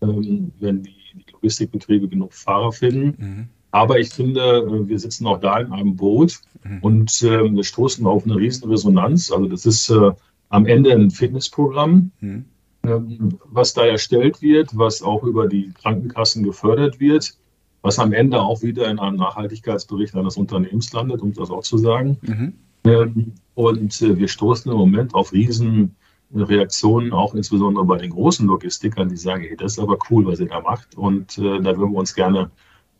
ähm, 0.00 0.52
wenn 0.60 0.84
die, 0.84 0.94
die, 1.14 1.32
Logistikbetriebe 1.32 2.08
genug 2.08 2.32
Fahrer 2.32 2.72
finden. 2.72 3.14
Mhm. 3.18 3.48
Aber 3.72 3.98
ich 3.98 4.10
finde, 4.10 4.40
äh, 4.40 4.88
wir 4.88 4.98
sitzen 4.98 5.26
auch 5.26 5.40
da 5.40 5.58
in 5.58 5.72
einem 5.72 5.96
Boot 5.96 6.40
mhm. 6.64 6.78
und 6.82 7.22
äh, 7.22 7.52
wir 7.52 7.64
stoßen 7.64 8.06
auf 8.06 8.24
eine 8.24 8.36
riesen 8.36 8.70
Resonanz. 8.70 9.32
Also 9.32 9.46
das 9.48 9.66
ist 9.66 9.90
äh, 9.90 10.12
am 10.50 10.66
Ende 10.66 10.92
ein 10.92 11.10
Fitnessprogramm. 11.10 12.12
Mhm. 12.20 12.44
Ähm, 12.82 13.38
was 13.44 13.74
da 13.74 13.84
erstellt 13.84 14.40
wird, 14.40 14.76
was 14.76 15.02
auch 15.02 15.22
über 15.22 15.48
die 15.48 15.72
Krankenkassen 15.82 16.42
gefördert 16.42 16.98
wird, 16.98 17.34
was 17.82 17.98
am 17.98 18.12
Ende 18.12 18.40
auch 18.40 18.62
wieder 18.62 18.90
in 18.90 18.98
einem 18.98 19.16
Nachhaltigkeitsbericht 19.16 20.14
eines 20.14 20.36
Unternehmens 20.36 20.92
landet, 20.92 21.20
um 21.20 21.32
das 21.32 21.50
auch 21.50 21.62
zu 21.62 21.76
sagen. 21.76 22.18
Mhm. 22.22 22.54
Ähm, 22.84 23.34
und 23.54 24.00
äh, 24.00 24.16
wir 24.16 24.28
stoßen 24.28 24.70
im 24.72 24.78
Moment 24.78 25.14
auf 25.14 25.32
riesen 25.32 25.94
Reaktionen, 26.34 27.12
auch 27.12 27.34
insbesondere 27.34 27.84
bei 27.84 27.98
den 27.98 28.10
großen 28.10 28.46
Logistikern, 28.46 29.08
die 29.08 29.16
sagen, 29.16 29.42
hey, 29.42 29.56
das 29.56 29.72
ist 29.72 29.78
aber 29.78 29.98
cool, 30.10 30.24
was 30.26 30.40
ihr 30.40 30.48
da 30.48 30.60
macht 30.60 30.96
und 30.96 31.36
äh, 31.38 31.60
da 31.60 31.76
würden 31.76 31.92
wir 31.92 31.98
uns 31.98 32.14
gerne 32.14 32.50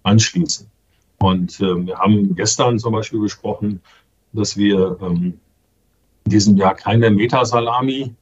anschließen. 0.02 0.66
Und 1.18 1.60
äh, 1.60 1.86
wir 1.86 1.98
haben 1.98 2.34
gestern 2.34 2.78
zum 2.78 2.92
Beispiel 2.92 3.20
besprochen, 3.20 3.80
dass 4.32 4.56
wir 4.56 4.98
ähm, 5.00 5.38
in 6.24 6.30
diesem 6.30 6.56
Jahr 6.56 6.74
keine 6.74 7.10
Metasalami 7.10 8.14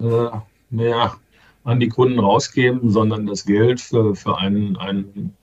äh, 0.00 0.28
mehr 0.74 1.16
an 1.64 1.80
die 1.80 1.88
Kunden 1.88 2.18
rausgeben, 2.18 2.90
sondern 2.90 3.26
das 3.26 3.44
Geld 3.44 3.80
für, 3.80 4.14
für 4.14 4.36
einen, 4.38 4.76
einen 4.76 5.34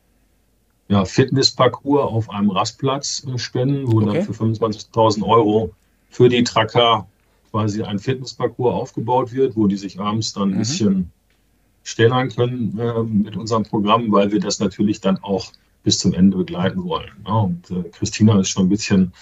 ja, 0.88 1.06
Fitnessparcours 1.06 2.12
auf 2.12 2.30
einem 2.30 2.52
Rastplatz 2.52 3.26
äh, 3.26 3.38
spenden, 3.38 3.91
wo 3.91 4.02
okay. 4.02 4.17
dann 4.17 4.26
für 4.26 4.44
25.000 4.44 5.24
Euro 5.24 5.74
für 6.10 6.30
die 6.30 6.44
Tracker 6.44 7.08
quasi 7.50 7.82
ein 7.82 8.00
Fitnessparcours 8.00 8.74
aufgebaut 8.74 9.32
wird, 9.32 9.56
wo 9.56 9.67
die 9.67 9.78
sich 9.78 10.00
abends 10.00 10.34
dann 10.34 10.50
ein 10.50 10.56
mhm. 10.56 10.60
bisschen 10.60 11.12
stellen 11.84 12.30
können 12.30 12.78
äh, 12.80 13.04
mit 13.04 13.36
unserem 13.36 13.63
Programm, 13.63 14.12
weil 14.12 14.32
wir 14.32 14.39
das 14.39 14.60
natürlich 14.60 15.02
dann 15.02 15.17
auch 15.24 15.52
bis 15.84 15.98
zum 16.00 16.13
Ende 16.13 16.38
begleiten 16.38 16.84
wollen. 16.84 17.10
Ja, 17.26 17.34
und 17.34 17.72
äh, 17.72 17.89
Christina 17.89 18.39
ist 18.39 18.50
schon 18.50 18.65
ein 18.65 18.70
bisschen 18.70 19.13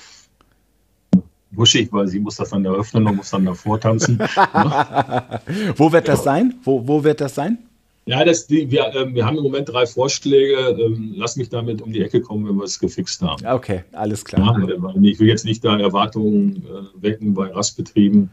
wuschig, 1.51 1.91
weil 1.91 2.07
sie 2.07 2.19
muss 2.19 2.35
das 2.35 2.49
dann 2.49 2.65
eröffnen 2.65 3.07
und 3.07 3.15
muss 3.17 3.31
dann 3.31 3.45
davor 3.45 3.79
tanzen. 3.79 4.19
wo 5.75 5.91
wird 5.91 6.07
das 6.07 6.23
sein? 6.23 6.55
Wo, 6.63 6.87
wo 6.87 7.03
wird 7.03 7.21
das 7.21 7.35
sein? 7.35 7.57
Ja, 8.05 8.25
das, 8.25 8.47
die, 8.47 8.71
wir, 8.71 8.87
äh, 8.95 9.13
wir 9.13 9.25
haben 9.25 9.37
im 9.37 9.43
Moment 9.43 9.69
drei 9.69 9.85
Vorschläge. 9.85 10.55
Ähm, 10.79 11.13
lass 11.15 11.35
mich 11.35 11.49
damit 11.49 11.81
um 11.81 11.93
die 11.93 12.01
Ecke 12.01 12.21
kommen, 12.21 12.47
wenn 12.47 12.55
wir 12.55 12.63
es 12.63 12.79
gefixt 12.79 13.21
haben. 13.21 13.45
Okay, 13.45 13.83
alles 13.91 14.25
klar. 14.25 14.59
Ja, 14.59 14.95
ich 15.01 15.19
will 15.19 15.27
jetzt 15.27 15.45
nicht 15.45 15.63
da 15.63 15.77
Erwartungen 15.77 16.65
äh, 16.65 17.03
wecken 17.03 17.35
bei 17.35 17.51
Rastbetrieben 17.51 18.31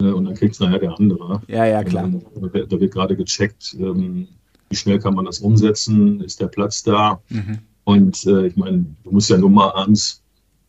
äh, 0.00 0.04
und 0.04 0.26
dann 0.26 0.34
kriegt 0.34 0.54
es 0.54 0.60
nachher 0.60 0.78
der 0.78 0.96
andere. 0.96 1.42
Ja, 1.48 1.64
ja, 1.64 1.82
klar. 1.82 2.04
Ähm, 2.04 2.22
da, 2.36 2.52
wird, 2.52 2.70
wird 2.70 2.92
gerade 2.92 3.16
gecheckt, 3.16 3.76
ähm, 3.80 4.28
wie 4.70 4.76
schnell 4.76 5.00
kann 5.00 5.14
man 5.14 5.24
das 5.24 5.40
umsetzen, 5.40 6.20
ist 6.20 6.40
der 6.40 6.48
Platz 6.48 6.84
da? 6.84 7.20
Mhm. 7.28 7.58
Und 7.82 8.26
äh, 8.26 8.46
ich 8.46 8.56
meine, 8.56 8.84
du 9.02 9.10
musst 9.10 9.30
ja 9.30 9.38
nur 9.38 9.50
mal 9.50 9.70
abends 9.70 10.22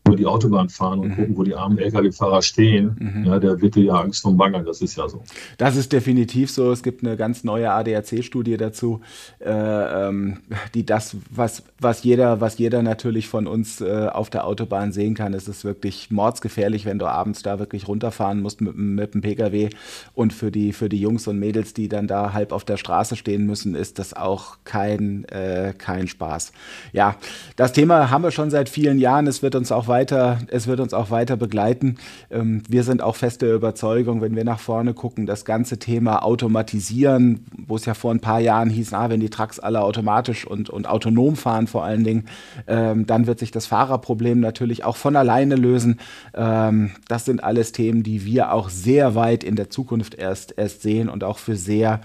über 0.08 0.16
die 0.16 0.26
Autobahn 0.26 0.70
fahren 0.70 1.00
und 1.00 1.10
mhm. 1.10 1.16
gucken, 1.16 1.38
wo 1.38 1.44
die 1.44 1.56
armen 1.56 1.78
Lkw-Fahrer 1.78 2.42
stehen, 2.42 2.96
mhm. 3.00 3.26
ja, 3.26 3.40
der 3.40 3.62
wird 3.62 3.76
dir 3.76 3.84
ja 3.86 3.94
Angst 3.96 4.26
und 4.26 4.38
Bange, 4.38 4.64
das 4.64 4.82
ist 4.82 4.98
ja 4.98 5.08
so. 5.08 5.24
Das 5.58 5.76
ist 5.76 5.92
definitiv 5.94 6.50
so. 6.52 6.72
Es 6.72 6.84
gibt 6.84 7.04
eine 7.04 7.18
ganz 7.18 7.44
neue 7.44 7.72
ADAC-Studie 7.72 8.58
dazu, 8.58 9.02
äh, 9.40 9.50
ähm, 9.50 10.38
die 10.74 10.86
das, 10.86 11.16
was, 11.30 11.64
was, 11.80 12.04
jeder, 12.04 12.42
was 12.42 12.58
jeder 12.58 12.82
natürlich 12.82 13.28
von 13.28 13.48
uns 13.48 13.82
äh, 13.82 14.08
auf 14.12 14.30
der 14.30 14.46
Autobahn 14.46 14.92
sehen 14.92 15.14
kann, 15.14 15.34
es 15.34 15.48
ist 15.48 15.64
wirklich 15.64 16.10
mordsgefährlich, 16.12 16.86
wenn 16.86 17.00
du 17.00 17.08
abends 17.08 17.44
da 17.44 17.60
wirklich 17.60 17.88
runterfahren 17.88 18.42
musst 18.42 18.62
mit, 18.62 18.76
mit 18.76 19.14
dem 19.14 19.22
Pkw. 19.22 19.70
Und 20.14 20.34
für 20.34 20.52
die, 20.52 20.74
für 20.74 20.90
die 20.90 21.00
Jungs 21.00 21.28
und 21.28 21.40
Mädels, 21.40 21.74
die 21.74 21.90
dann 21.90 22.08
da 22.08 22.34
halb 22.34 22.52
auf 22.52 22.64
der 22.64 22.78
Straße 22.78 23.16
stehen 23.16 23.46
müssen, 23.46 23.76
ist 23.76 24.00
das 24.00 24.14
auch 24.14 24.58
kein, 24.64 25.26
äh, 25.26 25.74
kein 25.78 26.08
Spaß. 26.08 26.52
Ja, 26.94 27.16
das 27.56 27.74
Thema 27.74 28.10
haben 28.10 28.24
wir 28.24 28.32
schon 28.32 28.50
seit 28.50 28.70
vielen 28.70 29.00
Jahren. 29.00 29.28
Es 29.28 29.44
wird 29.44 29.56
uns 29.56 29.72
auch 29.72 29.88
weiter 29.88 29.97
weiter, 29.98 30.38
es 30.50 30.68
wird 30.68 30.80
uns 30.80 30.94
auch 30.94 31.10
weiter 31.10 31.38
begleiten. 31.38 31.96
Ähm, 32.30 32.62
wir 32.70 32.84
sind 32.84 33.02
auch 33.02 33.16
fest 33.16 33.42
der 33.42 33.56
Überzeugung, 33.56 34.22
wenn 34.22 34.36
wir 34.36 34.44
nach 34.44 34.60
vorne 34.60 34.94
gucken, 34.94 35.26
das 35.26 35.44
ganze 35.44 35.80
Thema 35.80 36.24
Automatisieren, 36.24 37.46
wo 37.66 37.78
es 37.78 37.86
ja 37.86 37.96
vor 37.96 38.12
ein 38.12 38.20
paar 38.20 38.40
Jahren 38.40 38.70
hieß, 38.70 38.94
ah, 38.94 39.10
wenn 39.10 39.20
die 39.20 39.32
Trucks 39.32 39.60
alle 39.60 39.82
automatisch 39.82 40.46
und, 40.46 40.70
und 40.70 40.88
autonom 40.88 41.36
fahren 41.36 41.66
vor 41.66 41.84
allen 41.84 42.04
Dingen, 42.04 42.26
ähm, 42.68 43.08
dann 43.08 43.26
wird 43.26 43.40
sich 43.40 43.50
das 43.50 43.66
Fahrerproblem 43.66 44.40
natürlich 44.40 44.84
auch 44.84 44.98
von 44.98 45.16
alleine 45.16 45.56
lösen. 45.56 46.00
Ähm, 46.36 46.92
das 47.08 47.26
sind 47.26 47.44
alles 47.44 47.72
Themen, 47.72 48.04
die 48.04 48.24
wir 48.24 48.54
auch 48.54 48.70
sehr 48.70 49.16
weit 49.16 49.44
in 49.44 49.56
der 49.56 49.72
Zukunft 49.72 50.14
erst, 50.14 50.54
erst 50.58 50.84
sehen 50.84 51.10
und 51.10 51.24
auch 51.24 51.40
für 51.40 51.56
sehr, 51.56 52.02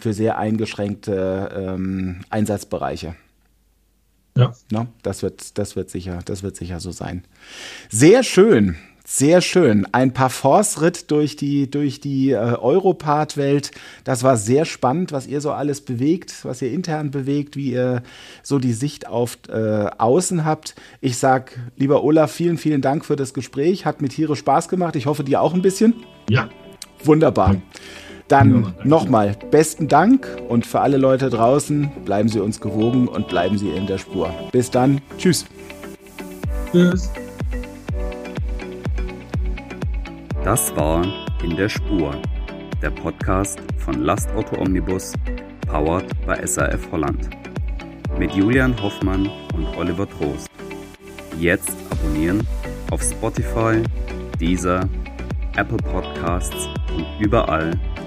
für 0.00 0.12
sehr 0.14 0.38
eingeschränkte 0.38 1.76
Einsatzbereiche. 2.30 3.14
Ja. 4.38 4.54
No, 4.70 4.86
das, 5.02 5.22
wird, 5.22 5.58
das, 5.58 5.74
wird 5.74 5.90
sicher, 5.90 6.20
das 6.24 6.42
wird 6.42 6.56
sicher 6.56 6.78
so 6.78 6.92
sein. 6.92 7.24
Sehr 7.90 8.22
schön. 8.22 8.76
Sehr 9.04 9.40
schön. 9.40 9.86
Ein 9.90 10.12
Parforce-Ritt 10.12 11.10
durch 11.10 11.34
die, 11.34 11.70
durch 11.70 11.98
die 11.98 12.32
äh, 12.32 12.36
Europart-Welt. 12.36 13.70
Das 14.04 14.22
war 14.22 14.36
sehr 14.36 14.66
spannend, 14.66 15.12
was 15.12 15.26
ihr 15.26 15.40
so 15.40 15.50
alles 15.50 15.80
bewegt, 15.80 16.44
was 16.44 16.60
ihr 16.60 16.70
intern 16.70 17.10
bewegt, 17.10 17.56
wie 17.56 17.72
ihr 17.72 18.02
so 18.42 18.58
die 18.58 18.74
Sicht 18.74 19.06
auf 19.08 19.38
äh, 19.48 19.86
Außen 19.96 20.44
habt. 20.44 20.74
Ich 21.00 21.16
sag, 21.16 21.58
lieber 21.76 22.04
Olaf, 22.04 22.30
vielen, 22.30 22.58
vielen 22.58 22.82
Dank 22.82 23.06
für 23.06 23.16
das 23.16 23.32
Gespräch. 23.32 23.86
Hat 23.86 24.02
mir 24.02 24.08
Tiere 24.08 24.36
Spaß 24.36 24.68
gemacht. 24.68 24.94
Ich 24.94 25.06
hoffe, 25.06 25.24
dir 25.24 25.40
auch 25.40 25.54
ein 25.54 25.62
bisschen. 25.62 25.94
Ja. 26.28 26.50
Wunderbar. 27.02 27.54
Ja. 27.54 27.62
Dann 28.28 28.74
nochmal 28.84 29.34
besten 29.50 29.88
Dank 29.88 30.28
und 30.48 30.66
für 30.66 30.80
alle 30.80 30.98
Leute 30.98 31.30
draußen 31.30 31.90
bleiben 32.04 32.28
Sie 32.28 32.40
uns 32.40 32.60
gewogen 32.60 33.08
und 33.08 33.28
bleiben 33.28 33.56
Sie 33.56 33.70
in 33.70 33.86
der 33.86 33.96
Spur. 33.96 34.30
Bis 34.52 34.70
dann. 34.70 35.00
Tschüss. 35.16 35.46
Tschüss. 36.70 37.10
Das 40.44 40.74
war 40.76 41.06
In 41.42 41.56
der 41.56 41.68
Spur, 41.68 42.20
der 42.82 42.90
Podcast 42.90 43.60
von 43.78 44.02
Lastauto 44.02 44.60
Omnibus, 44.60 45.14
powered 45.66 46.06
by 46.26 46.46
SAF 46.46 46.90
Holland. 46.92 47.30
Mit 48.18 48.32
Julian 48.32 48.74
Hoffmann 48.82 49.30
und 49.54 49.66
Oliver 49.76 50.08
Trost. 50.08 50.48
Jetzt 51.38 51.72
abonnieren 51.90 52.46
auf 52.90 53.02
Spotify, 53.02 53.82
Deezer, 54.40 54.88
Apple 55.56 55.76
Podcasts 55.78 56.68
und 56.94 57.06
überall, 57.20 57.78